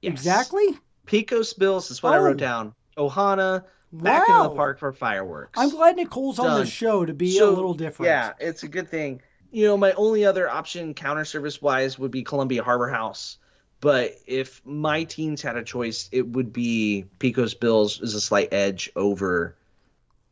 Yes. 0.00 0.12
Exactly. 0.12 0.78
Pecos 1.06 1.52
Bills 1.52 1.90
is 1.90 2.02
what 2.02 2.14
I 2.14 2.18
Oh. 2.18 2.22
wrote 2.22 2.36
down. 2.38 2.74
Ohana, 2.96 3.64
back 3.92 4.28
into 4.28 4.42
the 4.44 4.50
park 4.54 4.78
for 4.78 4.92
fireworks. 4.92 5.58
I'm 5.58 5.70
glad 5.70 5.96
Nicole's 5.96 6.38
on 6.38 6.58
the 6.60 6.66
show 6.66 7.04
to 7.04 7.14
be 7.14 7.38
a 7.38 7.46
little 7.46 7.74
different. 7.74 8.08
Yeah, 8.08 8.32
it's 8.38 8.62
a 8.62 8.68
good 8.68 8.88
thing. 8.88 9.20
You 9.50 9.66
know, 9.66 9.76
my 9.76 9.92
only 9.92 10.24
other 10.24 10.48
option, 10.48 10.94
counter 10.94 11.24
service 11.24 11.60
wise, 11.60 11.98
would 11.98 12.10
be 12.10 12.22
Columbia 12.22 12.62
Harbor 12.62 12.88
House. 12.88 13.38
But 13.80 14.14
if 14.26 14.62
my 14.64 15.04
teens 15.04 15.42
had 15.42 15.56
a 15.56 15.62
choice, 15.64 16.08
it 16.12 16.26
would 16.28 16.52
be 16.52 17.04
Pecos 17.18 17.52
Bills 17.54 18.00
is 18.00 18.14
a 18.14 18.20
slight 18.20 18.52
edge 18.52 18.90
over 18.96 19.56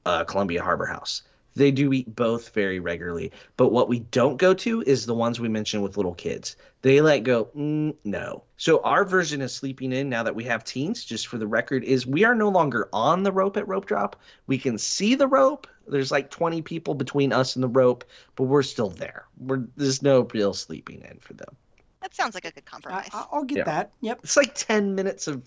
uh, 0.07 0.25
Columbia 0.25 0.63
Harbor 0.63 0.87
House. 0.87 1.23
They 1.57 1.71
do 1.73 1.93
eat 1.93 2.15
both 2.15 2.51
very 2.51 2.79
regularly, 2.79 3.33
but 3.57 3.73
what 3.73 3.89
we 3.89 3.99
don't 4.01 4.37
go 4.37 4.55
to 4.55 4.83
is 4.83 5.05
the 5.05 5.15
ones 5.15 5.41
we 5.41 5.49
mentioned 5.49 5.83
with 5.83 5.97
little 5.97 6.15
kids. 6.15 6.57
They 6.83 7.01
let 7.01 7.25
go, 7.25 7.47
mm, 7.57 7.97
no. 8.05 8.45
So 8.57 8.81
our 8.83 9.05
version 9.05 9.43
of 9.43 9.51
sleeping 9.51 9.93
in 9.93 10.09
now 10.09 10.23
that 10.23 10.35
we 10.37 10.45
have 10.45 10.65
teens, 10.65 11.05
just 11.05 11.27
for 11.27 11.39
the 11.39 11.47
record, 11.47 11.83
is 11.85 12.07
we 12.07 12.25
are 12.25 12.35
no 12.35 12.49
longer 12.49 12.89
on 12.93 13.23
the 13.25 13.33
rope 13.33 13.57
at 13.57 13.67
rope 13.69 13.87
drop. 13.87 14.17
We 14.47 14.59
can 14.59 14.79
see 14.79 15.17
the 15.17 15.27
rope. 15.27 15.67
There's 15.89 16.13
like 16.13 16.31
20 16.31 16.63
people 16.63 16.95
between 16.95 17.33
us 17.33 17.57
and 17.57 17.63
the 17.63 17.69
rope, 17.69 18.05
but 18.37 18.45
we're 18.45 18.63
still 18.63 18.91
there. 18.91 19.27
We're 19.37 19.67
there's 19.77 20.03
no 20.03 20.29
real 20.33 20.55
sleeping 20.55 21.03
in 21.03 21.19
for 21.19 21.35
them. 21.35 21.57
That 22.01 22.15
sounds 22.15 22.35
like 22.35 22.45
a 22.45 22.53
good 22.53 22.65
compromise. 22.65 23.11
I- 23.13 23.27
I'll 23.33 23.45
get 23.45 23.59
Yeah. 23.59 23.65
that. 23.65 23.93
Yep. 24.01 24.21
It's 24.23 24.37
like 24.37 24.55
10 24.55 24.95
minutes 24.95 25.27
of 25.27 25.43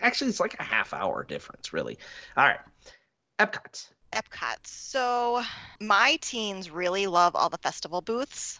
actually 0.00 0.30
it's 0.30 0.40
like 0.40 0.58
a 0.58 0.62
half 0.64 0.92
hour 0.92 1.22
difference, 1.24 1.72
really. 1.72 1.98
All 2.36 2.44
right. 2.44 2.58
Epcot. 3.38 3.88
Epcot. 4.16 4.56
So 4.64 5.42
my 5.80 6.18
teens 6.22 6.70
really 6.70 7.06
love 7.06 7.36
all 7.36 7.50
the 7.50 7.58
festival 7.58 8.00
booths. 8.00 8.58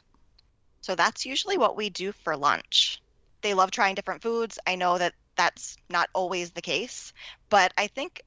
So 0.82 0.94
that's 0.94 1.24
usually 1.26 1.58
what 1.58 1.76
we 1.76 1.90
do 1.90 2.12
for 2.12 2.36
lunch. 2.36 3.00
They 3.42 3.54
love 3.54 3.70
trying 3.70 3.94
different 3.94 4.22
foods. 4.22 4.58
I 4.66 4.76
know 4.76 4.98
that 4.98 5.14
that's 5.36 5.76
not 5.90 6.08
always 6.14 6.50
the 6.50 6.62
case, 6.62 7.12
but 7.48 7.72
I 7.78 7.86
think 7.88 8.22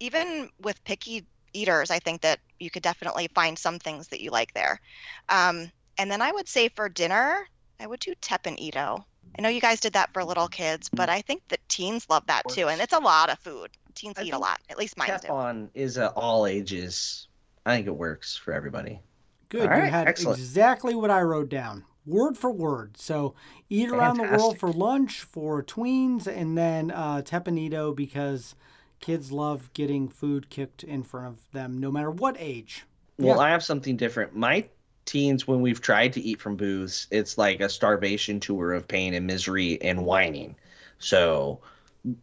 even 0.00 0.48
with 0.60 0.82
picky 0.84 1.26
eaters, 1.52 1.90
I 1.90 1.98
think 1.98 2.22
that 2.22 2.40
you 2.58 2.70
could 2.70 2.82
definitely 2.82 3.28
find 3.34 3.58
some 3.58 3.78
things 3.78 4.08
that 4.08 4.20
you 4.20 4.30
like 4.30 4.52
there. 4.54 4.80
Um, 5.28 5.70
and 5.98 6.10
then 6.10 6.22
I 6.22 6.32
would 6.32 6.48
say 6.48 6.68
for 6.68 6.88
dinner, 6.88 7.46
I 7.78 7.86
would 7.86 8.00
do 8.00 8.14
Teppan 8.22 8.58
Edo. 8.58 9.04
I 9.38 9.42
know 9.42 9.48
you 9.48 9.60
guys 9.60 9.80
did 9.80 9.94
that 9.94 10.12
for 10.12 10.24
little 10.24 10.48
kids, 10.48 10.88
but 10.90 11.08
I 11.08 11.22
think 11.22 11.42
that 11.48 11.60
teens 11.68 12.06
love 12.10 12.26
that 12.26 12.42
too. 12.48 12.68
And 12.68 12.80
it's 12.80 12.92
a 12.92 12.98
lot 12.98 13.30
of 13.30 13.38
food. 13.38 13.70
Teens 13.94 14.14
I 14.18 14.22
eat 14.24 14.32
a 14.34 14.38
lot. 14.38 14.60
At 14.68 14.78
least 14.78 14.96
mine 14.96 15.08
Tap 15.08 15.22
do. 15.22 15.28
on 15.28 15.70
is 15.74 15.96
a 15.96 16.10
all 16.10 16.46
ages. 16.46 17.28
I 17.64 17.76
think 17.76 17.86
it 17.86 17.96
works 17.96 18.36
for 18.36 18.52
everybody. 18.52 19.00
Good. 19.48 19.68
All 19.68 19.76
you 19.76 19.82
right, 19.82 19.90
had 19.90 20.08
excellent. 20.08 20.38
exactly 20.38 20.94
what 20.94 21.10
I 21.10 21.20
wrote 21.22 21.48
down, 21.48 21.84
word 22.06 22.36
for 22.38 22.50
word. 22.50 22.96
So 22.96 23.34
eat 23.68 23.90
around 23.90 24.16
the 24.18 24.24
world 24.24 24.58
for 24.58 24.70
lunch 24.72 25.20
for 25.22 25.62
tweens, 25.62 26.26
and 26.26 26.56
then 26.56 26.90
uh, 26.90 27.22
Teppan 27.22 27.58
Edo 27.58 27.92
because 27.92 28.54
kids 29.00 29.30
love 29.32 29.72
getting 29.74 30.08
food 30.08 30.48
kicked 30.48 30.82
in 30.84 31.02
front 31.02 31.26
of 31.28 31.50
them, 31.52 31.78
no 31.78 31.90
matter 31.90 32.10
what 32.10 32.36
age. 32.38 32.84
Well, 33.18 33.36
Yeah. 33.36 33.42
I 33.42 33.50
have 33.50 33.62
something 33.62 33.96
different. 33.96 34.34
My 34.34 34.66
teens, 35.04 35.46
when 35.46 35.60
we've 35.60 35.80
tried 35.80 36.12
to 36.14 36.20
eat 36.20 36.40
from 36.40 36.56
booths, 36.56 37.06
it's 37.10 37.36
like 37.38 37.60
a 37.60 37.68
starvation 37.68 38.40
tour 38.40 38.72
of 38.72 38.86
pain 38.88 39.14
and 39.14 39.26
misery 39.26 39.80
and 39.82 40.04
whining. 40.04 40.56
So, 40.98 41.60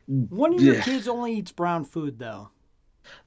One 0.07 0.53
of 0.53 0.61
your 0.61 0.75
Yeah. 0.75 0.81
kids 0.81 1.07
only 1.07 1.35
eats 1.35 1.53
brown 1.53 1.85
food, 1.85 2.19
though. 2.19 2.49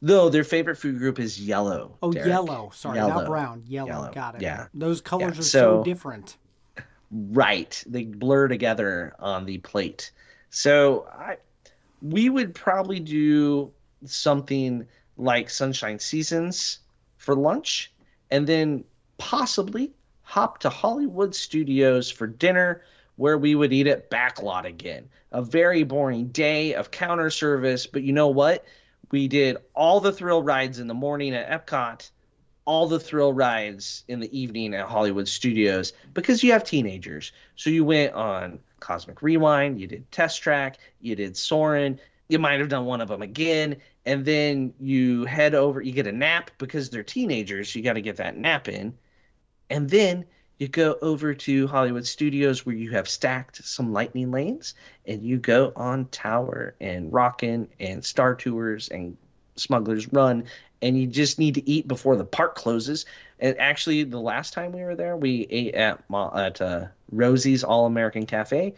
though 0.03 0.29
their 0.29 0.45
favorite 0.45 0.77
food 0.77 0.99
group 0.99 1.19
is 1.19 1.41
yellow. 1.41 1.97
Oh, 2.03 2.13
Derek. 2.13 2.29
yellow. 2.29 2.71
Sorry, 2.75 2.99
not 2.99 3.27
brown. 3.27 3.65
Yellow. 3.67 3.89
Yellow. 3.89 4.13
Got 4.13 4.35
it. 4.37 4.43
Yeah. 4.43 4.67
Those 4.75 5.01
colors 5.01 5.35
Yeah, 5.37 5.41
are 5.41 5.43
so, 5.43 5.79
so- 5.79 5.85
different. 5.85 6.37
Right. 7.11 7.83
They 7.87 8.05
blur 8.05 8.49
together 8.49 9.15
on 9.19 9.45
the 9.47 9.59
plate. 9.59 10.13
So 10.51 11.07
I 11.11 11.39
we 12.03 12.29
would 12.29 12.55
probably 12.55 13.01
do 13.01 13.73
something 14.05 14.87
like 15.17 15.49
Sunshine 15.51 15.99
Seasons 15.99 16.81
for 17.17 17.35
lunch 17.35 17.93
and 18.31 18.47
then 18.47 18.85
possibly 19.23 19.93
hop 20.23 20.59
to 20.59 20.69
Hollywood 20.69 21.35
Studios 21.35 22.11
for 22.11 22.27
dinner 22.27 22.83
where 23.17 23.39
we 23.39 23.55
would 23.55 23.73
eat 23.73 23.87
at 23.87 24.11
Backlot 24.11 24.65
again. 24.65 25.09
A 25.31 25.43
very 25.43 25.85
boring 25.85 26.27
day 26.29 26.75
of 26.75 26.91
counter 26.91 27.31
service, 27.31 27.87
but 27.87 28.03
you 28.03 28.13
know 28.13 28.29
what? 28.29 28.65
We 29.13 29.29
did 29.29 29.59
all 29.75 30.01
the 30.01 30.13
thrill 30.13 30.43
rides 30.43 30.81
in 30.81 30.89
the 30.89 30.95
morning 30.95 31.35
at 31.35 31.67
Epcot 31.67 32.11
all 32.65 32.87
the 32.87 33.01
thrill 33.01 33.33
rides 33.33 34.05
in 34.09 34.21
the 34.21 34.39
evening 34.39 34.75
at 34.75 34.87
Hollywood 34.87 35.27
Studios 35.27 35.93
because 36.15 36.43
you 36.43 36.53
have 36.53 36.65
teenagers. 36.65 37.33
So 37.57 37.71
you 37.71 37.85
went 37.85 38.15
on 38.15 38.61
Cosmic 38.81 39.23
Rewind, 39.23 39.81
you 39.81 39.87
did 39.87 40.11
Test 40.13 40.43
Track, 40.43 40.79
you 41.01 41.17
did 41.17 41.37
Soarin', 41.37 41.99
you 42.29 42.39
might 42.39 42.61
have 42.61 42.69
done 42.69 42.87
one 42.87 43.01
of 43.01 43.09
them 43.09 43.23
again, 43.23 43.77
and 44.07 44.25
then 44.25 44.73
you 44.81 45.25
head 45.25 45.55
over, 45.55 45.81
you 45.81 45.93
get 45.93 46.07
a 46.07 46.13
nap 46.13 46.51
because 46.59 46.89
they're 46.89 47.03
teenagers, 47.03 47.75
you 47.75 47.83
got 47.83 47.95
to 47.95 48.01
get 48.01 48.17
that 48.17 48.37
nap 48.37 48.69
in. 48.69 48.95
And 49.73 49.89
then 49.89 50.27
you 50.59 50.69
go 50.69 50.99
over 51.01 51.33
to 51.33 51.67
Hollywood 51.67 52.07
Studios 52.07 52.67
where 52.67 52.75
you 52.75 52.91
have 52.91 53.09
stacked 53.09 53.65
some 53.65 53.91
lightning 53.91 54.31
lanes 54.31 54.75
and 55.07 55.23
you 55.23 55.39
go 55.39 55.73
on 55.75 56.05
Tower 56.09 56.75
and 56.79 57.11
Rockin' 57.11 57.69
and 57.81 58.05
Star 58.05 58.35
Tours 58.35 58.89
and 58.91 59.17
Smuggler's 59.57 60.13
Run 60.13 60.45
and 60.83 61.01
you 61.01 61.07
just 61.07 61.39
need 61.39 61.55
to 61.55 61.69
eat 61.69 61.89
before 61.89 62.17
the 62.17 62.25
park 62.25 62.55
closes. 62.55 63.07
And 63.41 63.59
actually, 63.59 64.03
the 64.05 64.21
last 64.21 64.53
time 64.53 64.73
we 64.73 64.83
were 64.83 64.95
there, 64.95 65.17
we 65.17 65.47
ate 65.49 65.75
at 65.75 66.03
at 66.13 66.61
uh, 66.61 66.87
Rosie's 67.11 67.65
All 67.65 67.87
American 67.87 68.27
Cafe 68.27 68.75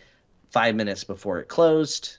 five 0.50 0.76
minutes 0.76 1.02
before 1.02 1.40
it 1.40 1.48
closed 1.48 2.18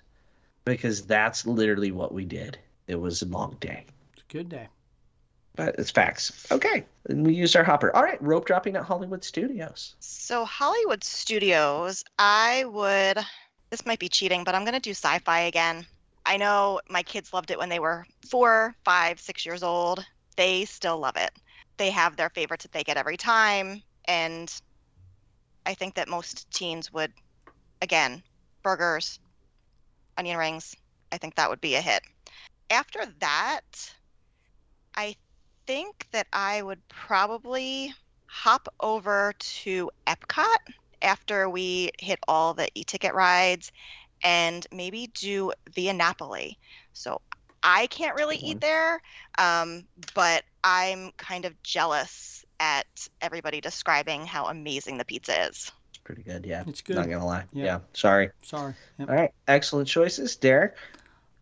because 0.66 1.06
that's 1.06 1.48
literally 1.48 1.92
what 1.92 2.14
we 2.14 2.26
did. 2.26 2.58
It 2.88 3.00
was 3.00 3.22
a 3.22 3.26
long 3.28 3.56
day, 3.62 3.86
It's 4.14 4.24
a 4.30 4.34
good 4.34 4.50
day. 4.50 4.68
But 5.56 5.76
it's 5.78 5.92
facts. 5.92 6.48
Okay, 6.52 6.86
and 7.10 7.26
we 7.26 7.34
used 7.34 7.56
our 7.56 7.64
hopper. 7.64 7.96
All 7.96 8.04
right, 8.04 8.22
rope 8.22 8.46
dropping 8.46 8.76
at 8.76 8.84
Hollywood 8.84 9.24
Studios. 9.24 9.96
So 10.00 10.46
Hollywood 10.46 11.04
Studios, 11.04 12.04
I 12.20 12.66
would. 12.66 13.20
This 13.70 13.86
might 13.86 14.00
be 14.00 14.10
cheating, 14.10 14.44
but 14.44 14.56
I'm 14.56 14.66
gonna 14.66 14.80
do 14.80 14.92
sci-fi 14.92 15.42
again. 15.42 15.86
I 16.26 16.38
know 16.38 16.80
my 16.90 17.04
kids 17.04 17.34
loved 17.34 17.52
it 17.52 17.60
when 17.60 17.70
they 17.70 17.80
were 17.80 18.06
four, 18.30 18.76
five, 18.84 19.20
six 19.20 19.46
years 19.46 19.64
old. 19.64 20.06
They 20.36 20.66
still 20.66 20.98
love 20.98 21.16
it. 21.18 21.32
They 21.78 21.92
have 21.92 22.16
their 22.16 22.30
favorites 22.30 22.64
that 22.64 22.72
they 22.72 22.84
get 22.84 22.98
every 22.98 23.18
time, 23.18 23.82
and 24.06 24.52
I 25.66 25.74
think 25.74 25.96
that 25.96 26.08
most 26.08 26.50
teens 26.52 26.92
would, 26.94 27.12
again, 27.82 28.24
burgers, 28.64 29.20
onion 30.18 30.38
rings. 30.38 30.76
I 31.12 31.18
think 31.18 31.36
that 31.36 31.50
would 31.50 31.62
be 31.62 31.76
a 31.76 31.82
hit. 31.82 32.02
After 32.70 33.06
that, 33.20 33.62
I 34.96 35.16
think 35.66 36.08
that 36.12 36.28
I 36.34 36.62
would 36.62 36.86
probably 36.88 37.94
hop 38.26 38.68
over 38.80 39.34
to 39.40 39.90
Epcot 40.08 40.58
after 41.02 41.50
we 41.50 41.92
hit 42.00 42.20
all 42.28 42.54
the 42.54 42.68
e-ticket 42.76 43.14
rides 43.14 43.72
and 44.24 44.66
maybe 44.72 45.08
do 45.14 45.52
Via 45.74 45.94
Napoli. 45.94 46.58
So 46.94 47.22
I 47.64 47.88
can't 47.88 48.16
really 48.16 48.38
eat 48.38 48.62
there, 48.62 49.02
um, 49.38 49.86
but 50.14 50.44
I'm 50.64 51.12
kind 51.18 51.46
of 51.46 51.62
jealous 51.64 52.46
at 52.60 52.86
everybody 53.22 53.62
describing 53.62 54.26
how 54.26 54.46
amazing 54.46 54.98
the 54.98 55.06
pizza 55.06 55.48
is. 55.48 55.72
It's 55.90 55.98
pretty 56.04 56.24
good, 56.24 56.46
yeah. 56.46 56.64
It's 56.68 56.82
good. 56.82 56.96
Not 56.96 57.10
gonna 57.10 57.26
lie. 57.26 57.46
Yeah. 57.52 57.66
Yeah. 57.66 57.80
Sorry. 57.94 58.30
Sorry. 58.44 58.74
Yep. 59.00 59.10
All 59.10 59.16
right. 59.16 59.32
Excellent 59.48 59.88
choices, 59.88 60.36
Derek. 60.36 60.76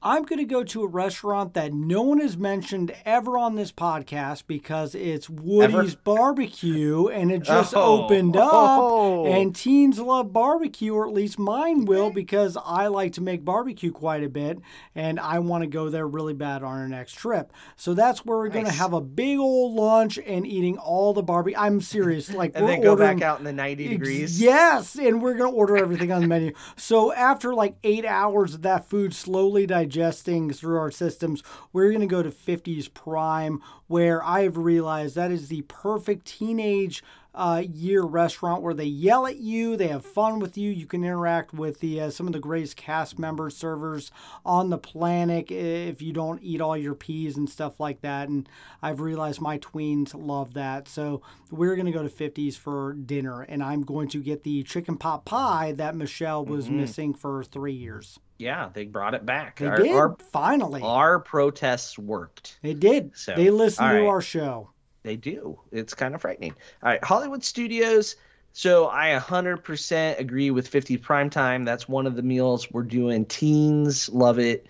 I'm 0.05 0.23
going 0.23 0.39
to 0.39 0.45
go 0.45 0.65
to 0.65 0.83
a 0.83 0.87
restaurant 0.87 1.53
that 1.53 1.71
no 1.73 2.01
one 2.01 2.19
has 2.19 2.35
mentioned 2.37 2.93
ever 3.05 3.37
on 3.37 3.55
this 3.55 3.71
podcast 3.71 4.43
because 4.47 4.95
it's 4.95 5.29
Woody's 5.29 5.95
Barbecue 5.95 7.07
and 7.07 7.31
it 7.31 7.43
just 7.43 7.73
Oh. 7.73 8.03
opened 8.03 8.35
up. 8.35 8.49
Oh. 8.53 9.25
And 9.25 9.55
teens 9.55 9.99
love 9.99 10.33
barbecue, 10.33 10.93
or 10.93 11.07
at 11.07 11.13
least 11.13 11.39
mine 11.39 11.85
will, 11.85 12.09
because 12.09 12.57
I 12.65 12.87
like 12.87 13.13
to 13.13 13.21
make 13.21 13.45
barbecue 13.45 13.93
quite 13.93 14.25
a 14.25 14.29
bit 14.29 14.59
and 14.93 15.21
I 15.21 15.39
want 15.39 15.61
to 15.63 15.67
go 15.67 15.87
there 15.87 16.05
really 16.05 16.33
bad 16.33 16.63
on 16.63 16.79
our 16.79 16.87
next 16.89 17.13
trip. 17.13 17.53
So 17.77 17.93
that's 17.93 18.25
where 18.25 18.37
we're 18.37 18.49
going 18.49 18.65
to 18.65 18.71
have 18.71 18.91
a 18.91 18.99
big 19.01 19.39
old 19.39 19.73
lunch 19.73 20.19
and 20.19 20.45
eating 20.45 20.77
all 20.79 21.13
the 21.13 21.23
barbecue. 21.23 21.57
I'm 21.57 21.79
serious. 21.79 22.29
Like, 22.43 22.53
And 22.55 22.65
we're 22.65 22.71
then 22.71 22.81
go 22.81 22.89
ordering, 22.91 23.19
back 23.19 23.25
out 23.25 23.37
in 23.39 23.45
the 23.45 23.53
90 23.53 23.87
degrees. 23.87 24.41
Yes, 24.41 24.95
and 24.97 25.21
we're 25.21 25.35
gonna 25.35 25.51
order 25.51 25.77
everything 25.77 26.11
on 26.11 26.21
the 26.21 26.27
menu. 26.27 26.51
So 26.75 27.13
after 27.13 27.53
like 27.53 27.75
eight 27.85 28.05
hours 28.05 28.55
of 28.55 28.63
that 28.63 28.89
food 28.89 29.13
slowly 29.13 29.65
digesting 29.67 29.92
through 29.93 30.77
our 30.77 30.91
systems, 30.91 31.43
we're 31.71 31.91
gonna 31.91 32.07
go 32.07 32.23
to 32.23 32.29
50s 32.31 32.93
Prime, 32.93 33.61
where 33.87 34.23
I've 34.23 34.57
realized 34.57 35.15
that 35.15 35.31
is 35.31 35.47
the 35.47 35.61
perfect 35.63 36.25
teenage 36.25 37.03
uh, 37.35 37.63
year 37.73 38.03
restaurant 38.03 38.61
where 38.61 38.73
they 38.73 38.85
yell 38.85 39.25
at 39.25 39.37
you, 39.37 39.75
they 39.75 39.87
have 39.87 40.05
fun 40.05 40.39
with 40.39 40.57
you, 40.57 40.69
you 40.69 40.85
can 40.85 41.03
interact 41.03 41.53
with 41.53 41.79
the 41.79 41.99
uh, 41.99 42.09
some 42.09 42.27
of 42.27 42.33
the 42.33 42.39
greatest 42.39 42.77
cast 42.77 43.17
members, 43.17 43.57
servers 43.57 44.11
on 44.45 44.69
the 44.69 44.77
planet 44.77 45.49
if 45.49 46.01
you 46.01 46.13
don't 46.13 46.43
eat 46.43 46.61
all 46.61 46.77
your 46.77 46.93
peas 46.93 47.35
and 47.35 47.49
stuff 47.49 47.79
like 47.79 48.01
that. 48.01 48.29
And 48.29 48.47
I've 48.81 48.99
realized 48.99 49.41
my 49.41 49.57
tweens 49.57 50.13
love 50.13 50.53
that. 50.53 50.87
So 50.87 51.21
we're 51.49 51.75
going 51.75 51.87
to 51.87 51.91
go 51.91 52.07
to 52.07 52.09
50s 52.09 52.55
for 52.55 52.93
dinner, 52.93 53.41
and 53.41 53.63
I'm 53.63 53.81
going 53.81 54.09
to 54.09 54.21
get 54.21 54.43
the 54.43 54.63
chicken 54.63 54.97
pot 54.97 55.25
pie 55.25 55.71
that 55.73 55.95
Michelle 55.95 56.45
was 56.45 56.69
missing 56.69 57.13
for 57.13 57.43
three 57.43 57.73
years. 57.73 58.19
Yeah, 58.37 58.69
they 58.73 58.85
brought 58.85 59.13
it 59.13 59.25
back. 59.25 59.59
They 59.59 59.67
our, 59.67 59.77
did, 59.77 59.91
Our, 59.95 60.17
finally. 60.31 60.81
our 60.83 61.19
protests 61.19 61.97
worked. 61.97 62.57
they 62.61 62.73
did. 62.73 63.11
So, 63.15 63.35
they 63.35 63.49
listened 63.49 63.87
all 63.87 63.93
to 63.93 64.07
our 64.07 64.21
show. 64.21 64.69
They 65.03 65.15
do. 65.15 65.59
It's 65.71 65.93
kind 65.93 66.15
of 66.15 66.21
frightening. 66.21 66.55
All 66.81 66.89
right, 66.89 67.03
Hollywood 67.03 67.43
Studios. 67.43 68.15
So 68.53 68.87
I 68.87 69.19
100% 69.19 70.19
agree 70.19 70.51
with 70.51 70.67
50 70.67 70.99
primetime. 70.99 71.65
That's 71.65 71.89
one 71.89 72.05
of 72.05 72.15
the 72.15 72.21
meals 72.21 72.71
we're 72.71 72.83
doing. 72.83 73.25
Teens 73.25 74.09
love 74.09 74.37
it. 74.37 74.67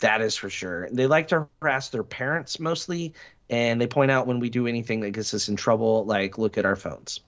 That 0.00 0.20
is 0.20 0.34
for 0.34 0.50
sure. 0.50 0.88
They 0.90 1.06
like 1.06 1.28
to 1.28 1.48
harass 1.60 1.90
their 1.90 2.02
parents 2.02 2.58
mostly, 2.58 3.14
and 3.48 3.80
they 3.80 3.86
point 3.86 4.10
out 4.10 4.26
when 4.26 4.40
we 4.40 4.50
do 4.50 4.66
anything 4.66 5.00
that 5.00 5.12
gets 5.12 5.32
us 5.34 5.48
in 5.48 5.54
trouble, 5.54 6.04
like 6.04 6.36
look 6.36 6.58
at 6.58 6.66
our 6.66 6.74
phones. 6.74 7.20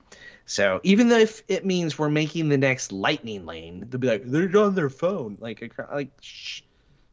So 0.46 0.80
even 0.82 1.08
though 1.08 1.18
if 1.18 1.42
it 1.48 1.64
means 1.64 1.98
we're 1.98 2.10
making 2.10 2.48
the 2.48 2.58
next 2.58 2.92
lightning 2.92 3.46
lane, 3.46 3.86
they'll 3.88 4.00
be 4.00 4.08
like, 4.08 4.22
they're 4.24 4.56
on 4.58 4.74
their 4.74 4.90
phone. 4.90 5.38
Like, 5.40 5.72
like, 5.92 6.10
shh. 6.20 6.60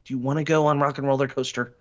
Do 0.04 0.14
you 0.14 0.18
want 0.18 0.38
to 0.38 0.44
go 0.44 0.66
on 0.66 0.80
Rock 0.80 0.98
and 0.98 1.08
Roller 1.08 1.28
Coaster? 1.28 1.76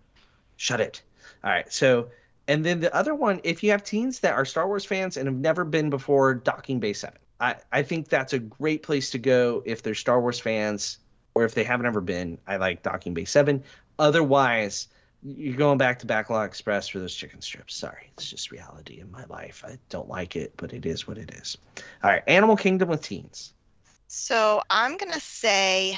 Shut 0.57 0.81
it. 0.81 1.03
All 1.43 1.51
right. 1.51 1.71
So, 1.73 2.09
and 2.47 2.65
then 2.65 2.81
the 2.81 2.95
other 2.95 3.15
one, 3.15 3.41
if 3.45 3.63
you 3.63 3.71
have 3.71 3.83
teens 3.83 4.21
that 4.21 4.35
are 4.35 4.45
Star 4.45 4.67
Wars 4.67 4.85
fans 4.85 5.17
and 5.17 5.27
have 5.27 5.37
never 5.37 5.65
been 5.65 5.91
before 5.91 6.35
Docking 6.35 6.81
Bay 6.81 6.93
7, 6.93 7.19
I, 7.41 7.57
I 7.73 7.83
think 7.83 8.09
that's 8.09 8.33
a 8.33 8.39
great 8.39 8.83
place 8.83 9.11
to 9.11 9.19
go 9.19 9.63
if 9.65 9.83
they're 9.83 9.95
Star 9.95 10.21
Wars 10.21 10.39
fans 10.39 10.99
or 11.35 11.45
if 11.45 11.55
they 11.55 11.65
haven't 11.65 11.87
ever 11.87 12.01
been. 12.01 12.39
I 12.47 12.59
like 12.59 12.83
Docking 12.83 13.15
Bay 13.15 13.25
7. 13.25 13.63
Otherwise, 13.99 14.89
you're 15.23 15.57
going 15.57 15.79
back 15.79 15.99
to 16.01 16.07
Backlot 16.07 16.47
Express 16.47 16.89
for 16.89 16.99
those 16.99 17.15
chicken 17.15 17.41
strips. 17.43 17.75
Sorry. 17.75 18.11
It's 18.15 18.31
just 18.31 18.51
reality 18.51 19.01
in 19.01 19.11
my 19.11 19.25
life. 19.27 19.63
I 19.67 19.79
don't 19.89 20.09
like 20.09 20.37
it, 20.37 20.53
but 20.57 20.73
it 20.73 20.87
is 20.87 21.07
what 21.07 21.19
it 21.19 21.31
is. 21.33 21.59
All 22.03 22.11
right. 22.11 22.23
Animal 22.27 22.57
Kingdom 22.57 22.89
with 22.89 23.03
teens. 23.03 23.53
So 24.09 24.63
I'm 24.71 24.97
gonna 24.97 25.21
say 25.21 25.97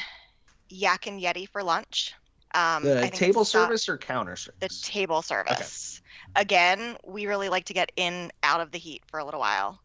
Yak 0.68 1.06
and 1.06 1.20
Yeti 1.20 1.48
for 1.48 1.62
lunch. 1.62 2.14
Um, 2.54 2.82
The 2.82 3.08
table 3.10 3.40
not- 3.40 3.46
service 3.46 3.88
or 3.88 3.96
counter 3.96 4.36
service? 4.36 4.58
the 4.60 4.68
table 4.68 5.22
service. 5.22 6.02
Again, 6.36 6.96
we 7.06 7.26
really 7.26 7.48
like 7.48 7.64
to 7.66 7.72
get 7.72 7.92
in 7.96 8.30
out 8.42 8.60
of 8.60 8.70
the 8.72 8.78
heat 8.78 9.02
for 9.06 9.18
a 9.18 9.24
little 9.24 9.40
while 9.40 9.80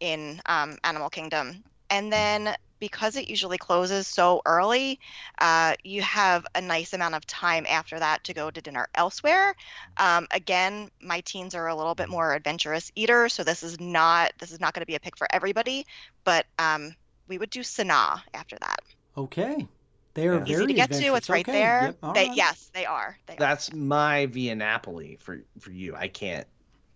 in 0.00 0.40
um, 0.46 0.78
Animal 0.84 1.10
Kingdom. 1.10 1.62
And 1.90 2.12
then 2.12 2.54
because 2.78 3.16
it 3.16 3.28
usually 3.28 3.58
closes 3.58 4.06
so 4.06 4.42
early, 4.46 4.98
uh, 5.38 5.74
you 5.84 6.02
have 6.02 6.46
a 6.54 6.60
nice 6.60 6.92
amount 6.92 7.14
of 7.14 7.26
time 7.26 7.66
after 7.68 7.98
that 7.98 8.24
to 8.24 8.34
go 8.34 8.50
to 8.50 8.60
dinner 8.60 8.88
elsewhere. 8.94 9.54
Um, 9.96 10.26
again, 10.30 10.90
my 11.00 11.20
teens 11.22 11.54
are 11.54 11.68
a 11.68 11.74
little 11.74 11.94
bit 11.94 12.08
more 12.08 12.34
adventurous 12.34 12.90
eaters, 12.94 13.32
so 13.34 13.44
this 13.44 13.62
is 13.62 13.80
not 13.80 14.32
this 14.38 14.52
is 14.52 14.60
not 14.60 14.74
going 14.74 14.82
to 14.82 14.86
be 14.86 14.94
a 14.94 15.00
pick 15.00 15.16
for 15.16 15.26
everybody. 15.32 15.86
But 16.24 16.46
um, 16.58 16.94
we 17.28 17.38
would 17.38 17.50
do 17.50 17.60
Sanaa 17.60 18.22
after 18.34 18.56
that. 18.60 18.78
Okay. 19.16 19.66
They 20.14 20.28
are 20.28 20.38
Yeah. 20.38 20.44
very 20.44 20.64
Easy 20.64 20.66
to 20.68 20.72
get 20.74 20.92
to. 20.92 21.14
It's 21.14 21.28
right 21.28 21.46
Okay, 21.46 21.60
there. 21.60 21.82
yep, 21.82 21.98
They, 22.14 22.26
right. 22.26 22.36
Yes, 22.36 22.70
they 22.72 22.86
are. 22.86 23.18
They 23.26 23.34
are. 23.34 23.38
That's 23.38 23.72
my 23.72 24.26
Via 24.26 24.54
Napoli 24.54 25.16
for 25.16 25.40
for 25.60 25.70
you. 25.70 25.94
I 25.94 26.08
can't 26.08 26.46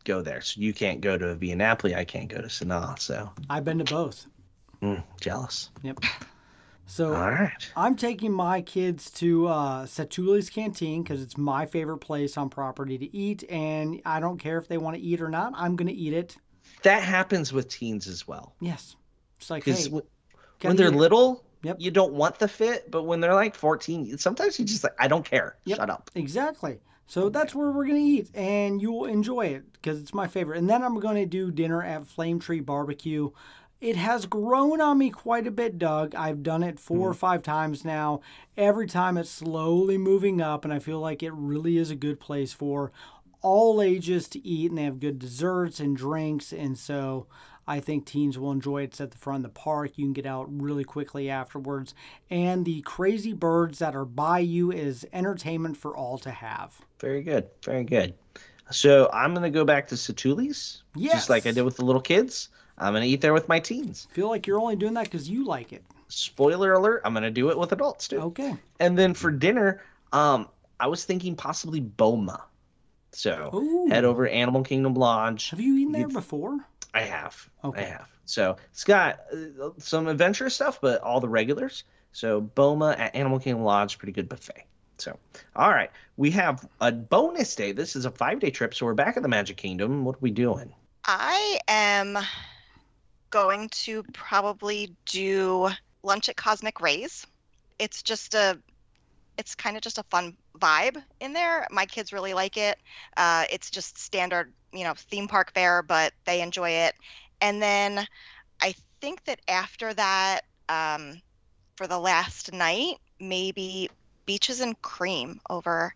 go 0.05 0.23
there, 0.23 0.41
so 0.41 0.61
you 0.61 0.73
can't 0.73 1.01
go 1.01 1.19
to 1.19 1.35
Via 1.35 1.57
Napoli. 1.57 1.95
I 1.95 2.05
can't 2.05 2.29
go 2.29 2.39
to 2.41 2.49
Sanaa. 2.49 2.99
So 2.99 3.31
I've 3.51 3.65
been 3.65 3.79
to 3.79 3.85
both. 3.85 4.27
Mm, 4.83 5.03
jealous. 5.21 5.71
Yep. 5.83 6.01
So 6.87 7.15
All 7.15 7.31
right. 7.31 7.73
I'm 7.77 7.95
taking 7.95 8.33
my 8.33 8.63
kids 8.63 9.13
to 9.13 9.47
uh, 9.47 9.87
Satuli's 9.87 10.51
Canteen 10.51 11.05
because 11.05 11.23
it's 11.23 11.39
my 11.39 11.65
favorite 11.67 11.99
place 11.99 12.37
on 12.37 12.51
property 12.51 12.99
to 12.99 13.17
eat, 13.17 13.45
and 13.49 14.03
I 14.05 14.19
don't 14.19 14.39
care 14.39 14.59
if 14.59 14.67
they 14.67 14.77
want 14.77 14.97
to 14.97 15.03
eat 15.03 15.21
or 15.21 15.29
not. 15.29 15.53
I'm 15.55 15.77
going 15.77 15.87
to 15.87 15.95
eat 15.95 16.13
it. 16.15 16.37
That 16.83 17.05
happens 17.05 17.53
with 17.53 17.69
teens 17.69 18.09
as 18.09 18.27
well. 18.27 18.55
Yes. 18.61 18.97
It's 19.37 19.51
like, 19.51 19.65
hey, 19.65 19.71
Because 19.71 19.89
gotta 19.89 20.05
when 20.63 20.77
they're 20.77 20.91
little, 20.91 21.45
Yep. 21.63 21.77
you 21.79 21.91
don't 21.93 22.15
want 22.15 22.39
the 22.41 22.49
fit, 22.49 22.91
but 22.91 23.05
when 23.05 23.21
they're 23.21 23.35
like 23.35 23.55
14, 23.55 24.19
sometimes 24.19 24.59
you 24.59 24.65
just 24.65 24.83
like, 24.83 24.95
I 24.99 25.07
don't 25.09 25.25
care. 25.25 25.59
Yep. 25.67 25.79
Shut 25.79 25.91
up. 25.91 26.11
Exactly. 26.17 26.81
So 27.07 27.29
that's 27.29 27.55
where 27.55 27.71
we're 27.71 27.87
going 27.87 27.97
to 27.97 28.03
eat, 28.03 28.31
and 28.35 28.81
you 28.81 28.93
will 28.93 29.07
enjoy 29.07 29.47
it 29.47 29.73
because 29.75 30.01
it's 30.01 30.15
my 30.15 30.27
favorite. 30.29 30.59
And 30.59 30.71
then 30.71 30.83
I'm 30.83 30.99
going 31.01 31.17
to 31.17 31.27
do 31.27 31.51
dinner 31.51 31.83
at 31.83 32.07
Flame 32.07 32.39
Tree 32.39 32.61
Barbecue. 32.61 33.31
It 33.81 33.97
has 33.97 34.27
grown 34.27 34.81
on 34.81 34.99
me 34.99 35.11
quite 35.11 35.47
a 35.47 35.51
bit, 35.51 35.79
Doug. 35.79 36.15
I've 36.15 36.43
done 36.43 36.63
it 36.63 36.79
4 36.79 36.99
or 36.99 37.11
mm-hmm. 37.11 37.19
five 37.19 37.43
times 37.43 37.85
now. 37.85 38.21
Every 38.57 38.87
time 38.87 39.17
it's 39.17 39.31
slowly 39.31 39.97
moving 39.97 40.41
up, 40.41 40.65
and 40.65 40.75
I 40.75 40.79
feel 40.79 41.01
like 41.01 41.23
it 41.23 41.33
really 41.33 41.79
is 41.79 41.91
a 41.91 41.97
good 41.97 42.21
place 42.21 42.53
for 42.53 42.93
all 43.41 43.81
ages 43.81 44.29
to 44.29 44.47
eat, 44.47 44.71
and 44.71 44.77
they 44.77 44.85
have 44.85 45.01
good 45.01 45.19
desserts 45.19 45.81
and 45.81 45.97
drinks. 45.97 46.53
And 46.53 46.79
so 46.79 47.27
I 47.67 47.81
think 47.81 48.05
teens 48.05 48.39
will 48.39 48.53
enjoy 48.53 48.83
it. 48.83 48.85
It's 48.85 49.01
at 49.01 49.13
the 49.13 49.19
front 49.19 49.47
of 49.47 49.55
the 49.55 49.59
park. 49.59 49.93
You 49.97 50.05
can 50.05 50.13
get 50.13 50.27
out 50.27 50.47
really 50.51 50.85
quickly 50.85 51.31
afterwards. 51.31 51.95
And 52.29 52.67
the 52.67 52.83
crazy 52.83 53.33
birds 53.33 53.79
that 53.79 53.97
are 53.97 54.05
by 54.05 54.41
you 54.41 54.73
is 54.73 55.07
entertainment 55.15 55.79
for 55.79 55.97
all 55.97 56.19
to 56.19 56.31
have. 56.31 56.79
Very 57.01 57.23
good. 57.23 57.49
Very 57.65 57.85
good. 57.85 58.13
So 58.71 59.09
I'm 59.13 59.33
going 59.33 59.43
to 59.43 59.57
go 59.57 59.65
back 59.65 59.89
to 59.89 59.95
Satuli's, 59.95 60.83
just 60.97 61.31
like 61.31 61.47
I 61.47 61.51
did 61.53 61.63
with 61.63 61.77
the 61.77 61.85
little 61.85 62.03
kids. 62.03 62.51
I'm 62.79 62.93
going 62.93 63.03
to 63.03 63.09
eat 63.09 63.21
there 63.21 63.33
with 63.35 63.49
my 63.49 63.61
teens. 63.61 64.09
feel 64.13 64.29
like 64.29 64.47
you're 64.47 64.61
only 64.61 64.77
doing 64.77 64.95
that 64.95 65.05
because 65.05 65.29
you 65.29 65.45
like 65.45 65.73
it. 65.73 65.85
Spoiler 66.09 66.73
alert, 66.73 67.03
I'm 67.05 67.13
going 67.13 67.23
to 67.25 67.31
do 67.31 67.51
it 67.51 67.59
with 67.59 67.73
adults 67.73 68.09
too. 68.09 68.19
Okay. 68.21 68.57
And 68.81 68.99
then 68.99 69.15
for 69.15 69.31
dinner, 69.31 69.83
um, 70.13 70.49
I 70.79 70.87
was 70.89 71.05
thinking 71.05 71.37
possibly 71.37 71.81
Boma. 71.81 72.43
So 73.13 73.51
Ooh. 73.55 73.89
head 73.89 74.05
over 74.05 74.27
to 74.27 74.33
Animal 74.33 74.63
Kingdom 74.63 74.95
Lodge. 74.95 75.51
Have 75.51 75.61
you 75.61 75.77
eaten 75.77 75.93
there 75.93 76.03
You've- 76.03 76.15
before? 76.15 76.59
I 76.95 77.03
have. 77.03 77.49
Okay. 77.63 77.83
I 77.83 77.85
have. 77.85 78.09
So 78.25 78.57
it's 78.73 78.85
got 78.85 79.21
uh, 79.33 79.71
some 79.79 80.09
adventurous 80.09 80.55
stuff, 80.55 80.81
but 80.81 81.01
all 81.03 81.21
the 81.21 81.29
regulars. 81.29 81.85
So 82.13 82.41
Boma 82.41 82.95
at 82.99 83.15
Animal 83.15 83.39
Kingdom 83.39 83.63
Lodge, 83.65 83.99
pretty 83.99 84.13
good 84.13 84.29
buffet. 84.29 84.65
So, 84.99 85.17
all 85.57 85.71
right, 85.71 85.91
we 86.17 86.31
have 86.33 86.69
a 86.81 86.93
bonus 86.93 87.55
day. 87.55 87.73
This 87.73 87.97
is 87.97 88.05
a 88.05 88.11
five 88.11 88.39
day 88.41 88.51
trip, 88.51 88.75
so 88.75 88.85
we're 88.87 88.95
back 88.95 89.17
at 89.17 89.23
the 89.23 89.29
Magic 89.29 89.57
Kingdom. 89.57 90.05
What 90.05 90.17
are 90.17 90.21
we 90.21 90.31
doing? 90.31 90.73
I 91.07 91.59
am 91.69 92.19
going 93.31 93.69
to 93.71 94.03
probably 94.13 94.95
do 95.07 95.71
lunch 96.03 96.29
at 96.29 96.37
Cosmic 96.37 96.81
Rays. 96.81 97.27
It's 97.79 98.03
just 98.03 98.35
a, 98.35 98.59
it's 99.39 99.55
kind 99.55 99.77
of 99.77 99.83
just 99.83 99.99
a 99.99 100.03
fun 100.05 100.37
vibe 100.59 101.03
in 101.21 101.33
there. 101.33 101.67
My 101.71 101.87
kids 101.87 102.13
really 102.13 102.35
like 102.35 102.57
it. 102.57 102.79
Uh, 103.17 103.45
it's 103.51 103.71
just 103.71 103.99
standard, 103.99 104.53
you 104.73 104.85
know, 104.85 104.95
theme 104.95 105.29
park 105.29 105.53
fare, 105.55 105.83
but 105.83 106.13
they 106.25 106.43
enjoy 106.43 106.71
it. 106.71 106.95
And 107.41 107.63
then 107.63 108.07
I 108.61 108.75
think 109.01 109.25
that 109.25 109.41
after 109.49 109.95
that, 109.95 110.43
um, 110.69 111.21
for 111.77 111.87
the 111.87 111.99
last 111.99 112.53
night, 112.53 112.97
maybe 113.19 113.89
beaches 114.27 114.61
and 114.61 114.81
cream 114.83 115.41
over 115.49 115.95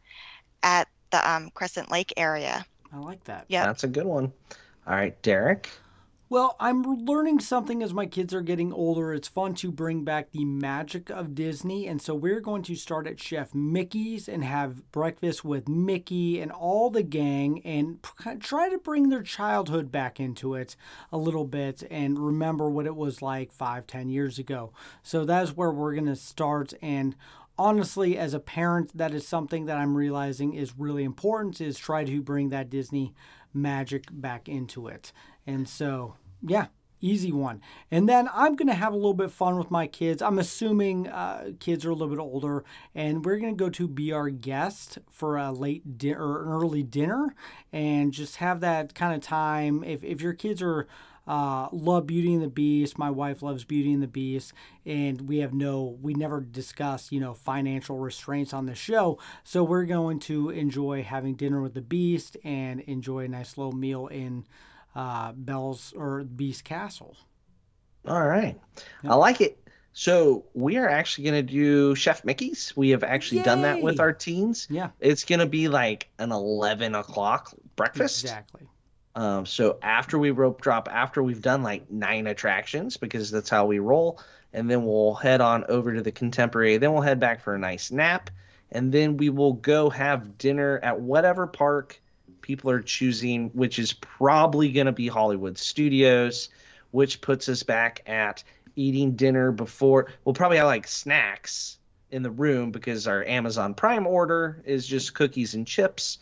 at 0.62 0.89
the 1.11 1.30
um, 1.30 1.51
Crescent 1.51 1.91
Lake 1.91 2.12
area. 2.16 2.64
I 2.93 2.99
like 2.99 3.22
that. 3.24 3.45
Yeah, 3.49 3.66
That's 3.66 3.85
a 3.85 3.89
good 3.89 4.07
one. 4.07 4.32
All 4.87 4.95
right, 4.95 5.20
Derek. 5.22 5.70
Well, 6.31 6.57
I'm 6.59 6.83
learning 6.83 7.41
something 7.41 7.83
as 7.83 7.93
my 7.93 8.07
kids 8.07 8.33
are 8.33 8.41
getting 8.41 8.72
older. 8.72 9.12
It's 9.12 9.29
fun 9.29 9.55
to 9.57 9.70
bring 9.70 10.05
back 10.05 10.31
the 10.31 10.47
magic 10.47 11.11
of 11.11 11.35
Disney. 11.35 11.87
And 11.87 12.01
so 12.01 12.14
we're 12.14 12.41
going 12.41 12.62
to 12.62 12.75
start 12.77 13.07
at 13.07 13.20
Chef 13.20 13.55
Mickey's 13.55 14.27
and 14.27 14.43
have 14.43 14.91
breakfast 14.91 15.45
with 15.45 15.68
Mickey 15.68 16.41
and 16.41 16.51
all 16.51 16.89
the 16.89 17.03
gang 17.03 17.61
and 17.62 17.99
try 18.41 18.70
to 18.70 18.79
bring 18.79 19.11
their 19.11 19.22
childhood 19.22 19.93
back 19.93 20.18
into 20.18 20.55
it 20.55 20.77
a 21.12 21.18
little 21.18 21.45
bit 21.45 21.83
and 21.91 22.18
remember 22.18 22.70
what 22.70 22.87
it 22.87 22.97
was 22.97 23.20
like 23.20 23.53
five, 23.53 23.87
ten 23.87 24.09
years 24.09 24.39
ago. 24.39 24.72
So 25.03 25.27
that's 25.27 25.55
where 25.55 25.70
we're 25.70 25.95
going 25.95 26.07
to 26.07 26.16
start. 26.16 26.72
And 26.81 27.16
honestly, 27.59 28.16
as 28.16 28.33
a 28.33 28.41
parent, 28.41 28.97
that 28.97 29.12
is 29.12 29.29
something 29.29 29.66
that 29.66 29.77
I'm 29.77 29.95
realizing 29.95 30.55
is 30.55 30.79
really 30.79 31.05
important 31.05 31.61
is 31.61 31.79
try 31.79 32.03
to 32.05 32.22
bring 32.22 32.49
that 32.49 32.70
Disney 32.70 33.12
magic 33.55 34.07
back 34.11 34.48
into 34.48 34.88
it. 34.88 35.12
And 35.46 35.68
so, 35.68 36.16
yeah, 36.42 36.66
easy 37.00 37.32
one. 37.32 37.61
And 37.90 38.09
then 38.09 38.28
I'm 38.32 38.57
going 38.57 38.68
to 38.68 38.74
have 38.74 38.92
a 38.92 38.96
little 38.96 39.14
bit 39.14 39.30
fun 39.30 39.59
with 39.59 39.70
my 39.70 39.86
kids. 39.86 40.22
I'm 40.22 40.38
assuming 40.38 41.09
uh, 41.09 41.50
kids 41.61 41.84
are 41.84 41.90
a 41.90 41.94
little 41.94 42.14
bit 42.14 42.20
older, 42.20 42.64
and 42.94 43.24
we're 43.24 43.38
going 43.38 43.55
to 43.55 43.64
go 43.64 43.70
to 43.70 43.86
be 43.86 44.11
our 44.12 44.30
guest 44.30 44.98
for 45.11 45.36
a 45.36 45.52
late 45.52 45.98
dinner 45.98 46.26
or 46.26 46.42
an 46.42 46.48
early 46.48 46.82
dinner 46.82 47.34
and 47.72 48.12
just 48.12 48.36
have 48.36 48.61
that 48.61 48.94
kind 48.94 49.14
of 49.14 49.20
time. 49.20 49.84
If, 49.84 50.02
if 50.02 50.20
your 50.20 50.32
kids 50.32 50.62
are 50.62 50.86
uh, 51.27 51.68
love 51.72 52.07
Beauty 52.07 52.35
and 52.35 52.43
the 52.43 52.49
Beast. 52.49 52.99
My 52.99 53.11
wife 53.11 53.43
loves 53.43 53.64
Beauty 53.64 53.93
and 53.93 54.03
the 54.03 54.07
Beast, 54.09 54.53
and 54.85 55.22
we 55.22 55.39
have 55.39 55.55
no, 55.55 55.97
we 56.03 56.14
never 56.14 56.41
discuss, 56.41 57.11
you 57.11 57.20
know, 57.20 57.35
financial 57.35 57.99
restraints 57.99 58.53
on 58.53 58.66
the 58.66 58.75
show. 58.75 59.18
So 59.43 59.64
we're 59.64 59.87
going 59.87 60.18
to 60.20 60.51
enjoy 60.51 61.03
having 61.03 61.35
dinner 61.35 61.62
with 61.62 61.75
the 61.75 61.81
Beast 61.83 62.37
and 62.45 62.81
enjoy 62.81 63.25
a 63.25 63.29
nice 63.29 63.57
little 63.57 63.72
meal 63.72 64.07
in 64.09 64.45
uh, 64.95 65.33
Belle's 65.33 65.93
or 65.97 66.25
Beast 66.25 66.64
Castle. 66.64 67.16
All 68.07 68.27
right. 68.27 68.61
I 69.03 69.14
like 69.14 69.41
it. 69.41 69.59
So 69.97 70.45
we 70.55 70.77
are 70.77 70.89
actually 70.89 71.25
going 71.31 71.47
to 71.47 71.53
do 71.53 71.95
Chef 71.95 72.25
Mickey's. 72.25 72.77
We 72.77 72.91
have 72.91 73.05
actually 73.05 73.43
done 73.43 73.62
that 73.62 73.81
with 73.81 74.01
our 74.01 74.12
teens. 74.12 74.66
Yeah, 74.68 74.91
It's 74.99 75.25
going 75.25 75.39
to 75.39 75.47
be 75.47 75.68
like 75.68 76.09
an 76.18 76.33
11 76.33 76.97
o'clock 76.97 77.55
breakfast. 77.77 78.25
exactly. 78.25 78.66
Um, 79.15 79.47
so 79.47 79.79
after 79.81 80.19
we 80.19 80.31
rope 80.31 80.61
drop, 80.61 80.89
after 80.91 81.23
we've 81.23 81.43
done 81.43 81.62
like 81.62 81.91
nine 81.91 82.27
attractions, 82.27 82.97
because 82.97 83.31
that's 83.31 83.51
how 83.51 83.67
we 83.67 83.79
roll, 83.79 84.21
and 84.53 84.71
then 84.71 84.85
we'll 84.85 85.15
head 85.15 85.41
on 85.41 85.65
over 85.69 85.95
to 85.95 86.03
the 86.03 86.12
contemporary. 86.12 86.77
Then 86.79 86.93
we'll 86.93 87.03
head 87.03 87.21
back 87.21 87.43
for 87.43 87.55
a 87.55 87.59
nice 87.59 87.91
nap, 87.91 88.31
and 88.73 88.91
then 88.93 89.17
we 89.17 89.31
will 89.31 89.53
go 89.53 89.91
have 89.91 90.37
dinner 90.37 90.81
at 90.83 91.01
whatever 91.01 91.47
park 91.47 92.01
people 92.41 92.71
are 92.71 92.83
choosing, 92.83 93.51
which 93.51 93.79
is 93.79 93.93
probably 93.93 94.73
going 94.73 94.87
to 94.87 94.93
be 94.93 95.09
Hollywood 95.09 95.59
Studios, 95.59 96.49
which 96.91 97.21
puts 97.21 97.49
us 97.49 97.62
back 97.62 98.03
at 98.07 98.43
eating 98.77 99.12
dinner 99.12 99.53
before. 99.53 100.12
We'll 100.25 100.35
probably 100.35 100.59
have 100.59 100.67
like 100.67 100.89
snacks 100.89 101.79
in 102.11 102.23
the 102.23 102.31
room 102.31 102.71
because 102.71 103.07
our 103.07 103.25
Amazon 103.25 103.75
Prime 103.75 104.07
order 104.07 104.62
is 104.65 104.87
just 104.87 105.15
cookies 105.15 105.55
and 105.55 105.67
chips 105.67 106.19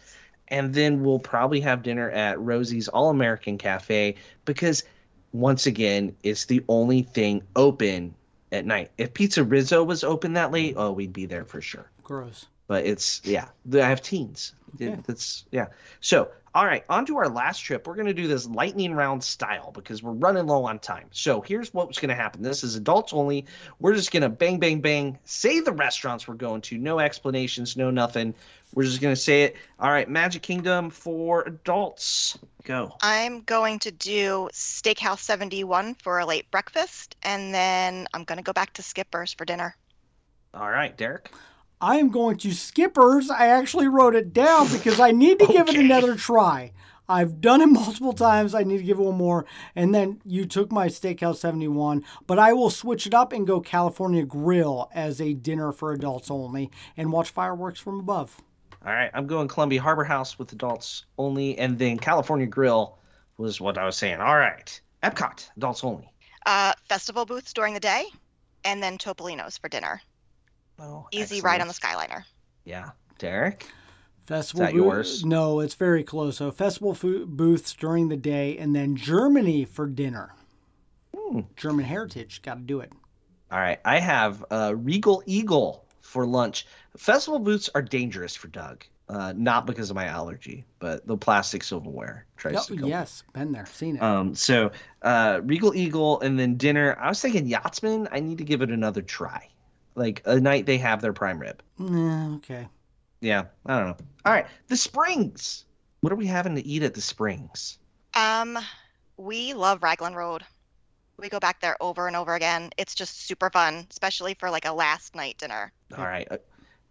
and 0.53 0.75
then 0.75 1.03
we'll 1.03 1.19
probably 1.19 1.61
have 1.61 1.83
dinner 1.83 2.11
at 2.11 2.39
Rosie's 2.39 2.87
All 2.87 3.09
American 3.09 3.57
Cafe 3.59 4.15
because 4.45 4.85
once 5.33 5.67
again, 5.67 6.15
it's 6.23 6.45
the 6.45 6.63
only 6.69 7.03
thing 7.03 7.43
open 7.57 8.15
at 8.53 8.67
night. 8.67 8.91
If 8.99 9.15
PizzeRizzo 9.15 9.85
was 9.85 10.05
open 10.05 10.35
that 10.35 10.53
late, 10.53 10.75
oh, 10.77 10.93
we'd 10.93 11.15
be 11.15 11.25
there 11.25 11.47
for 11.47 11.63
sure. 11.63 11.91
Gross. 12.05 12.47
But 12.69 12.85
it's 12.85 13.23
yeah, 13.25 13.49
I 13.73 13.79
have 13.79 14.03
teens. 14.03 14.53
Okay. 14.75 14.99
That's 15.07 15.47
yeah. 15.51 15.69
So 16.01 16.31
all 16.55 16.67
right, 16.67 16.85
on 16.89 17.07
to 17.07 17.17
our 17.17 17.29
last 17.29 17.61
trip. 17.61 17.87
We're 17.87 17.97
gonna 17.97 18.13
do 18.13 18.27
this 18.27 18.47
lightning 18.47 18.93
round 18.95 19.25
style 19.25 19.71
because 19.73 20.03
we're 20.03 20.13
running 20.13 20.47
low 20.47 20.65
on 20.65 20.79
time. 20.79 21.09
So 21.11 21.41
here's 21.41 21.73
what's 21.73 21.99
gonna 21.99 22.15
happen. 22.15 22.43
This 22.43 22.63
is 22.63 22.77
adults 22.77 23.13
only. 23.13 23.47
We're 23.81 23.95
just 23.95 24.13
gonna 24.13 24.29
bang, 24.29 24.59
bang, 24.59 24.81
bang. 24.81 25.19
Say 25.25 25.61
the 25.61 25.73
restaurants 25.73 26.29
we're 26.29 26.35
going 26.35 26.61
to. 26.63 26.79
No 26.79 26.99
explanations. 26.99 27.77
No 27.77 27.91
nothing. 27.91 28.35
We're 28.75 28.85
just 28.85 29.01
gonna 29.01 29.17
say 29.17 29.45
it. 29.45 29.57
All 29.79 29.91
right, 29.91 30.09
Magic 30.09 30.43
Kingdom 30.43 30.91
for 30.91 31.43
adults. 31.43 32.39
Go. 32.65 32.97
I'm 33.03 33.41
going 33.43 33.81
to 33.81 33.91
do 33.91 34.49
Steakhouse 34.53 35.19
71 35.19 35.95
for 35.97 36.21
a 36.21 36.27
late 36.27 36.49
breakfast, 36.53 37.17
and 37.25 37.53
then 37.53 38.07
I'm 38.15 38.23
going 38.23 38.37
to 38.37 38.45
go 38.45 38.53
back 38.53 38.73
to 38.75 38.83
Skipper's 38.83 39.33
for 39.33 39.45
dinner. 39.45 39.75
All 40.55 40.71
right, 40.71 40.97
Derek. 40.97 41.31
I 41.83 41.97
am 41.97 42.11
going 42.11 42.37
to 42.39 42.53
Skippers. 42.53 43.29
I 43.29 43.49
actually 43.49 43.89
wrote 43.89 44.15
it 44.15 44.33
down 44.33 44.69
because 44.73 45.01
I 45.01 45.11
need 45.11 45.41
to 45.41 45.47
give 45.49 45.69
it 45.69 45.75
another 45.75 46.15
try. 46.15 46.71
I've 47.09 47.41
done 47.41 47.61
it 47.61 47.67
multiple 47.71 48.13
times. 48.13 48.55
I 48.55 48.63
need 48.63 48.79
to 48.79 48.85
give 48.85 49.01
it 49.01 49.03
one 49.03 49.17
more. 49.17 49.47
And 49.75 49.93
then 49.93 50.21
you 50.25 50.47
took 50.47 50.71
my 50.71 50.87
Steakhouse 50.87 51.39
71, 51.39 52.05
but 52.29 52.39
I 52.39 52.53
will 52.53 52.71
switch 52.71 53.09
it 53.09 53.15
up 53.15 53.33
and 53.33 53.49
go 53.49 53.61
California 53.61 54.25
Grill 54.25 54.91
as 54.95 55.21
a 55.21 55.35
dinner 55.35 55.73
for 55.73 55.93
adults 55.93 56.31
only 56.31 56.71
and 56.97 57.11
watch 57.11 57.31
fireworks 57.31 57.81
from 57.81 57.99
above. 57.99 58.41
All 58.87 58.93
right, 58.93 59.11
I'm 59.13 59.27
going 59.27 59.49
Columbia 59.49 59.83
Harbor 59.83 60.05
House 60.05 60.39
with 60.39 60.53
adults 60.53 61.05
only, 61.19 61.59
and 61.59 61.81
then 61.81 61.99
California 61.99 62.47
Grill 62.47 62.97
was 63.39 63.61
what 63.61 63.77
I 63.77 63.85
was 63.85 63.97
saying. 63.97 64.21
All 64.21 64.37
right, 64.37 64.81
Epcot 65.03 65.51
adults 65.57 65.83
only. 65.83 66.13
Uh, 66.47 66.75
festival 66.89 67.27
booths 67.27 67.53
during 67.53 67.75
the 67.75 67.81
day, 67.81 68.05
and 68.65 68.81
then 68.81 68.99
Topolino's 68.99 69.59
for 69.59 69.69
dinner. 69.69 70.01
Oh, 70.83 71.07
Easy 71.13 71.41
ride 71.41 71.61
on 71.61 71.69
the. 71.69 71.75
Skyliner. 71.75 72.25
Yeah, 72.65 72.91
Derek. 73.19 73.67
Festival 74.27 74.67
that 74.67 74.73
booth- 74.73 74.83
yours? 74.85 75.25
No, 75.25 75.61
it's 75.61 75.75
very 75.75 76.03
close. 76.05 76.37
So 76.37 76.51
festival 76.51 76.95
fo- 76.95 77.25
booths 77.27 77.73
during 77.75 78.09
the 78.09 78.17
day 78.17 78.59
and 78.59 78.75
then 78.75 78.97
Germany 78.97 79.65
for 79.65 79.87
dinner. 79.87 80.35
Hmm. 81.17 81.41
German 81.57 81.85
heritage, 81.85 82.43
got 82.43 82.55
to 82.55 82.61
do 82.61 82.81
it. 82.81 82.93
All 83.51 83.59
right, 83.59 83.79
I 83.85 83.99
have 83.99 84.45
uh, 84.51 84.75
Regal 84.77 85.23
Eagle 85.27 85.85
for 86.01 86.27
lunch. 86.27 86.67
Festival 86.97 87.39
booths 87.39 87.69
are 87.75 87.83
dangerous 87.83 88.35
for 88.35 88.49
Doug, 88.49 88.85
uh, 89.09 89.35
not 89.37 89.67
because 89.67 89.91
of 89.91 89.97
my 89.97 90.07
allergy, 90.07 90.65
but 90.79 91.07
the 91.07 91.17
plastic 91.17 91.63
silverware 91.63 92.27
tries 92.37 92.57
Oh, 92.57 92.65
to 92.69 92.75
kill. 92.77 92.85
me. 92.85 92.91
yes, 92.91 93.25
been 93.35 93.53
there, 93.53 93.67
seen 93.67 93.97
it. 93.97 94.03
Um, 94.03 94.35
so 94.35 94.71
uh, 95.03 95.41
Regal 95.45 95.75
Eagle, 95.75 96.21
and 96.23 96.39
then 96.39 96.57
dinner. 96.57 96.97
I 96.99 97.09
was 97.09 97.21
thinking 97.21 97.47
Yachtsman. 97.47 98.09
I 98.11 98.21
need 98.21 98.39
to 98.39 98.45
give 98.45 98.63
it 98.63 98.71
another 98.71 99.03
try. 99.03 99.49
Like 99.95 100.23
a 100.25 100.41
night 100.41 100.67
they 100.67 100.79
have 100.79 101.01
their 101.01 101.13
prime 101.13 101.39
rib. 101.39 101.63
Yeah, 101.79 102.31
okay. 102.37 102.69
Yeah, 103.21 103.45
I 103.67 103.79
don't 103.79 103.89
know. 103.89 104.07
All 104.25 104.33
right, 104.33 104.47
the 104.69 104.77
Springs. 104.77 105.65
What 106.01 106.13
are 106.13 106.17
we 106.17 106.27
having 106.27 106.57
to 106.57 106.67
eat 106.67 106.83
at 106.83 106.95
the 106.95 107.01
Springs? 107.01 107.79
Um, 108.15 108.59
we 109.17 109.55
love 109.55 109.83
Raglan 109.83 110.15
Road. 110.15 110.43
We 111.19 111.29
go 111.29 111.39
back 111.39 111.61
there 111.61 111.77
over 111.81 112.09
and 112.09 112.17
over 112.17 112.35
again. 112.35 112.71
It's 112.77 112.95
just 112.95 113.27
super 113.27 113.51
fun, 113.51 113.87
especially 113.91 114.35
for 114.35 114.51
like 114.51 114.65
a 114.65 114.73
last 114.73 115.15
night 115.15 115.39
dinner. 115.39 115.73
All 115.97 116.05
right, 116.05 116.27
uh, 116.31 116.39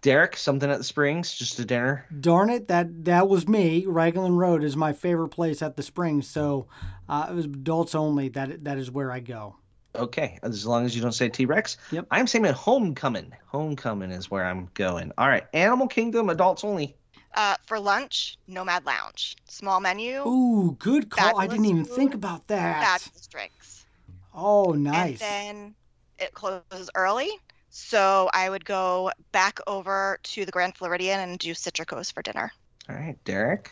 Derek, 0.01 0.37
something 0.37 0.69
at 0.71 0.77
the 0.77 0.83
Springs, 0.83 1.33
just 1.33 1.59
a 1.59 1.65
dinner. 1.65 2.05
Darn 2.21 2.49
it, 2.49 2.67
that 2.69 3.05
that 3.05 3.27
was 3.27 3.47
me. 3.47 3.85
Raglan 3.85 4.35
Road 4.35 4.63
is 4.63 4.77
my 4.77 4.93
favorite 4.93 5.29
place 5.29 5.61
at 5.61 5.75
the 5.75 5.83
Springs, 5.83 6.27
so 6.27 6.67
uh, 7.09 7.27
it 7.29 7.33
was 7.33 7.45
adults 7.45 7.93
only. 7.93 8.29
That 8.29 8.63
that 8.63 8.77
is 8.77 8.89
where 8.89 9.11
I 9.11 9.19
go. 9.19 9.57
Okay, 9.95 10.39
as 10.41 10.65
long 10.65 10.85
as 10.85 10.95
you 10.95 11.01
don't 11.01 11.11
say 11.11 11.29
T 11.29 11.45
Rex. 11.45 11.77
Yep. 11.91 12.07
I'm 12.11 12.27
saying 12.27 12.45
Homecoming. 12.45 13.33
Homecoming 13.47 14.11
is 14.11 14.31
where 14.31 14.45
I'm 14.45 14.69
going. 14.73 15.11
All 15.17 15.27
right, 15.27 15.45
Animal 15.53 15.87
Kingdom, 15.87 16.29
adults 16.29 16.63
only. 16.63 16.95
Uh, 17.33 17.55
for 17.65 17.79
lunch, 17.79 18.37
Nomad 18.47 18.85
Lounge, 18.85 19.37
small 19.47 19.79
menu, 19.79 20.27
Ooh, 20.27 20.75
good 20.79 21.09
call. 21.09 21.39
I 21.39 21.47
didn't 21.47 21.65
even 21.65 21.85
food, 21.85 21.95
think 21.95 22.13
about 22.13 22.47
that. 22.47 22.83
fabulous 22.83 23.27
drinks. 23.27 23.85
Oh, 24.33 24.73
nice. 24.73 25.21
And 25.21 25.57
then 25.57 25.75
it 26.19 26.33
closes 26.33 26.89
early, 26.95 27.29
so 27.69 28.29
I 28.33 28.49
would 28.49 28.65
go 28.65 29.11
back 29.31 29.59
over 29.65 30.19
to 30.23 30.45
the 30.45 30.51
Grand 30.51 30.75
Floridian 30.75 31.19
and 31.21 31.39
do 31.39 31.53
Citricos 31.53 32.13
for 32.13 32.21
dinner. 32.21 32.51
All 32.89 32.95
right, 32.95 33.17
Derek. 33.23 33.71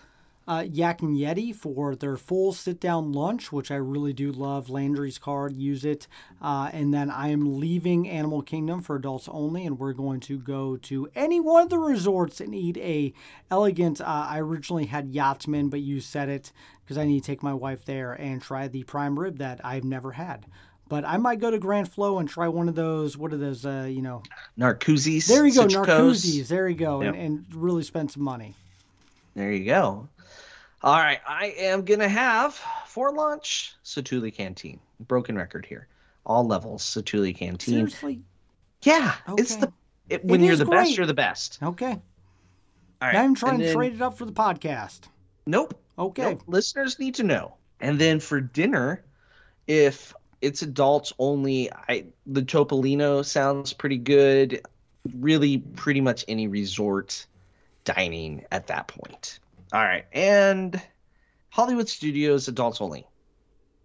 Uh, 0.50 0.64
Yak 0.64 1.04
and 1.04 1.16
Yeti 1.16 1.54
for 1.56 1.96
their 1.96 2.18
full 2.18 2.54
sit 2.54 2.80
down 2.80 3.12
lunch, 3.12 3.52
which 3.52 3.70
I 3.70 3.76
really 3.76 4.14
do 4.14 4.32
love. 4.32 4.68
Landry's 4.68 5.20
card, 5.20 5.56
use 5.56 5.86
it. 5.86 6.08
Uh, 6.42 6.72
and 6.74 6.92
then 6.92 7.12
I 7.12 7.28
am 7.30 7.60
leaving 7.60 8.10
Animal 8.10 8.42
Kingdom 8.42 8.82
for 8.82 8.96
adults 8.96 9.30
only, 9.32 9.64
and 9.68 9.78
we're 9.78 9.94
going 9.94 10.20
to 10.22 10.40
go 10.40 10.76
to 10.78 11.08
any 11.16 11.40
one 11.40 11.62
of 11.62 11.70
the 11.70 11.78
resorts 11.78 12.42
and 12.42 12.56
eat 12.56 12.78
a 12.78 13.14
elegant. 13.52 14.02
Uh, 14.02 14.06
I 14.28 14.40
originally 14.40 14.88
had 14.88 15.10
Yachtsman, 15.14 15.70
but 15.70 15.82
you 15.82 16.02
said 16.02 16.30
it 16.30 16.52
because 16.84 16.98
I 16.98 17.06
need 17.06 17.22
to 17.22 17.28
take 17.28 17.44
my 17.44 17.54
wife 17.54 17.86
there 17.86 18.14
and 18.14 18.42
try 18.42 18.68
the 18.68 18.84
prime 18.86 19.20
rib 19.20 19.38
that 19.38 19.62
I've 19.64 19.84
never 19.84 20.14
had. 20.14 20.48
But 20.88 21.06
I 21.06 21.18
might 21.18 21.40
go 21.40 21.52
to 21.52 21.60
Grand 21.60 21.92
Flow 21.92 22.18
and 22.18 22.28
try 22.28 22.48
one 22.48 22.68
of 22.68 22.74
those. 22.74 23.16
What 23.16 23.32
are 23.34 23.38
those? 23.38 23.64
Uh, 23.64 23.86
you 23.88 24.02
know, 24.02 24.24
Narcoossee's. 24.58 25.28
there 25.28 25.46
you 25.46 25.54
go, 25.54 25.68
Citricos. 25.68 26.48
There 26.48 26.68
you 26.68 26.76
go, 26.76 27.04
Yep. 27.04 27.14
and, 27.14 27.24
and 27.24 27.46
really 27.54 27.84
spend 27.84 28.10
some 28.10 28.24
money. 28.24 28.56
There 29.36 29.52
you 29.52 29.66
go. 29.66 30.08
All 30.82 30.98
right, 30.98 31.20
I 31.28 31.48
am 31.58 31.84
gonna 31.84 32.08
have 32.10 32.54
for 32.88 33.12
lunch 33.12 33.74
Satuli 33.84 34.34
Canteen. 34.34 34.80
Broken 35.08 35.36
record 35.38 35.66
here. 35.66 35.88
all 36.26 36.46
levels. 36.46 36.84
Satuli 36.84 37.36
Canteen. 37.36 37.76
Seriously? 37.88 38.22
Yeah, 38.84 39.14
it's 39.38 39.56
the 39.58 39.72
it, 40.10 40.24
when 40.26 40.42
It 40.44 40.48
you're 40.48 40.56
the 40.56 40.66
best, 40.66 40.96
you're 40.98 41.06
the 41.06 41.14
best. 41.14 41.60
Okay. 41.62 41.92
All 41.92 42.00
right. 43.02 43.14
Now 43.14 43.24
I'm 43.24 43.36
trying 43.36 43.56
and 43.56 43.60
to 43.62 43.66
then- 43.68 43.76
trade 43.76 43.94
it 43.96 44.02
up 44.02 44.18
for 44.18 44.26
the 44.26 44.32
podcast. 44.32 45.02
Nope. 45.46 45.80
Okay. 45.98 46.22
Nope. 46.24 46.44
Listeners 46.48 46.98
need 47.00 47.16
to 47.16 47.24
know. 47.24 47.56
And 47.82 48.00
then 48.00 48.20
for 48.20 48.40
dinner, 48.42 49.04
if 49.68 50.14
it's 50.42 50.62
adults 50.62 51.12
only, 51.20 51.72
I 51.72 52.06
the 52.26 52.42
Topolino 52.42 53.26
sounds 53.26 53.74
pretty 53.74 53.98
good. 53.98 54.62
Really, 55.18 55.58
pretty 55.58 56.02
much 56.02 56.24
any 56.28 56.48
resort 56.48 57.26
dining 57.86 58.46
at 58.52 58.68
that 58.68 58.88
point. 58.88 59.40
All 59.72 59.84
right, 59.84 60.06
and 60.12 60.82
Hollywood 61.50 61.88
Studios 61.88 62.48
adults 62.48 62.82
only, 62.82 63.08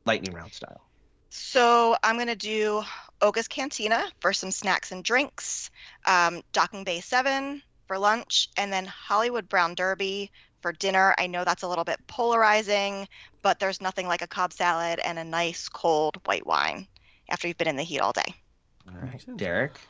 lightning 0.07 0.35
round 0.35 0.53
style. 0.53 0.81
So 1.29 1.97
I'm 2.03 2.17
gonna 2.17 2.37
do 2.37 2.83
Oga's 3.21 3.49
Cantina 3.49 4.05
for 4.21 4.33
some 4.33 4.51
snacks 4.51 4.93
and 4.93 5.05
drinks, 5.05 5.71
um, 6.07 6.43
Docking 6.53 6.85
Bay 6.85 7.01
Seven 7.01 7.63
for 7.87 7.99
lunch, 7.99 8.49
and 8.57 8.73
then 8.73 8.87
Hollywood 8.87 9.49
Brown 9.49 9.75
Derby 9.75 10.31
for 10.63 10.73
dinner. 10.73 11.15
I 11.19 11.27
know 11.27 11.45
that's 11.45 11.63
a 11.63 11.69
little 11.69 11.85
bit 11.85 12.01
polarizing, 12.07 13.07
but 13.43 13.59
there's 13.59 13.83
nothing 13.83 14.07
like 14.07 14.23
a 14.23 14.27
Cobb 14.27 14.53
salad 14.53 15.01
and 15.05 15.19
a 15.19 15.25
nice 15.25 15.69
cold 15.69 16.19
white 16.25 16.47
wine 16.47 16.87
after 17.29 17.47
you've 17.47 17.59
been 17.59 17.69
in 17.69 17.77
the 17.77 17.83
heat 17.83 18.01
all 18.01 18.13
day. 18.13 18.35
All 18.89 18.95
right, 18.95 19.13
Makes. 19.13 19.25
Derek. 19.37 19.81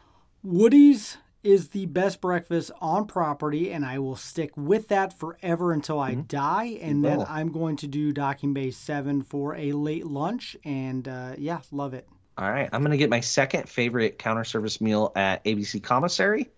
Woody's 0.43 1.19
is 1.45 1.69
the 1.69 1.87
best 1.87 2.21
breakfast 2.21 2.71
on 2.81 3.07
property, 3.07 3.71
and 3.71 3.85
I 3.85 3.99
will 3.99 4.17
stick 4.17 4.51
with 4.57 4.89
that 4.89 5.13
forever 5.19 5.73
until 5.73 6.01
I 6.01 6.15
Mhm. 6.15 6.29
die. 6.29 6.79
And 6.81 7.05
then. 7.05 7.25
I'm 7.29 7.53
going 7.53 7.77
to 7.77 7.87
do 7.87 8.13
Docking 8.13 8.53
Bay 8.55 8.71
7 8.71 9.23
for 9.23 9.55
a 9.57 9.73
late 9.73 10.07
lunch. 10.07 10.57
And 10.65 11.07
uh, 11.07 11.35
yeah, 11.39 11.61
love 11.71 11.95
it. 11.95 12.09
All 12.37 12.51
right, 12.51 12.69
I'm 12.73 12.83
gonna 12.83 12.97
get 12.97 13.11
my 13.11 13.21
second 13.21 13.69
favorite 13.69 14.19
counter 14.19 14.43
service 14.45 14.81
meal 14.81 15.13
at 15.15 15.45
ABC 15.45 15.79
Commissary. 15.81 16.51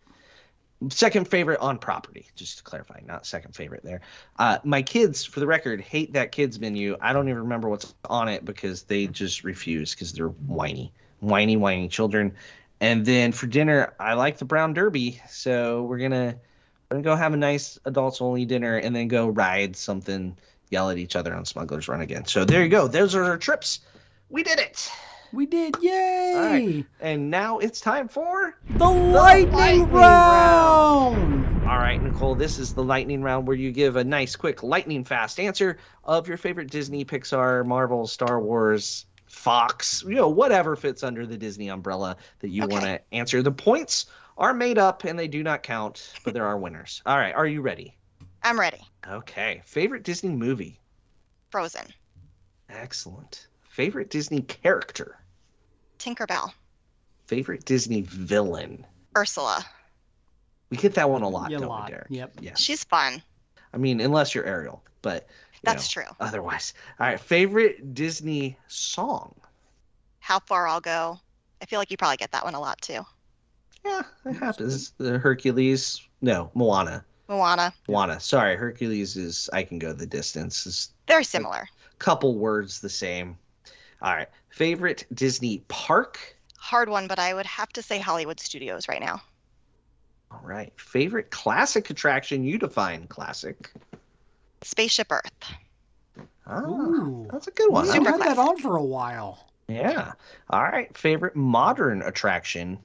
Second 0.90 1.26
favorite 1.28 1.60
on 1.60 1.78
property, 1.78 2.26
just 2.34 2.58
to 2.58 2.64
clarify, 2.64 3.00
not 3.06 3.26
second 3.26 3.54
favorite 3.54 3.82
there. 3.82 4.02
Uh, 4.38 4.58
my 4.62 4.82
kids, 4.82 5.24
for 5.24 5.40
the 5.40 5.46
record, 5.46 5.80
hate 5.80 6.12
that 6.12 6.32
kids 6.32 6.60
menu. 6.60 6.96
I 7.00 7.12
don't 7.14 7.28
even 7.28 7.42
remember 7.42 7.68
what's 7.68 7.94
on 8.08 8.28
it 8.28 8.44
because 8.44 8.82
they 8.84 9.06
just 9.06 9.42
refuse 9.42 9.94
because 9.94 10.12
they're 10.12 10.28
whiny, 10.28 10.92
whiny, 11.20 11.56
whiny 11.56 11.88
children. 11.88 12.34
And 12.80 13.06
then 13.06 13.32
for 13.32 13.46
dinner, 13.46 13.94
I 13.98 14.14
like 14.14 14.38
the 14.38 14.44
brown 14.44 14.74
derby, 14.74 15.20
so 15.28 15.84
we're 15.84 15.98
gonna 15.98 16.36
we're 16.90 16.96
gonna 16.96 17.02
go 17.02 17.16
have 17.16 17.32
a 17.32 17.36
nice 17.36 17.78
adults 17.84 18.20
only 18.20 18.44
dinner 18.44 18.76
and 18.76 18.94
then 18.94 19.08
go 19.08 19.28
ride 19.28 19.76
something, 19.76 20.36
yell 20.70 20.90
at 20.90 20.98
each 20.98 21.16
other 21.16 21.34
on 21.34 21.44
Smuggler's 21.44 21.88
Run 21.88 22.02
again. 22.02 22.26
So 22.26 22.44
there 22.44 22.62
you 22.62 22.68
go. 22.68 22.86
Those 22.86 23.14
are 23.14 23.24
our 23.24 23.38
trips. 23.38 23.80
We 24.28 24.42
did 24.42 24.58
it. 24.58 24.90
We 25.32 25.46
did. 25.46 25.76
Yay! 25.80 26.34
right. 26.34 26.86
And 27.00 27.30
now 27.30 27.58
it's 27.58 27.80
time 27.80 28.08
for. 28.08 28.56
The, 28.70 28.88
lightning, 28.88 29.52
lightning 29.52 29.90
round. 29.90 31.66
All 31.66 31.78
right, 31.78 32.00
Nicole, 32.00 32.36
this 32.36 32.58
is 32.58 32.74
the 32.74 32.84
lightning 32.84 33.22
round 33.22 33.46
where 33.46 33.56
you 33.56 33.72
give 33.72 33.96
a 33.96 34.04
nice, 34.04 34.36
quick, 34.36 34.62
lightning 34.62 35.04
fast 35.04 35.40
answer 35.40 35.78
of 36.04 36.28
your 36.28 36.36
favorite 36.36 36.70
Disney, 36.70 37.04
Pixar, 37.04 37.66
Marvel, 37.66 38.06
Star 38.06 38.40
Wars, 38.40 39.04
Fox, 39.26 40.02
you 40.06 40.14
know, 40.14 40.28
whatever 40.28 40.76
fits 40.76 41.02
under 41.02 41.26
the 41.26 41.36
Disney 41.36 41.68
umbrella 41.68 42.16
that 42.40 42.48
you 42.48 42.64
Okay. 42.64 42.72
want 42.72 42.84
to 42.84 43.00
answer. 43.12 43.42
The 43.42 43.52
points 43.52 44.06
are 44.38 44.54
made 44.54 44.78
up 44.78 45.04
and 45.04 45.18
they 45.18 45.28
do 45.28 45.42
not 45.42 45.62
count, 45.62 46.12
but 46.24 46.34
there 46.34 46.46
are 46.46 46.58
winners. 46.58 47.02
All 47.06 47.16
right, 47.16 47.34
are 47.34 47.46
you 47.46 47.60
ready? 47.60 47.96
I'm 48.42 48.58
ready. 48.60 48.80
Okay. 49.08 49.62
Favorite 49.64 50.02
Disney 50.04 50.30
movie? 50.30 50.80
Frozen. 51.50 51.86
Excellent. 52.68 53.48
Favorite 53.68 54.10
Disney 54.10 54.40
character? 54.42 55.18
Tinkerbell. 55.98 56.52
Favorite 57.26 57.64
Disney 57.64 58.02
villain? 58.02 58.84
Ursula. 59.16 59.64
We 60.70 60.76
get 60.76 60.94
that 60.94 61.08
one 61.10 61.22
a 61.22 61.28
lot, 61.28 61.52
a 61.52 61.58
don't 61.58 61.68
lot. 61.68 61.86
we, 61.86 61.90
Derek? 61.92 62.06
Yep. 62.10 62.32
Yeah. 62.40 62.54
She's 62.54 62.84
fun. 62.84 63.22
I 63.72 63.76
mean, 63.78 64.00
unless 64.00 64.34
you're 64.34 64.44
Ariel, 64.44 64.82
but 65.02 65.22
you 65.24 65.45
That's 65.62 65.94
know, 65.96 66.02
true. 66.02 66.12
Otherwise, 66.20 66.74
all 67.00 67.06
right. 67.06 67.20
Favorite 67.20 67.94
Disney 67.94 68.58
song? 68.68 69.34
How 70.18 70.40
far 70.40 70.66
I'll 70.66 70.80
go. 70.80 71.20
I 71.62 71.66
feel 71.66 71.78
like 71.78 71.90
you 71.90 71.96
probably 71.96 72.16
get 72.16 72.32
that 72.32 72.44
one 72.44 72.54
a 72.54 72.60
lot 72.60 72.80
too. 72.80 73.04
Yeah, 73.84 74.02
it 74.24 74.34
happens. 74.34 74.92
The 74.98 75.18
Hercules. 75.18 76.00
No, 76.20 76.50
Moana. 76.54 77.04
Moana. 77.28 77.72
Moana. 77.88 78.20
Sorry, 78.20 78.56
Hercules 78.56 79.16
is 79.16 79.50
I 79.52 79.62
can 79.62 79.78
go 79.78 79.92
the 79.92 80.06
distance. 80.06 80.66
Is 80.66 80.92
Very 81.08 81.24
similar. 81.24 81.68
couple 81.98 82.36
words 82.36 82.80
the 82.80 82.88
same. 82.88 83.38
All 84.02 84.14
right. 84.14 84.28
Favorite 84.50 85.06
Disney 85.12 85.62
park? 85.68 86.36
Hard 86.58 86.88
one, 86.88 87.06
but 87.06 87.18
I 87.18 87.32
would 87.34 87.46
have 87.46 87.68
to 87.74 87.82
say 87.82 87.98
Hollywood 87.98 88.40
Studios 88.40 88.88
right 88.88 89.00
now. 89.00 89.22
All 90.30 90.42
right. 90.42 90.72
Favorite 90.76 91.30
classic 91.30 91.88
attraction? 91.90 92.44
You 92.44 92.58
define 92.58 93.06
classic. 93.06 93.72
Spaceship 94.62 95.10
Earth. 95.10 95.54
Ah, 96.46 96.60
Ooh. 96.60 97.28
that's 97.32 97.48
a 97.48 97.50
good 97.50 97.70
one. 97.70 97.84
We 97.84 97.90
I 97.90 97.94
haven't 97.94 98.12
Super 98.12 98.24
had 98.24 98.36
that 98.36 98.40
on 98.40 98.58
for 98.58 98.76
a 98.76 98.84
while. 98.84 99.46
Yeah. 99.68 100.12
All 100.50 100.62
right. 100.62 100.96
Favorite 100.96 101.34
modern 101.34 102.02
attraction? 102.02 102.78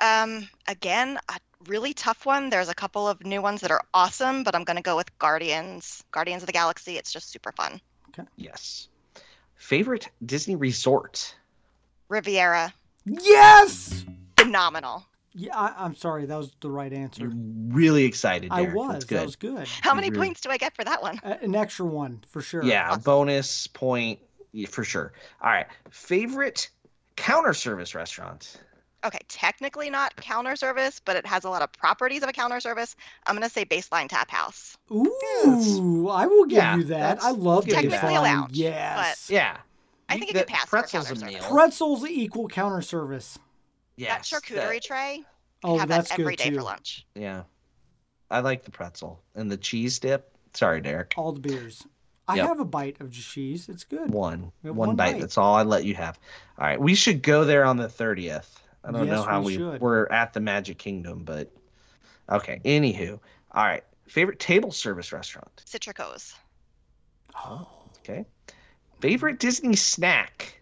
Um, 0.00 0.48
again, 0.66 1.18
a 1.28 1.36
really 1.68 1.94
tough 1.94 2.26
one. 2.26 2.50
There's 2.50 2.68
a 2.68 2.74
couple 2.74 3.06
of 3.06 3.24
new 3.24 3.40
ones 3.40 3.60
that 3.60 3.70
are 3.70 3.82
awesome, 3.94 4.42
but 4.42 4.54
I'm 4.54 4.64
gonna 4.64 4.82
go 4.82 4.96
with 4.96 5.16
Guardians. 5.18 6.02
Guardians 6.10 6.42
of 6.42 6.48
the 6.48 6.52
Galaxy. 6.52 6.96
It's 6.96 7.12
just 7.12 7.30
super 7.30 7.52
fun. 7.52 7.80
Okay. 8.08 8.28
Yes. 8.36 8.88
Favorite 9.54 10.08
Disney 10.26 10.56
resort? 10.56 11.36
Riviera. 12.08 12.74
Yes. 13.04 14.04
Phenomenal. 14.36 15.06
Yeah, 15.34 15.56
I, 15.58 15.74
I'm 15.84 15.94
sorry. 15.94 16.26
That 16.26 16.36
was 16.36 16.52
the 16.60 16.70
right 16.70 16.92
answer. 16.92 17.22
You're 17.22 17.32
really 17.34 18.04
excited. 18.04 18.50
I 18.52 18.62
Derek. 18.62 18.76
was. 18.76 18.92
That's 18.92 19.04
That 19.06 19.14
good. 19.16 19.24
was 19.24 19.36
good. 19.36 19.68
How 19.80 19.94
many 19.94 20.10
Really? 20.10 20.26
points 20.26 20.40
do 20.42 20.50
I 20.50 20.58
get 20.58 20.74
for 20.76 20.84
that 20.84 21.00
one? 21.02 21.18
An 21.24 21.54
extra 21.54 21.86
one 21.86 22.22
for 22.28 22.42
sure. 22.42 22.62
Yeah, 22.62 22.90
Awesome. 22.90 23.02
bonus 23.02 23.66
point 23.68 24.20
for 24.68 24.84
sure. 24.84 25.12
All 25.40 25.50
right. 25.50 25.66
Favorite 25.90 26.68
counter 27.16 27.54
service 27.54 27.94
restaurant? 27.94 28.56
Okay, 29.04 29.18
technically 29.28 29.90
not 29.90 30.14
counter 30.16 30.54
service, 30.54 31.00
but 31.04 31.16
it 31.16 31.26
has 31.26 31.44
a 31.44 31.50
lot 31.50 31.60
of 31.62 31.72
properties 31.72 32.22
of 32.22 32.28
a 32.28 32.32
counter 32.32 32.60
service. 32.60 32.94
I'm 33.26 33.34
gonna 33.34 33.48
say 33.48 33.64
Baseline 33.64 34.08
Tap 34.08 34.30
House. 34.30 34.76
Ooh, 34.92 36.08
I 36.08 36.26
will 36.26 36.44
give 36.44 36.58
Yeah, 36.58 36.76
you 36.76 36.84
that. 36.84 37.22
I 37.22 37.30
love 37.30 37.64
give 37.66 37.82
you 37.82 37.90
Technically 37.90 38.14
baseline. 38.14 38.18
a 38.18 38.22
lounge, 38.22 38.56
Yes. 38.56 39.28
Yeah. 39.30 39.56
I 40.08 40.18
think 40.18 40.30
it 40.30 40.34
that 40.34 40.46
could 40.46 40.54
pass 40.54 40.68
for 40.68 40.76
Pretzel's 40.78 41.08
counter 41.08 41.20
service. 41.20 41.34
meal. 41.34 41.50
Pretzels 41.50 42.04
equal 42.06 42.48
counter 42.48 42.82
service. 42.82 43.38
Yes. 43.96 44.30
that 44.30 44.42
charcuterie 44.42 44.74
that- 44.74 44.82
tray. 44.84 45.24
Oh, 45.64 45.78
have 45.78 45.88
that's 45.88 46.08
that 46.10 46.18
every 46.18 46.34
good 46.36 46.42
day 46.44 46.50
too. 46.50 46.56
for 46.56 46.62
lunch. 46.62 47.06
yeah. 47.14 47.42
I 48.30 48.40
like 48.40 48.64
the 48.64 48.70
pretzel 48.70 49.22
and 49.34 49.50
the 49.50 49.56
cheese 49.58 49.98
dip. 49.98 50.32
Sorry, 50.54 50.80
Derek. 50.80 51.14
All 51.16 51.32
the 51.32 51.40
beers. 51.40 51.84
I 52.26 52.36
Yep. 52.36 52.46
have 52.48 52.60
a 52.60 52.64
bite 52.64 53.00
of 53.00 53.10
cheese. 53.12 53.68
It's 53.68 53.84
good. 53.84 54.10
One. 54.10 54.50
One, 54.62 54.74
one 54.74 54.96
bite. 54.96 55.12
bite. 55.12 55.20
That's 55.20 55.36
all 55.38 55.54
I 55.54 55.62
let 55.62 55.84
you 55.84 55.94
have. 55.94 56.18
All 56.58 56.66
right. 56.66 56.80
We 56.80 56.94
should 56.94 57.22
go 57.22 57.44
there 57.44 57.64
on 57.64 57.76
the 57.76 57.88
30th. 57.88 58.48
I 58.84 58.90
don't 58.90 59.06
know 59.08 59.22
how 59.22 59.40
we 59.40 59.46
we, 59.46 59.54
should. 59.58 59.80
we're 59.80 60.06
at 60.06 60.32
the 60.32 60.40
Magic 60.40 60.78
Kingdom, 60.78 61.24
but 61.24 61.52
okay. 62.30 62.60
Anywho. 62.64 63.20
All 63.52 63.64
right. 63.64 63.84
Favorite 64.08 64.38
table 64.40 64.72
service 64.72 65.12
restaurant? 65.12 65.62
Citricos. 65.66 66.34
Oh. 67.34 67.68
Okay. 67.98 68.24
Favorite 69.00 69.38
Disney 69.38 69.76
snack? 69.76 70.60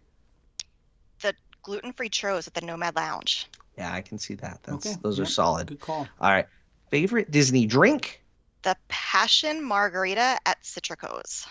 Gluten-free 1.63 2.11
churros 2.11 2.47
at 2.47 2.55
the 2.55 2.61
Nomad 2.61 2.97
Lounge. 2.97 3.47
Yeah, 3.79 3.93
I 3.93 4.01
can 4.03 4.19
see 4.19 4.35
that. 4.35 4.61
That's 4.63 4.87
Okay, 4.87 4.97
those 5.03 5.19
are 5.21 5.27
solid. 5.27 5.69
Good 5.69 5.81
call. 5.81 6.07
All 6.21 6.31
right. 6.31 6.47
Favorite 6.91 7.31
Disney 7.31 7.67
drink? 7.67 8.23
The 8.63 8.77
Passion 8.89 9.63
Margarita 9.65 10.39
at 10.45 10.63
Citricos 10.63 11.47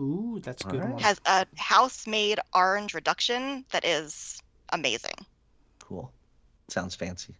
Ooh, 0.00 0.38
that's 0.42 0.62
good 0.62 0.80
right. 0.80 0.90
one. 0.90 1.02
has 1.02 1.20
a 1.26 1.44
house-made 1.56 2.38
orange 2.54 2.94
reduction 2.94 3.64
that 3.70 3.84
is 3.84 4.40
amazing. 4.72 5.14
Cool. 5.80 6.10
Sounds 6.68 6.94
fancy. 6.94 7.34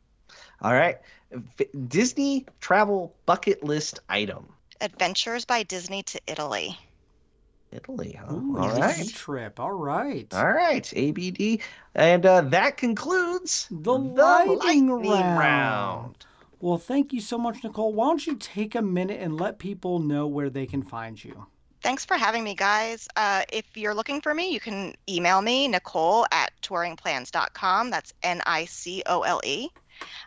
All 0.61 0.74
right. 0.74 0.98
F- 1.32 1.66
Disney 1.88 2.46
travel 2.61 3.14
bucket 3.26 3.62
list 3.62 4.00
item. 4.09 4.48
Adventures 4.80 5.44
by 5.44 5.62
Disney 5.62 6.02
to 6.04 6.20
Italy. 6.26 6.76
Italy, 7.73 8.19
huh? 8.19 8.33
Ooh, 8.35 8.57
All 8.59 8.71
a 8.71 8.81
right. 8.81 8.97
Disney 8.97 9.12
trip. 9.12 9.61
All 9.61 9.73
right. 9.73 10.33
All 10.35 10.53
right. 10.53 10.91
ABD. 10.97 11.61
And 11.95 12.25
uh, 12.27 12.41
that 12.43 12.77
concludes 12.77 13.66
The 13.71 13.99
lightning 13.99 14.91
round. 14.91 15.39
round. 15.39 16.27
Well, 16.61 16.79
thank 16.79 17.12
you 17.12 17.21
so 17.21 17.39
much, 17.39 17.62
Nicole. 17.62 17.93
Why 17.93 18.07
don't 18.09 18.27
you 18.27 18.37
take 18.37 18.75
a 18.75 18.83
minute 18.83 19.21
and 19.21 19.39
let 19.41 19.59
people 19.59 19.99
know 20.01 20.27
where 20.27 20.51
they 20.51 20.66
can 20.66 20.83
find 20.83 21.23
you? 21.23 21.47
Thanks 21.83 22.05
for 22.05 22.14
having 22.14 22.43
me, 22.43 22.55
guys. 22.55 23.07
Uh, 23.14 23.43
if 23.53 23.77
you're 23.77 23.95
looking 23.95 24.21
for 24.21 24.35
me, 24.35 24.53
you 24.53 24.59
can 24.59 24.95
email 25.09 25.41
me, 25.41 25.69
Nicole 25.69 26.27
at 26.33 26.51
touringplans.com. 26.62 27.91
That's 27.91 28.12
N 28.23 28.43
I 28.47 28.64
C 28.64 29.03
O 29.07 29.23
L 29.23 29.41
E. 29.45 29.69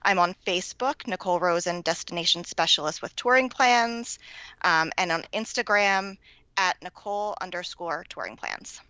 I'm 0.04 0.20
on 0.20 0.36
Facebook, 0.46 1.08
Nicole 1.08 1.40
Rosen, 1.40 1.82
Destination 1.82 2.44
Specialist 2.46 3.02
with 3.02 3.16
Touring 3.16 3.50
Plans, 3.50 4.20
um, 4.64 4.92
and 4.98 5.12
on 5.12 5.24
Instagram 5.34 6.18
at 6.58 6.82
Nicole 6.82 7.36
underscore 7.42 8.06
Touring 8.10 8.36
Plans. 8.36 8.82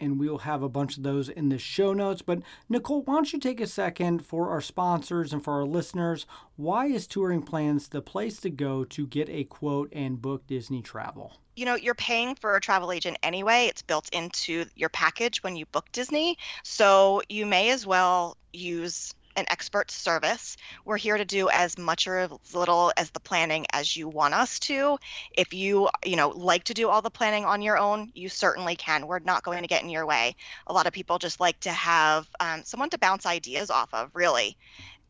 and 0.00 0.20
we'll 0.20 0.38
have 0.38 0.62
a 0.62 0.68
bunch 0.68 0.96
of 0.96 1.02
those 1.02 1.28
in 1.28 1.48
the 1.48 1.58
show 1.58 1.92
notes. 1.92 2.22
But 2.22 2.38
Nicole, 2.68 3.02
why 3.02 3.14
don't 3.14 3.32
you 3.32 3.40
take 3.40 3.60
a 3.60 3.66
second 3.66 4.24
for 4.24 4.48
our 4.50 4.60
sponsors 4.60 5.32
and 5.32 5.42
for 5.42 5.54
our 5.54 5.64
listeners? 5.64 6.24
Why 6.54 6.86
is 6.86 7.08
Touring 7.08 7.42
Plans 7.42 7.88
the 7.88 8.00
place 8.00 8.38
to 8.42 8.50
go 8.50 8.84
to 8.84 9.06
get 9.08 9.28
a 9.28 9.42
quote 9.42 9.88
and 9.92 10.22
book 10.22 10.46
Disney 10.46 10.82
travel? 10.82 11.32
You 11.56 11.64
know, 11.64 11.74
you're 11.74 11.96
paying 11.96 12.36
for 12.36 12.54
a 12.54 12.60
travel 12.60 12.92
agent 12.92 13.18
anyway. 13.24 13.66
It's 13.66 13.82
built 13.82 14.08
into 14.10 14.66
your 14.76 14.88
package 14.90 15.42
when 15.42 15.56
you 15.56 15.66
book 15.66 15.90
Disney. 15.90 16.38
So 16.62 17.20
you 17.28 17.44
may 17.46 17.70
as 17.70 17.84
well 17.84 18.36
use 18.52 19.12
an 19.38 19.46
expert 19.48 19.90
service. 19.90 20.56
We're 20.84 20.96
here 20.96 21.16
to 21.16 21.24
do 21.24 21.48
as 21.48 21.78
much 21.78 22.06
or 22.08 22.18
as 22.18 22.54
little 22.54 22.92
as 22.96 23.10
the 23.10 23.20
planning 23.20 23.66
as 23.72 23.96
you 23.96 24.08
want 24.08 24.34
us 24.34 24.58
to. 24.60 24.98
If 25.32 25.54
you, 25.54 25.88
you 26.04 26.16
know, 26.16 26.30
like 26.30 26.64
to 26.64 26.74
do 26.74 26.88
all 26.88 27.02
the 27.02 27.10
planning 27.10 27.44
on 27.44 27.62
your 27.62 27.78
own, 27.78 28.10
you 28.14 28.28
certainly 28.28 28.74
can. 28.74 29.06
We're 29.06 29.20
not 29.20 29.44
going 29.44 29.62
to 29.62 29.68
get 29.68 29.82
in 29.82 29.90
your 29.90 30.06
way. 30.06 30.34
A 30.66 30.72
lot 30.72 30.88
of 30.88 30.92
people 30.92 31.18
just 31.18 31.38
like 31.38 31.60
to 31.60 31.70
have 31.70 32.28
um, 32.40 32.62
someone 32.64 32.90
to 32.90 32.98
bounce 32.98 33.26
ideas 33.26 33.70
off 33.70 33.94
of, 33.94 34.10
really. 34.12 34.56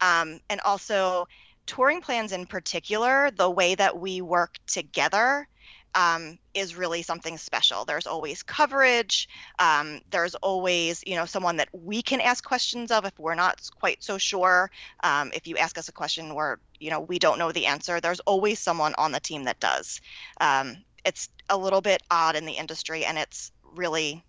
Um, 0.03 0.41
and 0.51 0.61
also, 0.61 1.27
touring 1.67 2.03
plans 2.03 2.33
in 2.33 2.47
particular, 2.47 3.31
the 3.31 3.51
way 3.51 3.75
that 3.75 3.99
we 3.99 4.21
work 4.21 4.59
together 4.67 5.49
um, 5.95 6.39
is 6.55 6.77
really 6.77 7.03
something 7.03 7.39
special. 7.39 7.85
There's 7.85 8.07
always 8.07 8.43
coverage. 8.43 9.29
Um, 9.59 10.01
there's 10.11 10.35
always, 10.37 11.03
you 11.07 11.17
know, 11.17 11.25
someone 11.25 11.57
that 11.57 11.69
we 11.73 12.03
can 12.03 12.21
ask 12.21 12.45
questions 12.45 12.91
of 12.91 13.05
if 13.05 13.19
we're 13.19 13.35
not 13.35 13.69
quite 13.79 14.03
so 14.03 14.19
sure. 14.19 14.71
Um, 15.03 15.31
if 15.35 15.47
you 15.47 15.57
ask 15.57 15.79
us 15.79 15.89
a 15.89 15.93
question 15.93 16.35
where, 16.35 16.59
you 16.79 16.91
know, 16.91 17.01
we 17.01 17.19
don't 17.19 17.39
know 17.39 17.53
the 17.53 17.67
answer, 17.67 18.01
there's 18.01 18.21
always 18.21 18.59
someone 18.59 18.95
on 18.99 19.13
the 19.13 19.21
team 19.21 19.45
that 19.45 19.61
does. 19.61 20.01
Um, 20.41 20.77
it's 21.05 21.29
a 21.49 21.57
little 21.57 21.81
bit 21.81 22.03
odd 22.11 22.37
in 22.37 22.45
the 22.45 22.53
industry, 22.53 23.05
and 23.05 23.19
it's 23.19 23.51
really, 23.75 24.25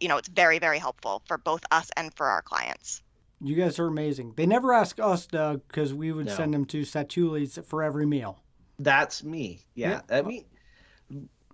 you 0.00 0.08
know, 0.08 0.18
it's 0.18 0.28
very, 0.28 0.58
very 0.58 0.78
helpful 0.78 1.22
for 1.26 1.38
both 1.38 1.62
us 1.70 1.90
and 1.96 2.12
for 2.14 2.26
our 2.26 2.42
clients. 2.42 3.02
You 3.40 3.54
guys 3.54 3.78
are 3.78 3.86
amazing. 3.86 4.34
They 4.36 4.46
never 4.46 4.72
ask 4.72 4.98
us, 4.98 5.26
Doug, 5.26 5.62
because 5.68 5.94
we 5.94 6.10
would 6.12 6.26
no. 6.26 6.34
send 6.34 6.54
them 6.54 6.64
to 6.66 6.82
Satu'li's 6.82 7.58
for 7.66 7.82
every 7.82 8.04
meal. 8.04 8.40
That's 8.80 9.22
me. 9.22 9.64
Yeah. 9.74 10.00
yeah. 10.10 10.18
I 10.18 10.22
mean, 10.22 10.44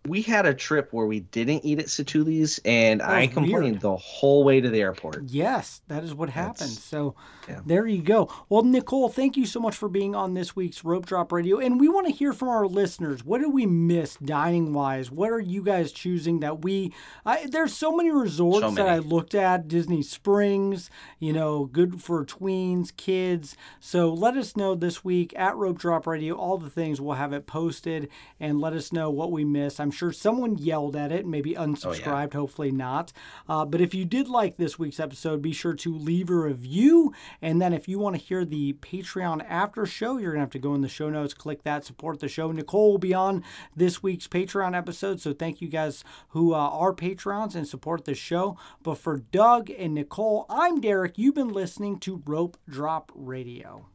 we 0.07 0.21
had 0.21 0.45
a 0.45 0.53
trip 0.53 0.93
where 0.93 1.07
we 1.07 1.21
didn't 1.21 1.65
eat 1.65 1.79
at 1.79 1.87
Satu'li's, 1.87 2.61
and 2.67 3.01
oh, 3.01 3.07
I 3.07 3.27
complained 3.27 3.63
weird. 3.63 3.81
the 3.81 3.97
whole 3.97 4.45
way 4.45 4.61
to 4.61 4.69
the 4.69 4.83
airport. 4.83 5.25
Yes, 5.29 5.81
that 5.89 6.05
is 6.05 6.15
what 6.15 6.29
happened. 6.29 6.71
That's, 6.71 6.85
so 6.85 7.15
yeah. 7.49 7.61
there 7.65 7.87
you 7.87 8.03
go. 8.03 8.31
Well, 8.51 8.63
Nicole, 8.63 9.09
thank 9.09 9.39
you 9.39 9.47
so 9.47 9.61
much 9.61 9.75
for 9.75 9.89
being 9.89 10.15
on 10.15 10.35
this 10.35 10.55
week's 10.55 10.85
Rope 10.85 11.07
Drop 11.07 11.33
Radio, 11.33 11.59
and 11.59 11.81
we 11.81 11.89
want 11.89 12.07
to 12.07 12.13
hear 12.13 12.35
from 12.35 12.49
our 12.49 12.67
listeners. 12.67 13.25
What 13.25 13.41
did 13.41 13.55
we 13.55 13.65
miss 13.65 14.17
dining 14.17 14.75
wise? 14.75 15.11
What 15.11 15.31
are 15.31 15.41
you 15.41 15.63
guys 15.63 15.91
choosing 15.91 16.41
that 16.41 16.63
we? 16.63 16.93
I, 17.25 17.47
there's 17.47 17.75
so 17.75 17.97
many 17.97 18.11
resorts 18.11 18.61
so 18.61 18.71
many. 18.73 18.87
that 18.87 18.93
I 18.93 18.99
looked 18.99 19.35
at. 19.35 19.69
Disney 19.69 20.03
Springs, 20.03 20.91
you 21.19 21.33
know, 21.33 21.65
good 21.65 22.03
for 22.03 22.27
tweens, 22.27 22.95
kids. 22.95 23.57
So 23.81 24.13
let 24.13 24.37
us 24.37 24.55
know 24.55 24.75
this 24.75 25.03
week 25.03 25.33
at 25.35 25.57
Rope 25.57 25.79
Drop 25.79 26.07
Radio. 26.07 26.35
All 26.35 26.59
the 26.59 26.69
things 26.69 27.01
we'll 27.01 27.15
have 27.15 27.33
it 27.33 27.47
posted, 27.47 28.11
and 28.39 28.61
let 28.61 28.75
us 28.75 28.93
know 28.93 29.09
what 29.09 29.33
we 29.33 29.47
missed. 29.47 29.81
I'm 29.81 29.94
sure 29.95 30.13
someone 30.13 30.59
yelled 30.59 30.97
at 30.97 31.13
it, 31.13 31.27
maybe 31.27 31.55
unsubscribed, 31.55 32.35
oh, 32.35 32.39
yeah. 32.39 32.41
hopefully 32.41 32.71
not. 32.71 33.13
Uh, 33.49 33.65
but 33.65 33.81
if 33.81 33.95
you 33.95 34.05
did 34.05 34.29
like 34.29 34.57
this 34.57 34.79
week's 34.79 35.01
episode, 35.01 35.41
be 35.41 35.53
sure 35.53 35.75
to 35.75 35.95
leave 35.95 36.29
a 36.29 36.35
review. 36.35 37.13
And 37.41 37.61
then 37.63 37.73
if 37.73 37.89
you 37.89 37.99
want 37.99 38.17
to 38.17 38.23
hear 38.23 38.45
the 38.45 38.75
Patreon 38.75 39.45
after 39.49 39.87
show, 39.87 40.19
you're 40.19 40.33
going 40.33 40.41
to 40.41 40.47
have 40.47 40.51
to 40.51 40.59
go 40.59 40.75
in 40.75 40.83
the 40.83 40.89
show 40.89 41.09
notes, 41.09 41.35
click 41.35 41.63
that, 41.63 41.85
support 41.85 42.21
the 42.21 42.29
show. 42.29 42.53
Nicole 42.53 42.93
will 42.93 42.99
be 42.99 43.15
on 43.15 43.43
this 43.75 44.03
week's 44.03 44.29
Patreon 44.29 44.77
episode. 44.77 45.21
So 45.21 45.33
thank 45.33 45.61
you 45.61 45.69
guys 45.69 46.05
who 46.29 46.53
uh, 46.53 46.59
are 46.59 46.93
Patrons 46.93 47.55
and 47.55 47.67
support 47.67 48.05
the 48.05 48.15
show. 48.15 48.59
But 48.83 48.99
for 48.99 49.19
Doug 49.19 49.71
and 49.71 49.95
Nicole, 49.95 50.47
I'm 50.49 50.81
Derek. 50.81 51.17
You've 51.17 51.35
been 51.35 51.49
listening 51.49 51.99
to 52.01 52.23
Rope 52.27 52.59
Drop 52.69 53.13
Radio. 53.15 53.94